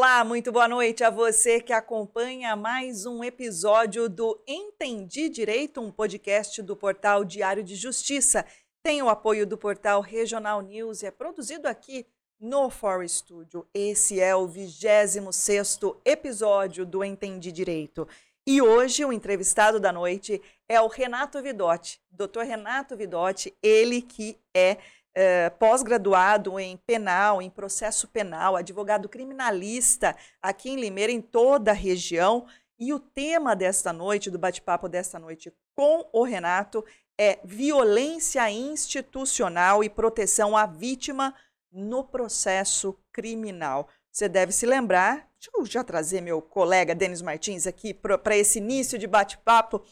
Olá, 0.00 0.24
muito 0.24 0.50
boa 0.50 0.66
noite 0.66 1.04
a 1.04 1.10
você 1.10 1.60
que 1.60 1.74
acompanha 1.74 2.56
mais 2.56 3.04
um 3.04 3.22
episódio 3.22 4.08
do 4.08 4.42
Entendi 4.48 5.28
Direito, 5.28 5.78
um 5.78 5.92
podcast 5.92 6.62
do 6.62 6.74
portal 6.74 7.22
Diário 7.22 7.62
de 7.62 7.76
Justiça. 7.76 8.46
Tem 8.82 9.02
o 9.02 9.10
apoio 9.10 9.46
do 9.46 9.58
portal 9.58 10.00
Regional 10.00 10.62
News 10.62 11.02
e 11.02 11.06
é 11.06 11.10
produzido 11.10 11.68
aqui 11.68 12.06
no 12.40 12.70
For 12.70 13.06
Studio. 13.06 13.68
Esse 13.74 14.18
é 14.18 14.34
o 14.34 14.48
26º 14.48 15.98
episódio 16.02 16.86
do 16.86 17.04
Entendi 17.04 17.52
Direito. 17.52 18.08
E 18.46 18.62
hoje 18.62 19.04
o 19.04 19.12
entrevistado 19.12 19.78
da 19.78 19.92
noite 19.92 20.40
é 20.66 20.80
o 20.80 20.88
Renato 20.88 21.42
Vidotti. 21.42 22.00
Doutor 22.10 22.46
Renato 22.46 22.96
Vidotti, 22.96 23.54
ele 23.62 24.00
que 24.00 24.38
é 24.56 24.78
é, 25.14 25.50
pós-graduado 25.50 26.58
em 26.58 26.76
penal, 26.76 27.42
em 27.42 27.50
processo 27.50 28.08
penal, 28.08 28.56
advogado 28.56 29.08
criminalista 29.08 30.16
aqui 30.40 30.70
em 30.70 30.76
Limeira, 30.76 31.12
em 31.12 31.20
toda 31.20 31.70
a 31.70 31.74
região. 31.74 32.46
E 32.78 32.92
o 32.92 33.00
tema 33.00 33.54
desta 33.54 33.92
noite, 33.92 34.30
do 34.30 34.38
bate-papo 34.38 34.88
desta 34.88 35.18
noite 35.18 35.52
com 35.74 36.08
o 36.12 36.22
Renato, 36.22 36.84
é 37.18 37.38
violência 37.44 38.50
institucional 38.50 39.84
e 39.84 39.90
proteção 39.90 40.56
à 40.56 40.64
vítima 40.64 41.34
no 41.70 42.02
processo 42.02 42.98
criminal. 43.12 43.88
Você 44.10 44.28
deve 44.28 44.52
se 44.52 44.66
lembrar, 44.66 45.28
deixa 45.38 45.50
eu 45.54 45.64
já 45.64 45.84
trazer 45.84 46.20
meu 46.20 46.42
colega 46.42 46.94
Denis 46.94 47.22
Martins 47.22 47.66
aqui 47.66 47.94
para 47.94 48.36
esse 48.36 48.58
início 48.58 48.98
de 48.98 49.06
bate-papo. 49.06 49.82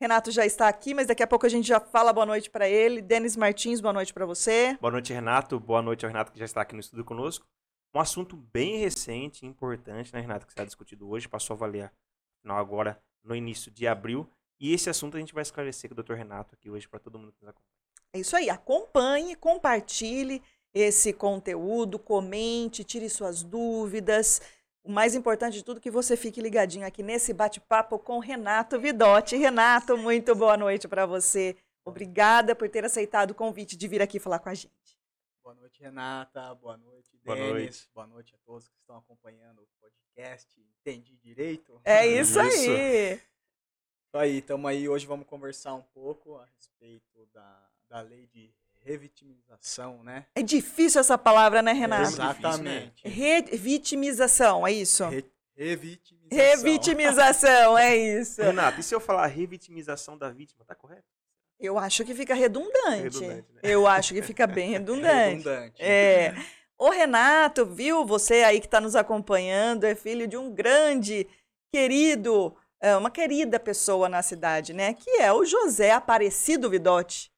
Renato 0.00 0.30
já 0.30 0.46
está 0.46 0.66
aqui, 0.66 0.94
mas 0.94 1.08
daqui 1.08 1.22
a 1.22 1.26
pouco 1.26 1.44
a 1.44 1.48
gente 1.50 1.68
já 1.68 1.78
fala 1.78 2.10
boa 2.10 2.24
noite 2.24 2.48
para 2.48 2.66
ele. 2.66 3.02
Denis 3.02 3.36
Martins, 3.36 3.82
boa 3.82 3.92
noite 3.92 4.14
para 4.14 4.24
você. 4.24 4.78
Boa 4.80 4.90
noite, 4.90 5.12
Renato. 5.12 5.60
Boa 5.60 5.82
noite 5.82 6.06
ao 6.06 6.08
Renato 6.08 6.32
que 6.32 6.38
já 6.38 6.46
está 6.46 6.62
aqui 6.62 6.72
no 6.74 6.80
estúdio 6.80 7.04
conosco. 7.04 7.46
Um 7.94 8.00
assunto 8.00 8.34
bem 8.34 8.78
recente, 8.78 9.44
importante, 9.44 10.10
né, 10.14 10.20
Renato, 10.20 10.46
que 10.46 10.54
será 10.54 10.64
discutido 10.64 11.06
hoje, 11.06 11.28
passou 11.28 11.52
a 11.52 11.58
valer 11.58 11.92
não, 12.42 12.56
agora 12.56 12.98
no 13.22 13.36
início 13.36 13.70
de 13.70 13.86
abril. 13.86 14.26
E 14.58 14.72
esse 14.72 14.88
assunto 14.88 15.18
a 15.18 15.20
gente 15.20 15.34
vai 15.34 15.42
esclarecer 15.42 15.90
com 15.90 16.00
o 16.00 16.02
Dr. 16.02 16.14
Renato 16.14 16.54
aqui 16.54 16.70
hoje 16.70 16.88
para 16.88 16.98
todo 16.98 17.18
mundo 17.18 17.32
que 17.32 17.42
nos 17.42 17.50
acompanha. 17.50 17.76
É 18.14 18.20
isso 18.20 18.34
aí, 18.34 18.48
acompanhe, 18.48 19.36
compartilhe 19.36 20.42
esse 20.72 21.12
conteúdo, 21.12 21.98
comente, 21.98 22.84
tire 22.84 23.10
suas 23.10 23.42
dúvidas. 23.42 24.40
O 24.82 24.90
mais 24.90 25.14
importante 25.14 25.54
de 25.54 25.64
tudo 25.64 25.78
é 25.78 25.80
que 25.80 25.90
você 25.90 26.16
fique 26.16 26.40
ligadinho 26.40 26.86
aqui 26.86 27.02
nesse 27.02 27.34
bate-papo 27.34 27.98
com 27.98 28.18
Renato 28.18 28.80
Vidotti. 28.80 29.36
Renato, 29.36 29.96
muito 29.96 30.34
boa 30.34 30.56
noite 30.56 30.88
para 30.88 31.04
você. 31.04 31.56
Obrigada 31.84 32.54
por 32.54 32.68
ter 32.68 32.84
aceitado 32.84 33.32
o 33.32 33.34
convite 33.34 33.76
de 33.76 33.86
vir 33.86 34.00
aqui 34.00 34.18
falar 34.18 34.38
com 34.38 34.48
a 34.48 34.54
gente. 34.54 34.98
Boa 35.42 35.54
noite, 35.54 35.82
Renata. 35.82 36.54
Boa 36.54 36.76
noite, 36.76 37.10
Boa 37.24 37.36
Denis. 37.36 37.52
Noite. 37.52 37.88
Boa 37.94 38.06
noite 38.06 38.34
a 38.34 38.38
todos 38.38 38.68
que 38.68 38.76
estão 38.78 38.96
acompanhando 38.96 39.62
o 39.62 39.68
podcast. 39.80 40.60
Entendi 40.80 41.16
direito? 41.16 41.80
É 41.84 42.06
isso, 42.06 42.40
isso. 42.40 42.70
aí. 42.70 43.14
Isso 43.14 44.16
aí, 44.16 44.38
estamos 44.38 44.70
aí. 44.70 44.88
Hoje 44.88 45.06
vamos 45.06 45.26
conversar 45.26 45.74
um 45.74 45.82
pouco 45.82 46.36
a 46.36 46.46
respeito 46.56 47.26
da, 47.34 47.68
da 47.88 48.00
lei 48.00 48.26
de 48.26 48.52
revitimização, 48.84 50.02
né? 50.02 50.26
É 50.34 50.42
difícil 50.42 51.00
essa 51.00 51.16
palavra, 51.16 51.62
né, 51.62 51.72
Renato? 51.72 52.02
É 52.02 52.06
exatamente. 52.06 53.08
Revitimização, 53.08 54.66
é 54.66 54.72
isso? 54.72 55.04
Re 55.06 55.24
revitimização. 55.56 56.38
Revitimização, 56.38 57.78
é 57.78 57.96
isso. 57.96 58.40
Renato, 58.42 58.80
e 58.80 58.82
se 58.82 58.94
eu 58.94 59.00
falar 59.00 59.26
revitimização 59.26 60.16
da 60.16 60.30
vítima, 60.30 60.64
tá 60.64 60.74
correto? 60.74 61.04
Eu 61.58 61.78
acho 61.78 62.04
que 62.04 62.14
fica 62.14 62.34
redundante. 62.34 63.02
redundante 63.02 63.52
né? 63.52 63.60
Eu 63.62 63.86
acho 63.86 64.14
que 64.14 64.22
fica 64.22 64.46
bem 64.46 64.70
redundante. 64.70 65.36
redundante. 65.36 65.82
É. 65.82 66.34
O 66.78 66.88
Renato, 66.88 67.66
viu? 67.66 68.06
Você 68.06 68.42
aí 68.42 68.58
que 68.58 68.66
está 68.66 68.80
nos 68.80 68.96
acompanhando, 68.96 69.84
é 69.84 69.94
filho 69.94 70.26
de 70.26 70.38
um 70.38 70.50
grande, 70.50 71.28
querido, 71.70 72.56
é, 72.80 72.96
uma 72.96 73.10
querida 73.10 73.60
pessoa 73.60 74.08
na 74.08 74.22
cidade, 74.22 74.72
né? 74.72 74.94
Que 74.94 75.10
é 75.20 75.30
o 75.30 75.44
José 75.44 75.90
Aparecido 75.90 76.70
Vidotti. 76.70 77.30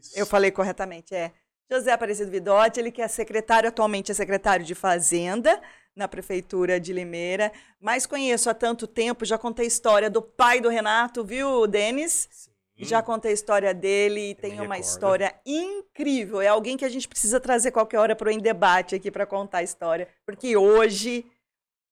Isso. 0.00 0.18
Eu 0.18 0.26
falei 0.26 0.50
corretamente, 0.50 1.14
é. 1.14 1.32
José 1.70 1.92
Aparecido 1.92 2.30
Vidotti, 2.30 2.80
ele 2.80 2.90
que 2.90 3.00
é 3.00 3.06
secretário, 3.06 3.68
atualmente 3.68 4.10
é 4.10 4.14
secretário 4.14 4.64
de 4.64 4.74
Fazenda 4.74 5.60
na 5.94 6.08
Prefeitura 6.08 6.80
de 6.80 6.92
Limeira, 6.92 7.52
mas 7.80 8.06
conheço 8.06 8.50
há 8.50 8.54
tanto 8.54 8.86
tempo, 8.86 9.24
já 9.24 9.38
contei 9.38 9.66
a 9.66 9.68
história 9.68 10.10
do 10.10 10.20
pai 10.20 10.60
do 10.60 10.68
Renato, 10.68 11.22
viu, 11.24 11.66
Denis? 11.66 12.28
Sim. 12.30 12.50
Já 12.78 13.02
contei 13.02 13.30
a 13.30 13.34
história 13.34 13.74
dele 13.74 14.30
e 14.30 14.34
tem 14.34 14.54
uma 14.54 14.62
recordo. 14.62 14.80
história 14.80 15.34
incrível. 15.44 16.40
É 16.40 16.48
alguém 16.48 16.76
que 16.76 16.84
a 16.84 16.88
gente 16.88 17.06
precisa 17.06 17.38
trazer 17.38 17.70
qualquer 17.70 17.98
hora 17.98 18.16
para 18.16 18.28
o 18.28 18.30
Em 18.30 18.38
Debate 18.38 18.94
aqui 18.94 19.10
para 19.10 19.26
contar 19.26 19.58
a 19.58 19.62
história, 19.62 20.08
porque 20.24 20.56
hoje, 20.56 21.26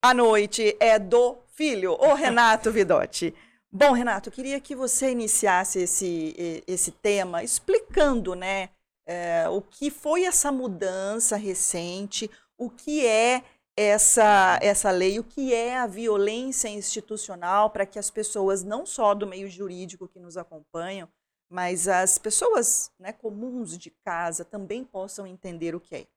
à 0.01 0.13
noite, 0.13 0.75
é 0.79 0.97
do 0.97 1.37
filho, 1.53 1.93
o 1.93 2.13
Renato 2.15 2.71
Vidotti. 2.71 3.33
Bom, 3.71 3.91
Renato, 3.91 4.31
queria 4.31 4.59
que 4.59 4.75
você 4.75 5.11
iniciasse 5.11 5.79
esse, 5.79 6.63
esse 6.65 6.91
tema 6.91 7.43
explicando, 7.43 8.33
né, 8.33 8.69
é, 9.05 9.47
o 9.47 9.61
que 9.61 9.91
foi 9.91 10.23
essa 10.23 10.51
mudança 10.51 11.35
recente, 11.35 12.29
o 12.57 12.67
que 12.71 13.05
é 13.05 13.43
essa, 13.77 14.57
essa 14.59 14.89
lei, 14.89 15.19
o 15.19 15.23
que 15.23 15.53
é 15.53 15.77
a 15.77 15.85
violência 15.85 16.67
institucional, 16.67 17.69
para 17.69 17.85
que 17.85 17.99
as 17.99 18.09
pessoas, 18.09 18.63
não 18.63 18.87
só 18.87 19.13
do 19.13 19.27
meio 19.27 19.47
jurídico 19.47 20.07
que 20.07 20.19
nos 20.19 20.35
acompanham, 20.35 21.07
mas 21.47 21.87
as 21.87 22.17
pessoas 22.17 22.91
né, 22.97 23.13
comuns 23.13 23.77
de 23.77 23.91
casa 23.91 24.43
também 24.43 24.83
possam 24.83 25.27
entender 25.27 25.75
o 25.75 25.79
que 25.79 25.95
é. 25.95 26.07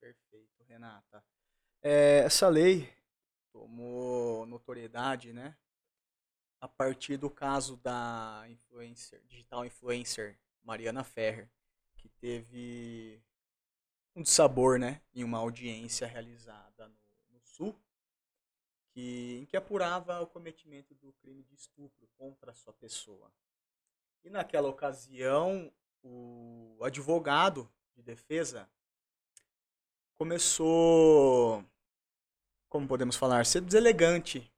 Perfeito, 0.00 0.64
Renata. 0.68 1.24
É, 1.80 2.24
essa 2.24 2.48
lei 2.48 2.92
tomou 3.52 4.44
notoriedade, 4.44 5.32
né, 5.32 5.54
a 6.64 6.68
partir 6.68 7.18
do 7.18 7.28
caso 7.28 7.76
da 7.76 8.42
influencer, 8.48 9.22
digital 9.28 9.66
influencer 9.66 10.38
Mariana 10.62 11.04
Ferrer, 11.04 11.46
que 11.94 12.08
teve 12.08 13.22
um 14.16 14.22
dissabor, 14.22 14.78
né, 14.78 15.02
em 15.12 15.22
uma 15.22 15.36
audiência 15.36 16.06
realizada 16.06 16.88
no, 16.88 16.96
no 17.32 17.40
Sul, 17.42 17.78
que, 18.88 19.40
em 19.42 19.44
que 19.44 19.58
apurava 19.58 20.22
o 20.22 20.26
cometimento 20.26 20.94
do 20.94 21.12
crime 21.20 21.42
de 21.42 21.54
estupro 21.54 22.08
contra 22.16 22.50
a 22.50 22.54
sua 22.54 22.72
pessoa. 22.72 23.30
E 24.24 24.30
naquela 24.30 24.70
ocasião, 24.70 25.70
o 26.02 26.78
advogado 26.82 27.70
de 27.94 28.02
defesa 28.02 28.66
começou, 30.14 31.62
como 32.70 32.88
podemos 32.88 33.16
falar, 33.16 33.44
ser 33.44 33.60
deselegante 33.60 34.50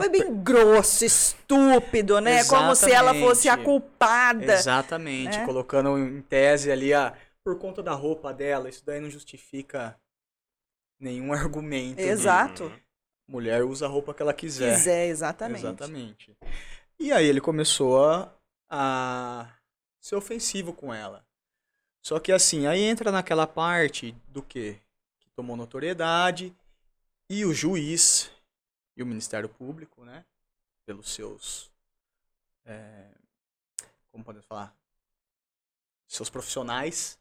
foi 0.00 0.08
bem 0.08 0.42
grosso, 0.44 1.04
estúpido, 1.04 2.20
né? 2.20 2.38
Exatamente. 2.38 2.48
Como 2.48 2.76
se 2.76 2.92
ela 2.92 3.12
fosse 3.14 3.48
a 3.48 3.56
culpada. 3.56 4.54
Exatamente. 4.54 5.36
Né? 5.36 5.44
Colocando 5.44 5.98
em 5.98 6.22
tese 6.22 6.70
ali 6.70 6.94
a. 6.94 7.16
Por 7.44 7.58
conta 7.58 7.82
da 7.82 7.94
roupa 7.94 8.32
dela, 8.32 8.68
isso 8.68 8.84
daí 8.86 9.00
não 9.00 9.10
justifica 9.10 9.98
nenhum 11.00 11.32
argumento. 11.34 11.98
Exato. 11.98 12.72
Mulher 13.26 13.64
usa 13.64 13.86
a 13.86 13.88
roupa 13.88 14.14
que 14.14 14.22
ela 14.22 14.32
quiser. 14.32 14.76
Quiser, 14.76 15.08
exatamente. 15.08 15.60
Exatamente. 15.66 16.36
E 16.98 17.12
aí 17.12 17.26
ele 17.26 17.40
começou 17.40 18.06
a, 18.06 18.32
a 18.70 19.48
ser 20.00 20.14
ofensivo 20.14 20.72
com 20.72 20.94
ela. 20.94 21.26
Só 22.06 22.20
que 22.20 22.30
assim, 22.30 22.66
aí 22.66 22.82
entra 22.82 23.10
naquela 23.10 23.46
parte 23.48 24.16
do 24.28 24.42
quê? 24.42 24.78
Que 25.20 25.28
tomou 25.30 25.56
notoriedade 25.56 26.54
e 27.28 27.44
o 27.44 27.52
juiz 27.52 28.30
e 28.98 29.02
o 29.02 29.06
Ministério 29.06 29.48
Público, 29.48 30.04
né, 30.04 30.24
pelos 30.84 31.08
seus, 31.10 31.70
é, 32.64 33.06
como 34.10 34.24
podemos 34.24 34.44
falar, 34.44 34.76
seus 36.04 36.28
profissionais, 36.28 37.16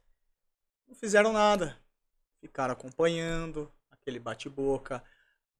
não 0.87 0.95
fizeram 0.95 1.31
nada. 1.31 1.77
Ficaram 2.41 2.73
acompanhando 2.73 3.71
aquele 3.91 4.19
bate-boca. 4.19 5.03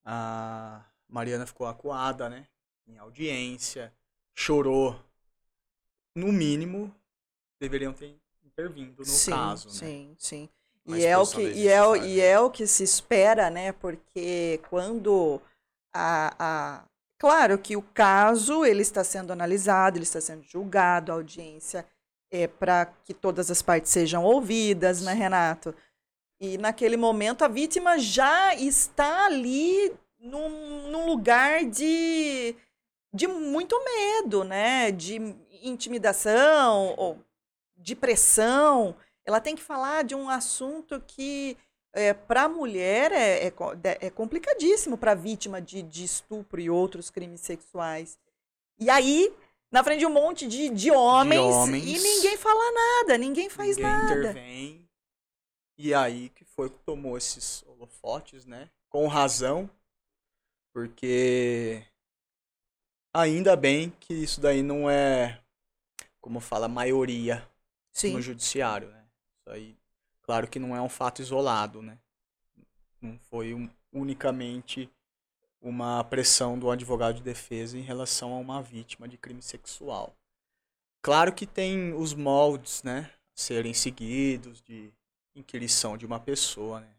A 0.04 0.84
Mariana 1.08 1.46
ficou 1.46 1.68
acuada, 1.68 2.28
né, 2.30 2.48
em 2.88 2.98
audiência, 2.98 3.94
chorou. 4.34 5.00
No 6.16 6.31
mínimo, 6.31 6.92
deveriam 7.60 7.94
ter 7.94 8.19
intervindo 8.44 8.98
no 8.98 9.06
sim, 9.06 9.30
caso, 9.30 9.68
né? 9.68 9.74
Sim, 9.74 10.16
sim. 10.18 10.50
E 10.88 11.06
é, 11.06 11.16
o 11.16 11.28
que, 11.28 11.42
e, 11.42 11.68
é, 11.68 11.98
e 12.08 12.19
é 12.22 12.40
o 12.40 12.50
que 12.50 12.66
se 12.66 12.84
espera, 12.84 13.52
né? 13.52 13.72
Porque 13.74 14.60
quando 14.69 15.40
a, 15.97 16.35
a, 16.38 16.83
claro 17.17 17.57
que 17.57 17.75
o 17.75 17.81
caso 17.81 18.63
ele 18.63 18.83
está 18.83 19.03
sendo 19.03 19.33
analisado, 19.33 19.97
ele 19.97 20.03
está 20.03 20.21
sendo 20.21 20.44
julgado, 20.44 21.11
a 21.11 21.15
audiência 21.15 21.85
é 22.29 22.47
para 22.47 22.85
que 22.85 23.13
todas 23.13 23.49
as 23.49 23.61
partes 23.61 23.91
sejam 23.91 24.23
ouvidas, 24.23 25.01
né, 25.01 25.13
Renato? 25.13 25.73
E 26.39 26.57
naquele 26.57 26.97
momento 26.97 27.44
a 27.44 27.47
vítima 27.47 27.97
já 27.97 28.53
está 28.53 29.25
ali 29.25 29.91
num, 30.19 30.91
num 30.91 31.07
lugar 31.07 31.65
de, 31.65 32.55
de 33.11 33.27
muito 33.27 33.75
medo, 33.83 34.44
né? 34.44 34.91
De 34.91 35.15
intimidação, 35.63 36.94
ou 36.97 37.17
de 37.75 37.95
pressão. 37.95 38.95
Ela 39.25 39.41
tem 39.41 39.55
que 39.55 39.63
falar 39.63 40.03
de 40.03 40.13
um 40.13 40.29
assunto 40.29 41.01
que 41.07 41.57
é, 41.94 42.13
para 42.13 42.44
a 42.44 42.50
mulher 42.50 43.12
é, 43.12 43.48
é, 43.48 43.54
é 44.01 44.10
complicadíssimo 44.10 44.98
para 44.98 45.13
a 45.13 45.16
vítima 45.16 45.62
de, 45.62 45.81
de 45.81 46.04
estupro 46.04 46.60
e 46.60 46.69
outros 46.69 47.10
crimes 47.10 47.42
sexuais. 47.42 48.19
E 48.80 48.89
aí, 48.89 49.34
na 49.72 49.84
frente 49.84 50.00
de 50.00 50.06
um 50.06 50.13
monte 50.13 50.48
de, 50.48 50.69
de, 50.69 50.92
homens, 50.92 51.42
de 51.42 51.48
homens, 51.48 51.86
e 51.86 52.00
ninguém 52.00 52.38
fala 52.38 52.72
nada, 52.72 53.18
ninguém 53.18 53.50
faz 53.50 53.78
ninguém 53.78 53.92
nada. 53.92 54.19
intervém. 54.19 54.88
E 55.78 55.94
aí 55.94 56.30
que 56.30 56.44
foi 56.44 56.69
que 56.69 56.80
tomou 56.80 57.18
esses 57.18 57.63
holofotes, 57.68 58.45
né? 58.45 58.69
Com 58.90 59.07
razão, 59.07 59.69
porque 60.74 61.83
ainda 63.13 63.56
bem 63.56 63.92
que 64.00 64.13
isso 64.13 64.42
daí 64.42 64.63
não 64.63 64.90
é, 64.90 65.40
como 66.19 66.40
fala, 66.40 66.68
maioria 66.68 67.48
Sim. 67.92 68.13
no 68.13 68.22
judiciário, 68.22 68.90
né? 68.90 69.06
Isso 69.40 69.50
aí, 69.50 69.76
claro 70.27 70.47
que 70.47 70.59
não 70.59 70.75
é 70.75 70.81
um 70.81 70.89
fato 70.89 71.21
isolado, 71.21 71.81
né? 71.81 71.97
Não 73.01 73.18
foi 73.18 73.53
um, 73.53 73.69
unicamente 73.94 74.91
uma 75.62 76.03
pressão 76.03 76.59
do 76.59 76.69
advogado 76.69 77.15
de 77.15 77.24
defesa 77.24 77.77
em 77.77 77.81
relação 77.81 78.33
a 78.33 78.38
uma 78.38 78.62
vítima 78.62 79.07
de 79.07 79.18
crime 79.18 79.41
sexual. 79.41 80.13
Claro 81.01 81.33
que 81.33 81.47
tem 81.47 81.94
os 81.94 82.13
moldes, 82.13 82.83
né, 82.83 83.09
serem 83.33 83.74
seguidos 83.74 84.62
de 84.62 84.91
inquirição 85.33 85.97
de 85.97 86.06
uma 86.06 86.19
pessoa, 86.19 86.81
né. 86.81 86.89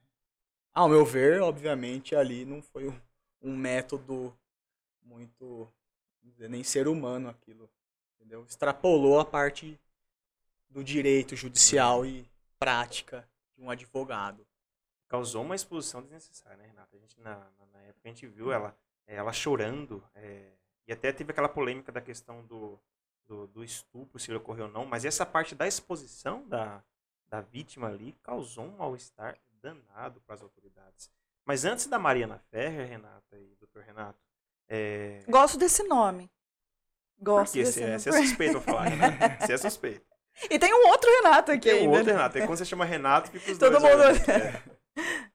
Ao 0.72 0.88
meu 0.88 1.04
ver, 1.04 1.42
obviamente, 1.42 2.16
ali 2.16 2.46
não 2.46 2.62
foi 2.62 2.88
um, 2.88 3.00
um 3.42 3.56
método 3.56 4.34
muito, 5.02 5.68
dizer, 6.22 6.48
nem 6.48 6.64
ser 6.64 6.88
humano 6.88 7.28
aquilo, 7.28 7.68
entendeu? 8.14 8.44
Extrapolou 8.48 9.18
a 9.20 9.24
parte 9.24 9.78
do 10.70 10.82
direito 10.82 11.34
judicial 11.36 12.06
e 12.06 12.24
prática 12.58 13.28
de 13.56 13.62
um 13.62 13.70
advogado 13.70 14.46
causou 15.08 15.42
uma 15.42 15.54
exposição 15.54 16.02
desnecessária, 16.02 16.56
né, 16.58 16.66
Renata? 16.66 16.96
A 16.96 16.98
gente, 16.98 17.20
na, 17.20 17.50
na 17.72 17.80
época, 17.82 18.00
a 18.04 18.08
gente 18.08 18.26
viu 18.26 18.52
ela, 18.52 18.76
eh, 19.06 19.16
ela 19.16 19.32
chorando, 19.32 20.04
é, 20.14 20.52
e 20.86 20.92
até 20.92 21.12
teve 21.12 21.32
aquela 21.32 21.48
polêmica 21.48 21.90
da 21.90 22.00
questão 22.00 22.44
do, 22.46 22.78
do, 23.26 23.46
do, 23.46 23.64
estupro, 23.64 24.18
se 24.18 24.30
ele 24.30 24.38
ocorreu 24.38 24.66
ou 24.66 24.70
não, 24.70 24.84
mas 24.84 25.04
essa 25.04 25.24
parte 25.24 25.54
da 25.54 25.66
exposição 25.66 26.46
da, 26.48 26.82
da 27.28 27.40
vítima 27.40 27.88
ali 27.88 28.12
causou 28.22 28.64
um 28.64 28.76
mal-estar 28.76 29.38
danado 29.60 30.20
para 30.22 30.34
as 30.34 30.42
autoridades. 30.42 31.10
Mas 31.44 31.64
antes 31.64 31.86
da 31.86 31.98
Mariana 31.98 32.38
Ferrer, 32.50 32.88
Renata 32.88 33.38
e 33.38 33.56
doutor 33.56 33.82
Renato. 33.82 34.18
É... 34.68 35.24
Gosto 35.28 35.56
desse 35.58 35.82
nome. 35.84 36.30
Gosto 37.20 37.52
Porque 37.52 37.64
desse 37.64 37.82
é, 37.82 37.86
nome. 37.86 37.98
Você 37.98 38.10
é 38.10 38.12
suspeito 38.12 38.58
a 38.58 38.60
falar, 38.60 38.90
né? 38.90 39.38
Você 39.40 39.52
é 39.54 39.58
suspeito. 39.58 40.06
E 40.50 40.58
tem 40.58 40.72
um 40.72 40.88
outro 40.88 41.10
Renato 41.10 41.52
aqui. 41.52 41.70
Tem 41.70 41.88
um 41.88 41.90
outro 41.90 42.06
Renato. 42.12 42.38
E 42.38 42.46
quando 42.46 42.58
você 42.58 42.64
chama 42.64 42.84
Renato, 42.84 43.30
fica 43.30 43.52
os 43.52 43.58
Todo 43.58 43.78
dois. 43.78 44.18
mundo. 44.18 44.30
É. 44.30 44.62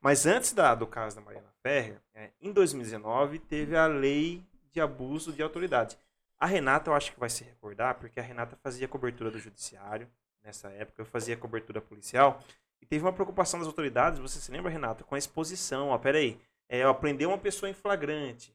Mas 0.00 0.26
antes 0.26 0.52
da, 0.52 0.74
do 0.74 0.86
caso 0.86 1.16
da 1.16 1.22
Mariana 1.22 1.48
Ferrer, 1.62 2.00
é, 2.14 2.30
em 2.40 2.52
2019 2.52 3.38
teve 3.38 3.76
a 3.76 3.86
lei 3.86 4.42
de 4.70 4.80
abuso 4.80 5.32
de 5.32 5.42
autoridade. 5.42 5.96
A 6.38 6.46
Renata, 6.46 6.90
eu 6.90 6.94
acho 6.94 7.12
que 7.12 7.18
vai 7.18 7.30
se 7.30 7.44
recordar, 7.44 7.94
porque 7.94 8.20
a 8.20 8.22
Renata 8.22 8.56
fazia 8.62 8.86
cobertura 8.86 9.30
do 9.30 9.38
judiciário 9.38 10.08
nessa 10.42 10.68
época, 10.68 11.00
eu 11.00 11.06
fazia 11.06 11.36
cobertura 11.36 11.80
policial, 11.80 12.42
e 12.82 12.86
teve 12.86 13.02
uma 13.02 13.12
preocupação 13.12 13.58
das 13.58 13.66
autoridades, 13.66 14.18
você 14.18 14.38
se 14.38 14.52
lembra, 14.52 14.70
Renata, 14.70 15.04
com 15.04 15.14
a 15.14 15.18
exposição. 15.18 15.88
Ó, 15.88 15.96
peraí, 15.96 16.38
é, 16.68 16.82
aprender 16.82 17.24
uma 17.24 17.38
pessoa 17.38 17.70
em 17.70 17.72
flagrante. 17.72 18.54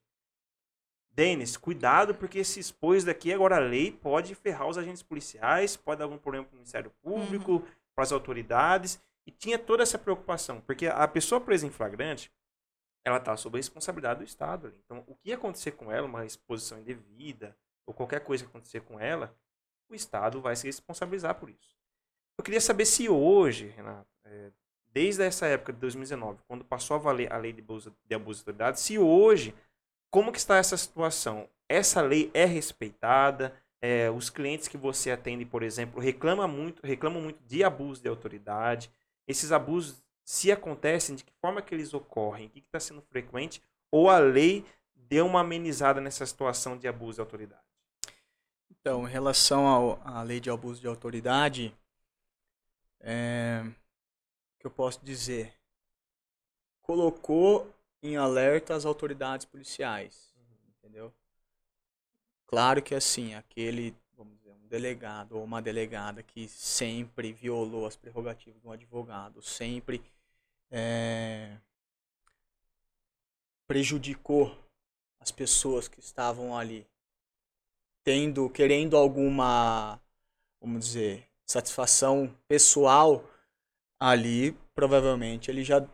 Denis, 1.20 1.58
cuidado, 1.58 2.16
porque 2.16 2.46
se 2.46 2.62
expôs 2.62 3.04
daqui, 3.04 3.34
agora 3.34 3.58
a 3.58 3.60
lei 3.60 3.92
pode 3.92 4.34
ferrar 4.36 4.70
os 4.70 4.78
agentes 4.78 5.04
policiais, 5.04 5.76
pode 5.76 6.00
dar 6.00 6.06
algum 6.06 6.18
problema 6.18 6.46
para 6.46 6.54
o 6.54 6.56
Ministério 6.56 6.94
Público, 7.04 7.52
uhum. 7.56 7.66
para 7.94 8.06
as 8.06 8.14
autoridades. 8.14 9.02
E 9.28 9.32
tinha 9.32 9.60
toda 9.60 9.84
essa 9.84 10.00
preocupação, 10.00 10.62
porque 10.62 10.88
a 10.88 11.06
pessoa 11.10 11.42
presa 11.42 11.68
em 11.68 11.70
flagrante, 11.70 12.32
ela 13.04 13.18
está 13.18 13.36
sob 13.36 13.58
a 13.58 13.60
responsabilidade 13.60 14.20
do 14.20 14.26
Estado. 14.26 14.74
Então, 14.86 15.04
o 15.08 15.14
que 15.14 15.34
acontecer 15.34 15.72
com 15.72 15.92
ela, 15.92 16.08
uma 16.08 16.26
exposição 16.26 16.80
indevida, 16.80 17.54
ou 17.86 17.94
qualquer 17.94 18.22
coisa 18.22 18.46
que 18.46 18.50
acontecer 18.50 18.80
com 18.80 18.98
ela, 18.98 19.36
o 19.90 19.96
Estado 19.96 20.40
vai 20.40 20.56
se 20.56 20.68
responsabilizar 20.68 21.36
por 21.36 21.50
isso. 21.50 21.78
Eu 22.38 22.46
queria 22.46 22.62
saber 22.62 22.86
se 22.86 23.10
hoje, 23.10 23.68
Renato, 23.76 24.08
é, 24.24 24.52
desde 24.94 25.22
essa 25.24 25.46
época 25.48 25.74
de 25.74 25.80
2019, 25.80 26.40
quando 26.48 26.64
passou 26.64 26.96
a 26.96 26.98
valer 26.98 27.30
a 27.30 27.36
lei 27.36 27.52
de 27.52 27.62
abuso 27.62 27.94
de, 28.06 28.16
abuso 28.16 28.38
de 28.38 28.50
autoridade, 28.50 28.80
se 28.80 28.98
hoje, 28.98 29.54
como 30.10 30.32
que 30.32 30.38
está 30.38 30.58
essa 30.58 30.78
situação? 30.78 31.50
Essa 31.68 32.02
lei 32.02 32.32
é 32.34 32.46
respeitada? 32.46 33.54
É, 33.82 34.10
os 34.10 34.30
clientes 34.30 34.68
que 34.68 34.78
você 34.78 35.12
atende, 35.12 35.46
por 35.46 35.64
exemplo, 35.64 36.02
reclamam 36.02 36.48
muito, 36.48 36.86
reclamam 36.86 37.22
muito 37.22 37.42
de 37.46 37.64
abuso 37.64 38.02
de 38.02 38.10
autoridade 38.10 38.92
esses 39.30 39.52
abusos, 39.52 40.04
se 40.24 40.52
acontecem, 40.52 41.16
de 41.16 41.24
que 41.24 41.32
forma 41.40 41.62
que 41.62 41.74
eles 41.74 41.94
ocorrem, 41.94 42.48
o 42.48 42.50
que 42.50 42.60
está 42.62 42.80
sendo 42.80 43.02
frequente, 43.04 43.62
ou 43.92 44.10
a 44.10 44.18
lei 44.18 44.66
deu 44.96 45.28
uma 45.28 45.42
amenizada 45.42 46.02
nessa 46.02 46.26
situação 46.26 46.76
de 46.76 46.88
abuso 46.88 47.16
de 47.16 47.22
autoridade? 47.22 47.62
Então, 48.72 49.08
em 49.08 49.12
relação 49.12 50.00
à 50.04 50.24
lei 50.24 50.40
de 50.40 50.50
abuso 50.50 50.82
de 50.82 50.88
autoridade, 50.88 51.78
é, 53.02 53.64
que 54.60 54.66
eu 54.66 54.72
posso 54.72 55.00
dizer? 55.06 55.54
Colocou 56.82 57.72
em 58.02 58.18
alerta 58.18 58.76
as 58.76 58.86
autoridades 58.86 59.46
policiais, 59.46 60.34
uhum. 60.36 60.74
entendeu? 60.78 61.14
Claro 62.48 62.82
que 62.82 62.96
assim, 62.96 63.36
aquele 63.36 63.96
delegado 64.70 65.36
ou 65.36 65.44
uma 65.44 65.62
delegada 65.62 66.22
que 66.22 66.48
sempre 66.48 67.34
violou 67.34 67.88
as 67.88 67.96
prerrogativas 67.96 68.62
de 68.62 68.68
um 68.68 68.72
advogado, 68.72 69.42
sempre 69.42 70.02
é, 70.70 71.58
prejudicou 73.68 74.56
as 75.20 75.32
pessoas 75.32 75.88
que 75.88 76.00
estavam 76.00 76.56
ali, 76.56 76.88
tendo, 78.04 78.50
querendo 78.50 78.96
alguma, 78.96 80.00
vamos 80.62 80.86
dizer, 80.86 81.28
satisfação 81.46 82.34
pessoal 82.48 83.26
ali, 84.00 84.52
provavelmente 84.74 85.50
ele 85.50 85.64
já 85.64 85.86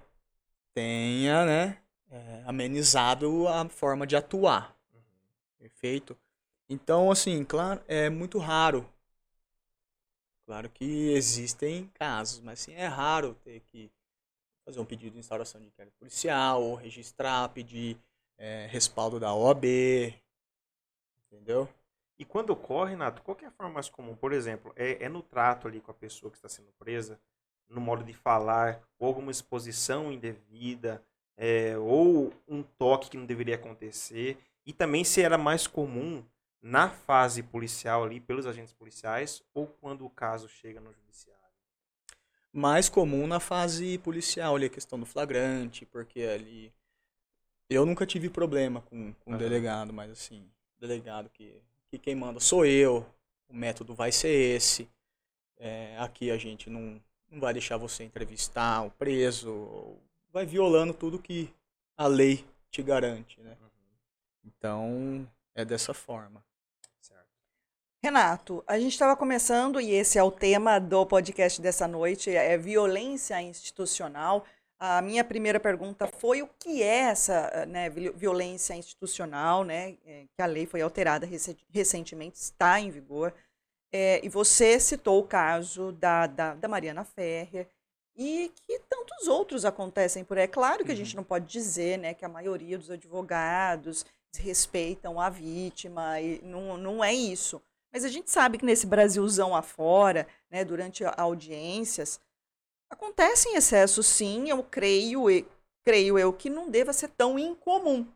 tenha, 0.74 1.46
né, 1.46 1.82
é, 2.12 2.44
amenizado 2.46 3.48
a 3.48 3.68
forma 3.70 4.06
de 4.06 4.16
atuar. 4.16 4.76
Uhum. 4.94 5.02
Perfeito? 5.58 6.18
Então, 6.70 7.12
assim, 7.12 7.44
claro, 7.44 7.82
é 7.88 8.10
muito 8.10 8.38
raro. 8.38 8.88
Claro 10.46 10.70
que 10.70 11.12
existem 11.12 11.88
casos, 11.96 12.40
mas 12.40 12.62
assim, 12.62 12.74
é 12.74 12.86
raro 12.86 13.34
ter 13.44 13.62
que 13.62 13.92
fazer 14.64 14.80
um 14.80 14.86
pedido 14.86 15.14
de 15.14 15.20
instauração 15.20 15.60
de 15.60 15.68
inquérito 15.68 15.96
policial, 15.98 16.64
ou 16.64 16.76
registrar, 16.76 17.50
pedir 17.50 17.98
é, 18.38 18.68
respaldo 18.70 19.20
da 19.20 19.34
OAB, 19.34 19.66
entendeu? 21.26 21.70
E 22.18 22.24
quando 22.24 22.52
ocorre, 22.52 22.92
Renato, 22.92 23.22
qual 23.22 23.38
é 23.42 23.46
a 23.46 23.52
forma 23.52 23.74
mais 23.74 23.90
comum? 23.90 24.16
Por 24.16 24.32
exemplo, 24.32 24.74
é, 24.76 25.04
é 25.04 25.10
no 25.10 25.22
trato 25.22 25.68
ali 25.68 25.82
com 25.82 25.92
a 25.92 25.96
pessoa 25.96 26.32
que 26.32 26.38
está 26.38 26.48
sendo 26.48 26.72
presa, 26.80 27.20
no 27.68 27.82
modo 27.82 28.04
de 28.04 28.14
falar, 28.14 28.82
ou 28.98 29.08
alguma 29.08 29.32
exposição 29.32 30.12
indevida, 30.12 31.04
é, 31.38 31.78
ou 31.78 32.34
um 32.48 32.64
toque 32.64 33.10
que 33.10 33.18
não 33.18 33.26
deveria 33.26 33.56
acontecer, 33.56 34.38
e 34.66 34.74
também 34.74 35.04
se 35.04 35.22
era 35.22 35.38
mais 35.38 35.68
comum 35.68 36.24
na 36.62 36.90
fase 36.90 37.44
policial 37.44 38.04
ali, 38.04 38.20
pelos 38.20 38.48
agentes 38.48 38.74
policiais, 38.74 39.44
ou 39.54 39.68
quando 39.68 40.04
o 40.04 40.10
caso 40.10 40.50
chega 40.50 40.80
no 40.80 40.92
judiciário? 40.92 41.44
Mais 42.52 42.90
comum 42.90 43.28
na 43.28 43.40
fase 43.40 44.00
policial, 44.00 44.56
ali, 44.56 44.66
a 44.66 44.70
questão 44.70 45.00
do 45.00 45.06
flagrante, 45.06 45.86
porque 45.86 46.22
ali. 46.22 46.74
Eu 47.70 47.86
nunca 47.86 48.06
tive 48.06 48.30
problema 48.30 48.82
com, 48.82 49.14
com 49.14 49.32
uhum. 49.32 49.38
delegado, 49.38 49.92
mas 49.92 50.10
assim, 50.10 50.50
delegado 50.80 51.30
que, 51.30 51.62
que 51.88 51.98
quem 51.98 52.16
manda 52.16 52.40
sou 52.40 52.66
eu, 52.66 53.06
o 53.48 53.56
método 53.56 53.94
vai 53.94 54.12
ser 54.12 54.30
esse. 54.30 54.90
É, 55.58 55.96
aqui 56.00 56.32
a 56.32 56.38
gente 56.38 56.70
não, 56.70 57.02
não 57.30 57.40
vai 57.40 57.54
deixar 57.54 57.78
você 57.78 58.04
entrevistar 58.04 58.82
o 58.82 58.92
preso, 58.92 59.98
vai 60.36 60.46
violando 60.46 60.94
tudo 60.94 61.18
que 61.18 61.50
a 61.98 62.08
lei 62.08 62.46
te 62.70 62.84
garante, 62.84 63.40
né? 63.40 63.56
Uhum. 63.62 63.98
Então, 64.44 65.32
é 65.56 65.64
dessa 65.64 65.94
forma. 65.94 66.44
Renato, 68.04 68.62
a 68.68 68.78
gente 68.78 68.92
estava 68.92 69.16
começando, 69.16 69.80
e 69.80 69.92
esse 69.92 70.20
é 70.20 70.24
o 70.24 70.30
tema 70.30 70.78
do 70.78 71.06
podcast 71.06 71.62
dessa 71.62 71.88
noite, 71.88 72.30
é 72.30 72.58
violência 72.58 73.42
institucional. 73.42 74.46
A 74.78 75.02
minha 75.02 75.24
primeira 75.24 75.58
pergunta 75.58 76.06
foi 76.06 76.42
o 76.42 76.50
que 76.60 76.84
é 76.84 77.04
essa 77.10 77.66
né, 77.66 77.90
violência 77.90 78.76
institucional, 78.76 79.64
né, 79.64 79.96
é, 80.06 80.26
que 80.36 80.42
a 80.42 80.46
lei 80.46 80.66
foi 80.66 80.82
alterada 80.82 81.26
recentemente, 81.72 82.36
está 82.36 82.78
em 82.78 82.92
vigor. 82.92 83.34
É, 83.90 84.20
e 84.22 84.28
você 84.28 84.82
citou 84.82 85.22
o 85.22 85.28
caso 85.28 85.94
da, 85.94 86.28
da, 86.28 86.54
da, 86.56 86.68
Mariana 86.68 87.06
Ferrer 87.06 87.70
e 88.16 88.52
que 88.68 88.80
tantos 88.90 89.28
outros 89.28 89.66
acontecem 89.66 90.24
por 90.24 90.38
aí. 90.38 90.46
É 90.46 90.48
claro 90.48 90.86
que 90.86 90.92
a 90.92 90.96
gente 90.96 91.16
uhum. 91.16 91.18
não 91.22 91.24
pode 91.24 91.46
dizer 91.46 91.98
né, 91.98 92.14
que 92.14 92.26
a 92.26 92.30
maioria 92.30 92.78
dos 92.78 92.90
advogados 92.90 94.06
respeitam 94.38 95.20
a 95.20 95.30
vítima, 95.30 96.20
e 96.20 96.42
não, 96.44 96.78
não 96.78 97.04
é 97.04 97.14
isso. 97.14 97.62
Mas 97.94 98.04
a 98.04 98.10
gente 98.10 98.30
sabe 98.30 98.58
que 98.58 98.66
nesse 98.66 98.86
Brasilzão 98.86 99.56
afora, 99.56 100.28
né, 100.50 100.66
durante 100.66 101.04
audiências, 101.18 102.20
Acontecem 102.90 103.56
excessos, 103.56 104.06
sim, 104.06 104.50
eu 104.50 104.64
creio, 104.64 105.30
e- 105.30 105.46
creio 105.84 106.18
eu 106.20 106.32
que 106.32 106.50
não 106.50 106.70
deva 106.70 106.94
ser 106.94 107.10
tão 107.10 107.38
incomum. 107.38 108.08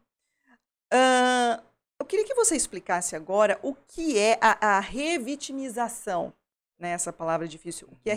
Ah, 0.91 1.61
eu 1.99 2.05
queria 2.05 2.25
que 2.25 2.33
você 2.33 2.55
explicasse 2.55 3.15
agora 3.15 3.59
o 3.61 3.73
que 3.73 4.17
é 4.17 4.37
a, 4.41 4.77
a 4.77 4.79
revitimização. 4.79 6.33
Né? 6.79 6.91
Essa 6.91 7.13
palavra 7.13 7.47
difícil. 7.47 7.87
Que 8.01 8.09
é 8.09 8.13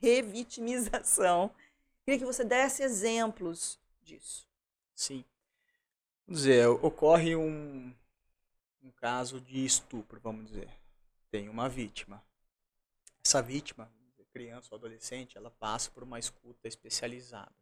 revitimização? 0.00 1.50
Queria 2.04 2.18
que 2.18 2.24
você 2.24 2.44
desse 2.44 2.82
exemplos 2.82 3.78
disso. 4.00 4.48
Sim. 4.94 5.24
Vamos 6.26 6.42
dizer, 6.42 6.66
ocorre 6.68 7.34
um, 7.36 7.92
um 8.82 8.90
caso 8.92 9.40
de 9.40 9.64
estupro, 9.64 10.20
vamos 10.20 10.46
dizer. 10.46 10.70
Tem 11.30 11.48
uma 11.48 11.68
vítima. 11.68 12.22
Essa 13.22 13.42
vítima, 13.42 13.90
criança 14.38 14.68
ou 14.70 14.78
adolescente, 14.78 15.36
ela 15.36 15.50
passa 15.50 15.90
por 15.90 16.04
uma 16.04 16.18
escuta 16.18 16.68
especializada. 16.68 17.52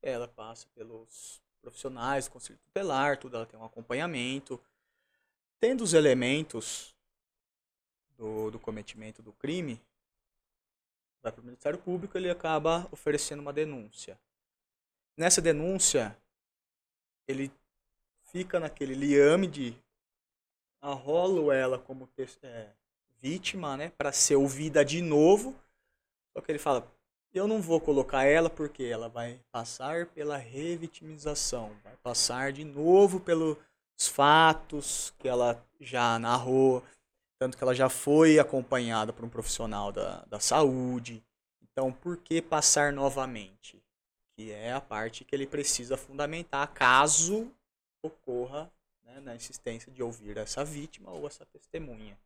Ela 0.00 0.28
passa 0.28 0.68
pelos 0.74 1.42
profissionais 1.60 2.28
conselho 2.28 2.58
tutelar, 2.58 3.18
tudo, 3.18 3.36
ela 3.36 3.46
tem 3.46 3.58
um 3.58 3.64
acompanhamento. 3.64 4.60
Tendo 5.58 5.82
os 5.82 5.94
elementos 5.94 6.94
do, 8.18 8.50
do 8.50 8.58
cometimento 8.58 9.22
do 9.22 9.32
crime, 9.32 9.80
vai 11.22 11.32
para 11.32 11.40
o 11.40 11.44
Ministério 11.44 11.78
Público, 11.78 12.18
ele 12.18 12.28
acaba 12.28 12.86
oferecendo 12.90 13.40
uma 13.40 13.52
denúncia. 13.52 14.18
Nessa 15.16 15.40
denúncia, 15.40 16.16
ele 17.26 17.50
fica 18.30 18.60
naquele 18.60 18.94
liame 18.94 19.46
de 19.46 19.74
arrolo 20.80 21.50
ela 21.50 21.78
como 21.78 22.08
é, 22.42 22.68
vítima, 23.20 23.76
né, 23.76 23.90
para 23.96 24.12
ser 24.12 24.36
ouvida 24.36 24.84
de 24.84 25.00
novo. 25.00 25.54
Só 26.32 26.40
que 26.40 26.52
ele 26.52 26.58
fala, 26.58 26.86
eu 27.32 27.46
não 27.46 27.60
vou 27.60 27.80
colocar 27.80 28.24
ela 28.24 28.48
porque 28.48 28.84
ela 28.84 29.08
vai 29.08 29.40
passar 29.50 30.06
pela 30.06 30.36
revitimização, 30.36 31.76
vai 31.82 31.96
passar 31.96 32.52
de 32.52 32.64
novo 32.64 33.20
pelos 33.20 33.56
fatos 33.96 35.12
que 35.18 35.28
ela 35.28 35.64
já 35.80 36.18
narrou, 36.18 36.82
tanto 37.38 37.56
que 37.56 37.62
ela 37.62 37.74
já 37.74 37.88
foi 37.88 38.38
acompanhada 38.38 39.12
por 39.12 39.24
um 39.24 39.28
profissional 39.28 39.92
da, 39.92 40.24
da 40.24 40.40
saúde. 40.40 41.24
Então, 41.62 41.92
por 41.92 42.16
que 42.16 42.42
passar 42.42 42.92
novamente? 42.92 43.82
Que 44.32 44.50
é 44.50 44.72
a 44.72 44.80
parte 44.80 45.24
que 45.24 45.34
ele 45.34 45.46
precisa 45.46 45.96
fundamentar 45.96 46.72
caso 46.72 47.52
ocorra 48.02 48.70
né, 49.02 49.20
na 49.20 49.34
insistência 49.34 49.90
de 49.90 50.02
ouvir 50.02 50.36
essa 50.36 50.64
vítima 50.64 51.10
ou 51.10 51.26
essa 51.26 51.44
testemunha. 51.46 52.18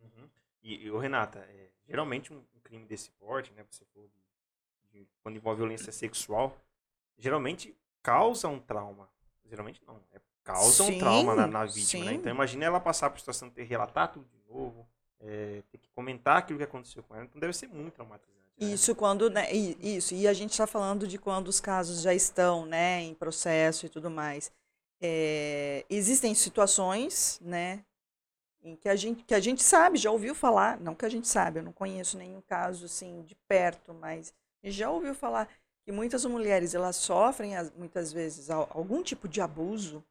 Uhum. 0.00 0.28
E, 0.62 0.86
e 0.86 0.90
Renata, 0.98 1.38
é, 1.38 1.68
geralmente 1.86 2.32
um, 2.32 2.42
crime 2.62 2.84
desse 2.86 3.10
porte, 3.12 3.50
né, 3.52 3.64
você 3.70 3.84
falou 3.86 4.08
de, 4.08 4.98
de- 5.00 5.08
quando 5.22 5.36
envolve 5.36 5.58
violência 5.58 5.90
sexual, 5.90 6.54
geralmente 7.16 7.74
causa 8.02 8.46
um 8.46 8.60
trauma. 8.60 9.08
Geralmente 9.48 9.80
não, 9.86 9.98
é, 10.12 10.20
causa 10.44 10.84
Sim, 10.84 10.96
um 10.96 10.98
trauma 10.98 11.34
na, 11.34 11.46
na 11.46 11.64
vítima, 11.64 12.04
né? 12.04 12.12
Então 12.12 12.30
imagina 12.30 12.66
ela 12.66 12.78
passar 12.78 13.08
por 13.08 13.18
situação 13.18 13.48
de 13.48 13.62
relatar 13.62 14.12
tudo 14.12 14.28
novo, 14.48 14.88
é, 15.20 15.62
ter 15.70 15.78
que 15.78 15.90
comentar 15.90 16.38
aquilo 16.38 16.58
que 16.58 16.64
aconteceu 16.64 17.02
com 17.02 17.14
ela, 17.14 17.24
então 17.24 17.40
deve 17.40 17.52
ser 17.52 17.68
muito 17.68 17.94
traumatizante. 17.94 18.38
né? 18.60 18.72
Isso 18.72 18.94
quando, 18.94 19.30
né, 19.30 19.52
isso, 19.52 20.14
e 20.14 20.26
a 20.26 20.32
gente 20.32 20.50
está 20.50 20.66
falando 20.66 21.06
de 21.06 21.16
quando 21.16 21.46
os 21.46 21.60
casos 21.60 22.02
já 22.02 22.12
estão, 22.12 22.66
né, 22.66 23.00
em 23.02 23.14
processo 23.14 23.86
e 23.86 23.88
tudo 23.88 24.10
mais. 24.10 24.50
É, 25.00 25.84
existem 25.88 26.34
situações, 26.34 27.38
né, 27.40 27.84
em 28.62 28.76
que 28.76 28.88
a 28.88 28.96
gente, 28.96 29.24
que 29.24 29.34
a 29.34 29.40
gente 29.40 29.62
sabe, 29.62 29.98
já 29.98 30.10
ouviu 30.10 30.34
falar, 30.34 30.80
não 30.80 30.94
que 30.94 31.06
a 31.06 31.08
gente 31.08 31.28
sabe, 31.28 31.60
eu 31.60 31.64
não 31.64 31.72
conheço 31.72 32.18
nenhum 32.18 32.40
caso 32.42 32.86
assim 32.86 33.22
de 33.22 33.34
perto, 33.48 33.94
mas 33.94 34.34
já 34.64 34.90
ouviu 34.90 35.14
falar 35.14 35.48
que 35.84 35.92
muitas 35.92 36.24
mulheres 36.24 36.74
elas 36.74 36.96
sofrem 36.96 37.56
as- 37.56 37.72
muitas 37.72 38.12
vezes 38.12 38.50
al- 38.50 38.68
algum 38.72 39.02
tipo 39.02 39.28
de 39.28 39.40
abuso 39.40 40.04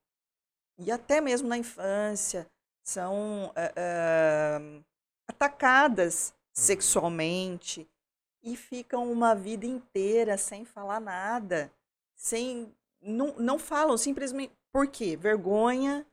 e 0.78 0.92
até 0.92 1.20
mesmo 1.22 1.48
na 1.48 1.58
infância 1.58 2.48
são 2.88 3.52
eh, 3.54 3.74
eh, 3.76 4.82
atacadas 5.28 6.34
sexualmente 6.54 7.86
e 8.42 8.56
ficam 8.56 9.12
uma 9.12 9.36
vida 9.36 9.66
inteira 9.66 10.38
sem 10.38 10.64
falar 10.64 11.02
nada, 11.02 11.70
sem 12.16 12.74
não, 13.02 13.36
não 13.38 13.60
falam 13.60 13.98
simplesmente 13.98 14.54
por 14.72 14.88
quê? 14.88 15.18
Vergonha, 15.18 16.06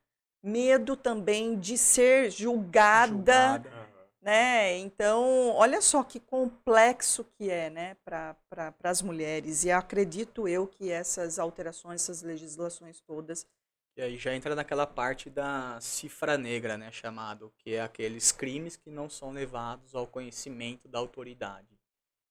medo 0.42 0.96
também 0.96 1.56
de 1.58 1.78
ser 1.78 2.30
julgada, 2.30 3.62
Julgada. 3.62 3.84
Né? 4.20 4.78
Então, 4.78 5.50
olha 5.50 5.80
só 5.80 6.02
que 6.02 6.18
complexo 6.18 7.24
que 7.24 7.50
é, 7.50 7.68
né, 7.68 7.94
para 8.04 8.34
pra, 8.48 8.74
as 8.82 9.02
mulheres. 9.02 9.64
E 9.64 9.70
acredito 9.70 10.48
eu 10.48 10.66
que 10.66 10.90
essas 10.90 11.38
alterações, 11.38 12.00
essas 12.00 12.22
legislações 12.22 13.00
todas, 13.00 13.46
E 13.96 14.02
aí 14.02 14.16
já 14.16 14.34
entra 14.34 14.56
naquela 14.56 14.86
parte 14.86 15.30
da 15.30 15.78
cifra 15.80 16.36
negra, 16.36 16.76
né, 16.76 16.90
chamado, 16.90 17.52
que 17.58 17.74
é 17.74 17.80
aqueles 17.80 18.32
crimes 18.32 18.76
que 18.76 18.90
não 18.90 19.08
são 19.08 19.30
levados 19.30 19.94
ao 19.94 20.06
conhecimento 20.06 20.88
da 20.88 20.98
autoridade. 20.98 21.78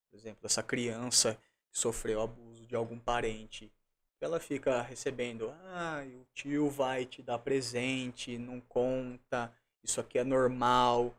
Por 0.10 0.18
exemplo, 0.18 0.46
essa 0.46 0.62
criança 0.62 1.40
que 1.70 1.80
sofreu 1.80 2.22
abuso 2.22 2.68
de 2.68 2.76
algum 2.76 3.00
parente, 3.00 3.72
ela 4.20 4.40
fica 4.40 4.82
recebendo, 4.82 5.52
ah, 5.66 6.04
o 6.06 6.26
tio 6.34 6.70
vai 6.70 7.06
te 7.06 7.22
dar 7.22 7.40
presente, 7.40 8.38
não 8.38 8.62
conta, 8.62 9.52
isso 9.84 10.00
aqui 10.00 10.18
é 10.18 10.24
normal. 10.24 11.14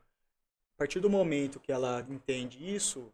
A 0.74 0.78
partir 0.78 1.00
do 1.00 1.10
momento 1.10 1.60
que 1.60 1.70
ela 1.70 2.04
entende 2.08 2.74
isso, 2.74 3.12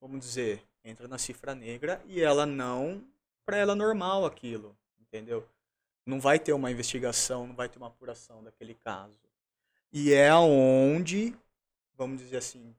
vamos 0.00 0.20
dizer, 0.20 0.64
entra 0.84 1.06
na 1.06 1.18
cifra 1.18 1.54
negra 1.54 2.02
e 2.06 2.20
ela 2.20 2.44
não, 2.44 3.04
para 3.44 3.56
ela 3.56 3.72
é 3.72 3.76
normal 3.76 4.24
aquilo, 4.24 4.76
entendeu? 5.00 5.46
Não 6.04 6.20
vai 6.20 6.38
ter 6.38 6.52
uma 6.52 6.70
investigação, 6.70 7.46
não 7.46 7.54
vai 7.54 7.68
ter 7.68 7.78
uma 7.78 7.88
apuração 7.88 8.42
daquele 8.42 8.74
caso. 8.74 9.18
E 9.92 10.12
é 10.12 10.34
onde, 10.34 11.36
vamos 11.96 12.22
dizer 12.22 12.38
assim, 12.38 12.74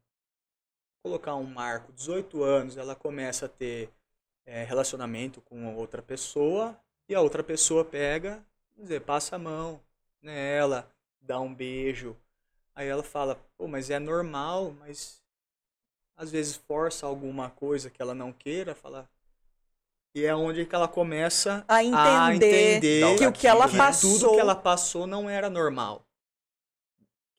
colocar 1.04 1.36
um 1.36 1.44
marco, 1.44 1.92
18 1.94 2.44
anos, 2.44 2.78
ela 2.78 2.96
começa 2.96 3.46
a 3.46 3.50
ter 3.50 3.90
é, 4.46 4.64
relacionamento 4.64 5.42
com 5.42 5.76
outra 5.76 6.02
pessoa 6.02 6.78
e 7.08 7.16
a 7.16 7.22
outra 7.22 7.44
pessoa 7.44 7.84
pega, 7.84 8.44
vamos 8.76 8.90
dizer, 8.90 9.02
passa 9.02 9.36
a 9.36 9.40
mão 9.40 9.82
nela, 10.22 10.90
dá 11.22 11.40
um 11.40 11.54
beijo. 11.54 12.16
Aí 12.76 12.88
ela 12.88 13.04
fala, 13.04 13.36
pô, 13.58 13.68
mas 13.68 13.90
é 13.90 14.00
normal, 14.00 14.74
mas 14.80 15.22
às 16.16 16.32
vezes 16.32 16.56
força 16.56 17.06
alguma 17.06 17.50
coisa 17.50 17.90
que 17.90 18.02
ela 18.02 18.14
não 18.14 18.32
queira, 18.32 18.76
fala. 18.76 19.10
E 20.14 20.26
é 20.26 20.36
onde 20.36 20.66
que 20.66 20.76
ela 20.76 20.88
começa 20.88 21.64
a 21.68 21.84
entender, 21.84 22.78
entender 22.78 23.18
que 23.18 23.26
o 23.26 23.32
que 23.32 23.48
ela 23.48 23.70
passou. 23.70 24.20
tudo 24.20 24.34
que 24.34 24.40
ela 24.40 24.56
passou 24.56 25.08
não 25.08 25.30
era 25.30 25.50
normal. 25.50 26.06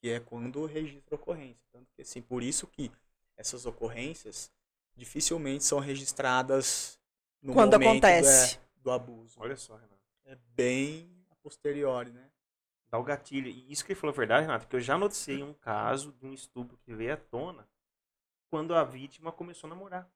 Que 0.00 0.10
é 0.10 0.20
quando 0.20 0.64
registra 0.64 1.14
a 1.14 1.16
ocorrência. 1.16 1.62
Tanto 1.70 1.86
que, 1.94 2.02
assim, 2.02 2.22
por 2.22 2.42
isso 2.42 2.66
que 2.66 2.90
essas 3.36 3.66
ocorrências 3.66 4.50
dificilmente 4.96 5.64
são 5.64 5.78
registradas 5.78 6.98
no 7.42 7.52
Quando 7.52 7.74
momento 7.74 8.04
acontece. 8.04 8.56
é, 8.56 8.60
do 8.76 8.90
abuso. 8.90 9.36
Olha 9.38 9.56
só, 9.56 9.74
Renata. 9.74 10.00
É 10.24 10.36
bem 10.54 11.24
a 11.30 11.34
posteriori, 11.36 12.10
né? 12.10 12.30
Dá 12.90 12.98
o 12.98 13.02
gatilho. 13.02 13.48
E 13.48 13.70
isso 13.70 13.84
que 13.84 13.92
ele 13.92 14.00
falou 14.00 14.14
é 14.14 14.16
verdade, 14.16 14.46
Renato, 14.46 14.64
porque 14.64 14.76
eu 14.76 14.80
já 14.80 14.96
noticiei 14.96 15.42
um 15.42 15.54
caso 15.54 16.12
de 16.12 16.26
um 16.26 16.32
estupro 16.32 16.78
que 16.78 16.94
veio 16.94 17.14
à 17.14 17.16
tona 17.16 17.66
quando 18.50 18.74
a 18.74 18.84
vítima 18.84 19.32
começou 19.32 19.68
a 19.68 19.74
namorar. 19.74 20.10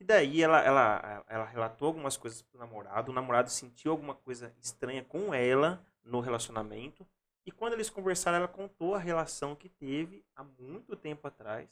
E 0.00 0.04
daí 0.04 0.42
ela, 0.42 0.60
ela, 0.60 1.24
ela 1.26 1.44
relatou 1.44 1.88
algumas 1.88 2.16
coisas 2.16 2.40
pro 2.42 2.58
namorado, 2.58 3.10
o 3.10 3.14
namorado 3.14 3.50
sentiu 3.50 3.90
alguma 3.90 4.14
coisa 4.14 4.54
estranha 4.60 5.04
com 5.04 5.34
ela 5.34 5.84
no 6.04 6.20
relacionamento, 6.20 7.06
e 7.44 7.50
quando 7.50 7.72
eles 7.72 7.90
conversaram, 7.90 8.38
ela 8.38 8.48
contou 8.48 8.94
a 8.94 8.98
relação 8.98 9.56
que 9.56 9.68
teve 9.68 10.24
há 10.36 10.44
muito 10.44 10.94
tempo 10.94 11.26
atrás 11.26 11.68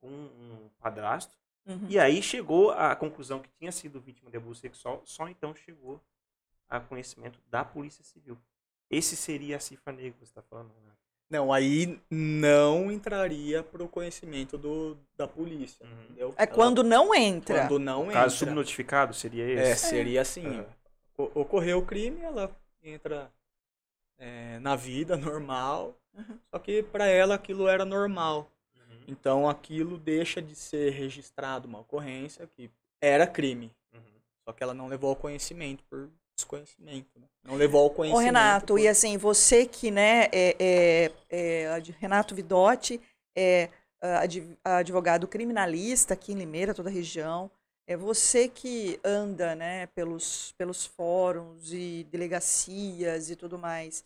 com 0.00 0.08
um 0.08 0.70
padrasto, 0.78 1.36
Uhum. 1.66 1.86
e 1.86 1.98
aí 1.98 2.22
chegou 2.22 2.70
à 2.70 2.96
conclusão 2.96 3.40
que 3.42 3.50
tinha 3.50 3.70
sido 3.70 4.00
vítima 4.00 4.30
de 4.30 4.38
abuso 4.38 4.58
sexual, 4.58 5.02
só 5.04 5.28
então 5.28 5.54
chegou 5.54 6.02
a 6.66 6.80
conhecimento 6.80 7.38
da 7.46 7.62
Polícia 7.62 8.02
Civil. 8.02 8.38
Esse 8.88 9.14
seria 9.14 9.58
a 9.58 9.60
cifra 9.60 9.92
negra 9.92 10.12
que 10.12 10.18
você 10.20 10.30
está 10.30 10.40
falando, 10.40 10.72
né? 10.80 10.92
Não, 11.30 11.52
aí 11.52 12.00
não 12.10 12.90
entraria 12.90 13.62
pro 13.62 13.86
conhecimento 13.88 14.56
do, 14.56 14.96
da 15.16 15.28
polícia, 15.28 15.84
Uhum. 15.84 16.14
É 16.36 16.42
Ela- 16.44 16.46
quando 16.46 16.82
não 16.82 17.14
entra. 17.14 17.60
quando 17.66 17.78
não 17.78 18.00
O 18.00 18.04
entra. 18.06 18.14
caso 18.22 18.36
subnotificado 18.38 19.12
seria 19.14 19.44
É, 19.44 19.72
esse? 19.72 19.86
seria 19.88 20.22
assim. 20.22 20.64
O- 21.18 21.40
Ocorreu 21.40 21.78
o 21.78 21.84
crime, 21.86 22.20
ela 22.22 22.50
entra 22.82 23.30
é, 24.18 24.58
na 24.60 24.74
vida 24.74 25.16
normal, 25.16 25.94
Uhum. 26.14 26.38
só 26.50 26.58
que 26.58 26.82
para 26.82 27.06
ela 27.06 27.34
aquilo 27.34 27.68
era 27.68 27.84
normal. 27.84 28.50
Uhum, 28.74 29.00
Então 29.06 29.48
aquilo 29.48 29.96
deixa 29.98 30.40
de 30.42 30.54
ser 30.56 30.90
registrado 30.92 31.68
uma 31.68 31.80
ocorrência 31.80 32.46
que 32.48 32.70
era 33.00 33.26
crime, 33.26 33.70
uhum. 33.92 34.00
só 34.44 34.52
que 34.52 34.62
ela 34.62 34.74
não 34.74 34.88
levou 34.88 35.10
ao 35.10 35.16
conhecimento 35.16 35.84
por 35.84 36.08
desconhecimento. 36.38 37.18
né? 37.18 37.26
Não 37.44 37.56
levou 37.56 37.80
ao 37.82 37.86
Ô, 37.86 37.90
conhecimento. 37.90 38.24
Renato, 38.24 38.66
por- 38.74 38.80
e 38.80 38.88
assim, 38.88 39.16
você 39.16 39.66
que, 39.66 39.90
né, 39.90 40.28
é, 40.32 40.56
é, 40.58 41.12
é, 41.28 41.80
de 41.80 41.92
Renato 41.92 42.34
Vidotti, 42.34 43.00
é, 43.36 43.68
advogado 44.64 45.26
criminalista 45.26 46.14
aqui 46.14 46.32
em 46.32 46.36
Limeira, 46.36 46.72
toda 46.74 46.88
a 46.88 46.92
região. 46.92 47.50
É 47.86 47.96
você 47.96 48.48
que 48.48 49.00
anda 49.02 49.54
né, 49.56 49.86
pelos, 49.88 50.52
pelos 50.58 50.84
fóruns 50.86 51.72
e 51.72 52.06
delegacias 52.10 53.30
e 53.30 53.36
tudo 53.36 53.58
mais. 53.58 54.04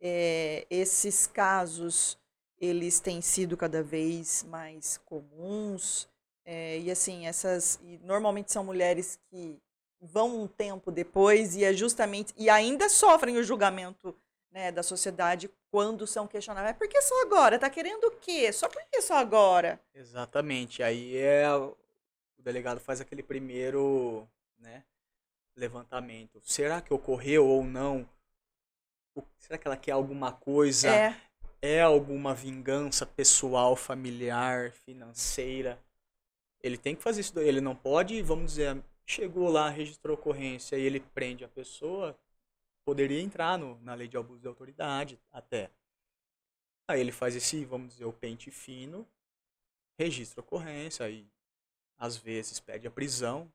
É, 0.00 0.66
esses 0.70 1.26
casos, 1.26 2.18
eles 2.58 3.00
têm 3.00 3.20
sido 3.20 3.56
cada 3.56 3.82
vez 3.82 4.44
mais 4.44 4.98
comuns. 5.04 6.08
É, 6.44 6.78
e 6.78 6.90
assim, 6.90 7.26
essas. 7.26 7.78
E 7.82 7.98
normalmente 8.02 8.50
são 8.50 8.64
mulheres 8.64 9.18
que 9.30 9.58
vão 10.00 10.42
um 10.42 10.46
tempo 10.46 10.90
depois 10.90 11.56
e 11.56 11.64
é 11.64 11.72
justamente. 11.72 12.32
E 12.36 12.48
ainda 12.48 12.88
sofrem 12.88 13.36
o 13.36 13.44
julgamento 13.44 14.16
né, 14.50 14.72
da 14.72 14.82
sociedade 14.82 15.50
quando 15.70 16.06
são 16.06 16.26
questionadas. 16.26 16.70
Mas 16.70 16.78
por 16.78 16.88
que 16.88 17.00
só 17.02 17.22
agora? 17.22 17.58
Tá 17.58 17.68
querendo 17.68 18.04
o 18.04 18.10
quê? 18.12 18.52
Só 18.52 18.68
por 18.68 18.82
que 18.90 19.02
só 19.02 19.16
agora? 19.16 19.80
Exatamente. 19.94 20.82
Aí 20.82 21.16
é 21.16 21.48
o 21.54 21.76
delegado 22.38 22.80
faz 22.80 23.00
aquele 23.00 23.22
primeiro, 23.22 24.26
né, 24.58 24.84
levantamento. 25.56 26.40
Será 26.42 26.80
que 26.80 26.94
ocorreu 26.94 27.46
ou 27.46 27.64
não? 27.64 28.08
Será 29.38 29.58
que 29.58 29.66
ela 29.66 29.76
quer 29.76 29.92
alguma 29.92 30.32
coisa? 30.32 30.88
É. 30.88 31.16
É 31.60 31.80
alguma 31.82 32.34
vingança 32.34 33.04
pessoal, 33.04 33.74
familiar, 33.74 34.70
financeira? 34.70 35.78
Ele 36.62 36.78
tem 36.78 36.94
que 36.94 37.02
fazer 37.02 37.20
isso. 37.20 37.38
Ele 37.40 37.60
não 37.60 37.74
pode, 37.74 38.22
vamos 38.22 38.52
dizer, 38.52 38.80
chegou 39.08 39.48
lá, 39.48 39.70
registrou 39.70 40.14
ocorrência 40.14 40.76
e 40.76 40.82
ele 40.82 41.00
prende 41.00 41.42
a 41.42 41.48
pessoa, 41.48 42.16
poderia 42.84 43.20
entrar 43.20 43.58
no, 43.58 43.80
na 43.80 43.94
lei 43.94 44.06
de 44.06 44.18
abuso 44.18 44.40
de 44.40 44.46
autoridade 44.46 45.18
até. 45.32 45.70
Aí 46.86 47.00
ele 47.00 47.10
faz 47.10 47.34
esse, 47.34 47.64
vamos 47.64 47.94
dizer, 47.94 48.04
o 48.04 48.12
pente 48.12 48.50
fino, 48.50 49.08
registra 49.98 50.40
a 50.40 50.44
ocorrência, 50.44 51.06
aí 51.06 51.26
às 51.96 52.16
vezes 52.16 52.60
pede 52.60 52.86
a 52.86 52.90
prisão, 52.90 53.50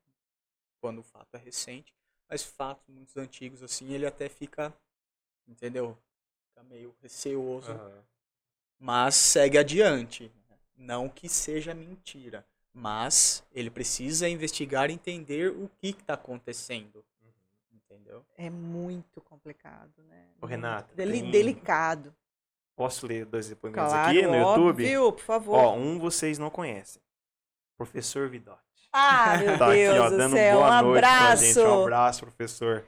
quando 0.81 0.99
o 0.99 1.03
fato 1.03 1.35
é 1.35 1.37
recente, 1.37 1.93
mas 2.27 2.43
fatos 2.43 2.87
muito 2.89 3.17
antigos 3.19 3.61
assim, 3.61 3.93
ele 3.93 4.07
até 4.07 4.27
fica, 4.27 4.73
entendeu? 5.47 5.97
Fica 6.47 6.63
meio 6.63 6.95
receoso, 6.99 7.71
uhum. 7.71 8.03
mas 8.79 9.15
segue 9.15 9.57
adiante. 9.57 10.31
Não 10.75 11.07
que 11.07 11.29
seja 11.29 11.73
mentira, 11.73 12.45
mas 12.73 13.43
ele 13.53 13.69
precisa 13.69 14.27
investigar 14.27 14.89
e 14.89 14.93
entender 14.93 15.51
o 15.51 15.69
que 15.79 15.89
está 15.89 16.15
acontecendo 16.15 17.03
entendeu? 17.93 18.25
É 18.37 18.49
muito 18.49 19.21
complicado, 19.21 19.91
né? 20.07 20.27
Ô, 20.41 20.45
Renata. 20.45 20.93
Deli 20.95 21.21
tem... 21.21 21.31
Delicado. 21.31 22.13
Posso 22.75 23.05
ler 23.05 23.25
dois 23.25 23.47
depoimentos 23.47 23.91
claro, 23.91 24.09
aqui 24.09 24.25
no 24.25 24.35
YouTube? 24.35 24.83
Óbvio, 24.83 25.11
por 25.13 25.23
favor. 25.23 25.55
Ó, 25.55 25.75
um 25.75 25.99
vocês 25.99 26.39
não 26.39 26.49
conhecem. 26.49 27.01
Professor 27.77 28.27
Vidotti. 28.27 28.59
Ah, 28.91 29.37
meu 29.39 29.57
tá 29.57 29.69
Deus 29.69 29.89
aqui, 29.89 29.99
ó, 29.99 30.17
dando 30.17 30.33
céu, 30.33 30.57
boa 30.57 30.67
um 30.67 30.83
noite 30.83 30.97
abraço. 30.97 31.25
pra 31.25 31.45
gente. 31.45 31.59
Um 31.59 31.81
abraço, 31.83 32.25
professor. 32.25 32.87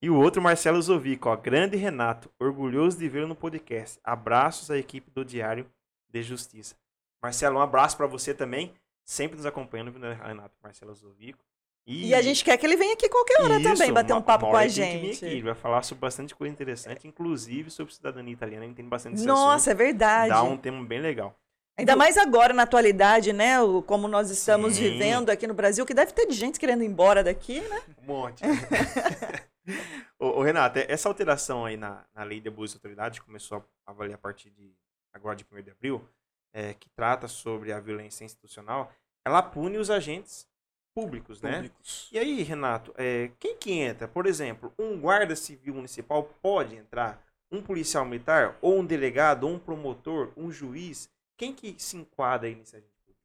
E 0.00 0.08
o 0.08 0.16
outro, 0.16 0.40
Marcelo 0.40 0.80
Zovico, 0.80 1.28
ó. 1.28 1.36
Grande 1.36 1.76
Renato, 1.76 2.30
orgulhoso 2.38 2.98
de 2.98 3.08
vê-lo 3.08 3.28
no 3.28 3.36
podcast. 3.36 3.98
Abraços 4.02 4.70
à 4.70 4.78
equipe 4.78 5.10
do 5.10 5.24
Diário 5.24 5.70
de 6.08 6.22
Justiça. 6.22 6.74
Marcelo, 7.22 7.58
um 7.58 7.62
abraço 7.62 7.96
para 7.96 8.06
você 8.06 8.32
também. 8.32 8.72
Sempre 9.08 9.38
nos 9.38 9.46
acompanhando, 9.46 9.90
Renato, 9.90 10.54
Marcelo 10.62 10.94
Zovico. 10.94 11.42
E, 11.86 12.08
e, 12.08 12.14
a 12.14 12.20
gente 12.20 12.44
quer 12.44 12.58
que 12.58 12.66
ele 12.66 12.76
venha 12.76 12.92
aqui 12.92 13.08
qualquer 13.08 13.40
hora 13.40 13.58
Isso, 13.58 13.62
também, 13.62 13.90
bater 13.90 14.12
um 14.12 14.20
papo 14.20 14.50
com 14.50 14.54
a 14.54 14.68
gente. 14.68 15.24
Ele 15.24 15.40
vai 15.40 15.54
falar 15.54 15.82
sobre 15.82 16.02
bastante 16.02 16.34
coisa 16.34 16.52
interessante, 16.52 17.08
inclusive 17.08 17.70
sobre 17.70 17.94
cidadania 17.94 18.34
italiana. 18.34 18.66
Ele 18.66 18.74
tem 18.74 18.86
bastante 18.86 19.22
Nossa, 19.22 19.54
assunto. 19.54 19.70
é 19.70 19.74
verdade. 19.74 20.28
Dá 20.28 20.42
um 20.42 20.58
tema 20.58 20.84
bem 20.84 21.00
legal. 21.00 21.34
Ainda 21.78 21.96
mais 21.96 22.18
agora, 22.18 22.52
na 22.52 22.64
atualidade, 22.64 23.32
né? 23.32 23.54
Como 23.86 24.06
nós 24.08 24.28
estamos 24.28 24.74
Sim. 24.74 24.90
vivendo 24.90 25.30
aqui 25.30 25.46
no 25.46 25.54
Brasil, 25.54 25.86
que 25.86 25.94
deve 25.94 26.12
ter 26.12 26.26
de 26.26 26.34
gente 26.34 26.60
querendo 26.60 26.82
ir 26.82 26.86
embora 26.86 27.24
daqui, 27.24 27.62
né? 27.62 27.80
Um 28.02 28.06
monte. 28.06 28.42
ô, 30.20 30.44
essa 30.86 31.08
alteração 31.08 31.64
aí 31.64 31.78
na, 31.78 32.04
na 32.14 32.24
lei 32.24 32.42
de 32.42 32.48
abuso 32.48 32.74
de 32.74 32.76
autoridade 32.76 33.22
começou 33.22 33.64
a 33.86 33.92
valer 33.94 34.16
a 34.16 34.18
partir 34.18 34.50
de 34.50 34.74
agora 35.14 35.34
de 35.34 35.46
1 35.50 35.62
de 35.62 35.70
abril, 35.70 36.06
é, 36.52 36.74
que 36.74 36.88
trata 36.90 37.28
sobre 37.28 37.72
a 37.72 37.80
violência 37.80 38.24
institucional, 38.24 38.92
ela 39.24 39.42
pune 39.42 39.78
os 39.78 39.90
agentes 39.90 40.48
públicos, 40.94 41.40
né? 41.40 41.54
Públicos. 41.54 42.08
E 42.10 42.18
aí, 42.18 42.42
Renato, 42.42 42.92
é, 42.96 43.30
quem 43.38 43.56
que 43.56 43.72
entra? 43.72 44.08
Por 44.08 44.26
exemplo, 44.26 44.72
um 44.78 45.00
guarda 45.00 45.36
civil 45.36 45.74
municipal 45.74 46.24
pode 46.42 46.74
entrar? 46.74 47.24
Um 47.50 47.62
policial 47.62 48.04
militar? 48.04 48.58
Ou 48.60 48.78
um 48.78 48.84
delegado? 48.84 49.44
Ou 49.44 49.54
um 49.54 49.58
promotor? 49.58 50.32
Um 50.36 50.50
juiz? 50.50 51.08
Quem 51.36 51.54
que 51.54 51.74
se 51.78 51.96
enquadra 51.96 52.48
aí 52.48 52.54
nesse 52.54 52.76
agente 52.76 52.92
público? 53.06 53.22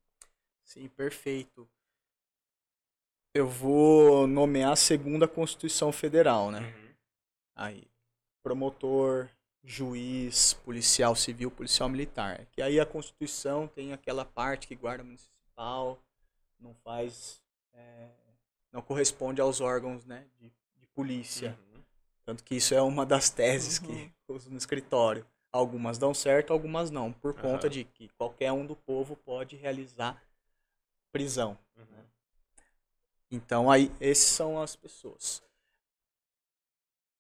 Sim, 0.64 0.88
perfeito. 0.90 1.68
Eu 3.34 3.48
vou 3.48 4.28
nomear 4.28 4.78
segundo 4.78 5.24
a 5.24 5.28
Constituição 5.28 5.92
Federal, 5.92 6.52
né? 6.52 6.60
Uhum. 6.60 6.94
Aí, 7.56 7.84
promotor, 8.44 9.28
juiz, 9.64 10.54
policial 10.54 11.16
civil, 11.16 11.50
policial 11.50 11.88
militar. 11.90 12.46
Que 12.52 12.62
aí 12.62 12.80
a 12.80 12.86
Constituição 12.86 13.68
tem 13.68 13.94
aquela 13.94 14.26
parte 14.26 14.68
que 14.68 14.76
guarda 14.76 15.04
municipal 15.04 16.00
não 16.60 16.74
faz 16.76 17.42
é, 17.74 18.10
não 18.72 18.82
corresponde 18.82 19.40
aos 19.40 19.62
órgãos 19.62 20.06
né, 20.06 20.26
de, 20.40 20.52
de 20.78 20.88
polícia. 20.88 21.58
Uhum. 21.74 21.84
Tanto 22.26 22.44
que 22.44 22.56
isso 22.56 22.74
é 22.74 22.82
uma 22.82 23.06
das 23.06 23.30
teses 23.30 23.80
uhum. 23.80 23.88
que 23.88 24.14
uso 24.28 24.50
no 24.50 24.58
escritório. 24.58 25.26
Algumas 25.52 26.00
dão 26.00 26.14
certo, 26.14 26.52
algumas 26.52 26.90
não, 26.90 27.14
por 27.14 27.36
uhum. 27.36 27.42
conta 27.42 27.70
de 27.70 27.84
que 27.84 28.10
qualquer 28.10 28.52
um 28.52 28.66
do 28.66 28.76
povo 28.76 29.16
pode 29.16 29.56
realizar 29.56 30.22
prisão. 31.12 31.58
Uhum. 31.78 31.86
Né? 31.92 32.06
Então, 33.30 33.70
aí, 33.70 33.92
esses 34.00 34.26
são 34.26 34.60
as 34.60 34.76
pessoas. 34.76 35.44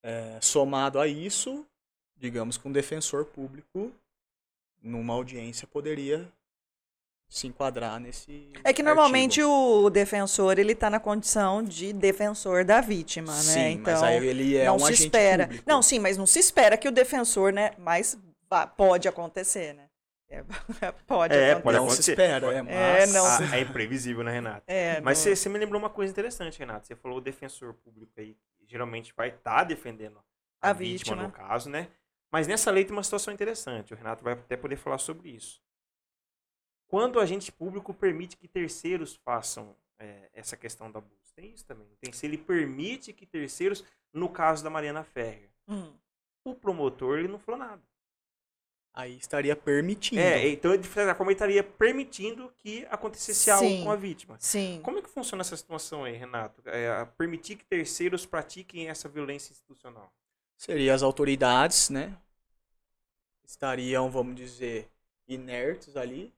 É, 0.01 0.39
somado 0.41 0.99
a 0.99 1.07
isso, 1.07 1.65
digamos 2.23 2.57
que 2.57 2.65
um 2.65 2.71
defensor 2.71 3.25
público, 3.25 3.91
numa 4.81 5.13
audiência, 5.13 5.67
poderia 5.67 6.25
se 7.27 7.47
enquadrar 7.47 7.99
nesse. 7.99 8.49
É 8.63 8.71
que 8.71 8.81
normalmente 8.81 9.41
artigo. 9.41 9.85
o 9.85 9.89
defensor 9.89 10.57
ele 10.57 10.71
está 10.71 10.89
na 10.89 11.01
condição 11.01 11.61
de 11.61 11.91
defensor 11.91 12.63
da 12.63 12.79
vítima, 12.79 13.33
sim, 13.33 13.55
né? 13.55 13.71
Então 13.71 13.93
mas 13.93 14.03
aí 14.03 14.25
ele 14.25 14.55
é 14.55 14.65
não 14.65 14.77
um 14.77 14.79
se 14.79 14.93
espera. 14.93 15.47
Público. 15.47 15.63
Não, 15.67 15.81
sim, 15.81 15.99
mas 15.99 16.17
não 16.17 16.25
se 16.25 16.39
espera 16.39 16.77
que 16.77 16.87
o 16.87 16.91
defensor, 16.93 17.51
né? 17.51 17.71
Mas 17.77 18.17
pode 18.77 19.05
acontecer, 19.05 19.73
né? 19.73 19.89
É, 20.29 20.43
pode 21.05 21.35
é, 21.35 21.51
acontecer. 21.51 21.61
Pode 21.61 21.77
não 21.77 21.83
acontecer. 21.83 22.03
se 22.03 22.11
espera, 22.11 22.53
é, 22.53 23.01
é, 23.01 23.07
não 23.07 23.25
ah, 23.25 23.57
é 23.57 23.59
imprevisível, 23.59 24.23
né, 24.23 24.31
Renato? 24.31 24.63
É, 24.65 25.01
mas 25.01 25.17
você, 25.17 25.35
você 25.35 25.49
me 25.49 25.59
lembrou 25.59 25.77
uma 25.77 25.89
coisa 25.89 26.09
interessante, 26.09 26.57
Renato. 26.57 26.87
Você 26.87 26.95
falou 26.95 27.17
o 27.17 27.21
defensor 27.21 27.73
público 27.73 28.13
aí, 28.17 28.37
geralmente 28.65 29.13
vai 29.13 29.27
estar 29.27 29.57
tá 29.57 29.63
defendendo 29.65 30.17
a, 30.61 30.69
a 30.69 30.73
vítima, 30.73 31.17
vítima, 31.17 31.23
no 31.23 31.31
caso, 31.31 31.69
né? 31.69 31.89
Mas 32.33 32.47
nessa 32.47 32.71
lei 32.71 32.83
tem 32.83 32.91
uma 32.91 33.03
situação 33.03 33.33
interessante. 33.33 33.93
O 33.93 33.95
Renato 33.95 34.23
vai 34.23 34.33
até 34.33 34.57
poder 34.57 34.75
falar 34.75 34.97
sobre 34.97 35.29
isso 35.29 35.63
quando 36.93 37.15
o 37.15 37.19
agente 37.19 37.51
público 37.51 37.91
permite 37.91 38.37
que 38.37 38.47
terceiros 38.47 39.15
façam 39.25 39.75
é, 39.97 40.29
essa 40.31 40.55
questão 40.55 40.91
do 40.91 40.99
abuso. 40.99 41.33
Tem 41.35 41.51
isso 41.51 41.65
também. 41.65 41.87
Tem 41.99 42.13
se 42.13 42.23
ele 42.27 42.37
permite 42.37 43.11
que 43.11 43.25
terceiros, 43.25 43.83
no 44.13 44.29
caso 44.29 44.63
da 44.63 44.69
Mariana 44.69 45.03
Ferrer, 45.03 45.49
hum. 45.67 45.91
o 46.45 46.53
promotor 46.53 47.17
ele 47.17 47.27
não 47.27 47.39
falou 47.39 47.59
nada. 47.59 47.81
Aí 48.93 49.17
estaria 49.17 49.55
permitindo. 49.55 50.21
É, 50.21 50.47
então 50.49 50.77
de 50.77 50.87
certa 50.87 51.15
forma 51.15 51.31
ele 51.31 51.35
estaria 51.35 51.63
permitindo 51.63 52.53
que 52.59 52.85
acontecesse 52.91 53.49
algo 53.49 53.85
com 53.85 53.89
a 53.89 53.95
vítima. 53.95 54.37
Sim. 54.39 54.79
Como 54.83 54.99
é 54.99 55.01
que 55.01 55.09
funciona 55.09 55.41
essa 55.41 55.57
situação 55.57 56.03
aí, 56.03 56.15
Renato? 56.15 56.61
É, 56.67 57.03
permitir 57.17 57.55
que 57.55 57.65
terceiros 57.65 58.23
pratiquem 58.23 58.87
essa 58.87 59.09
violência 59.09 59.51
institucional? 59.51 60.13
Seria 60.57 60.93
as 60.93 61.03
autoridades, 61.03 61.89
né? 61.89 62.17
Estariam, 63.43 64.09
vamos 64.09 64.35
dizer, 64.35 64.89
inertes 65.27 65.95
ali, 65.95 66.33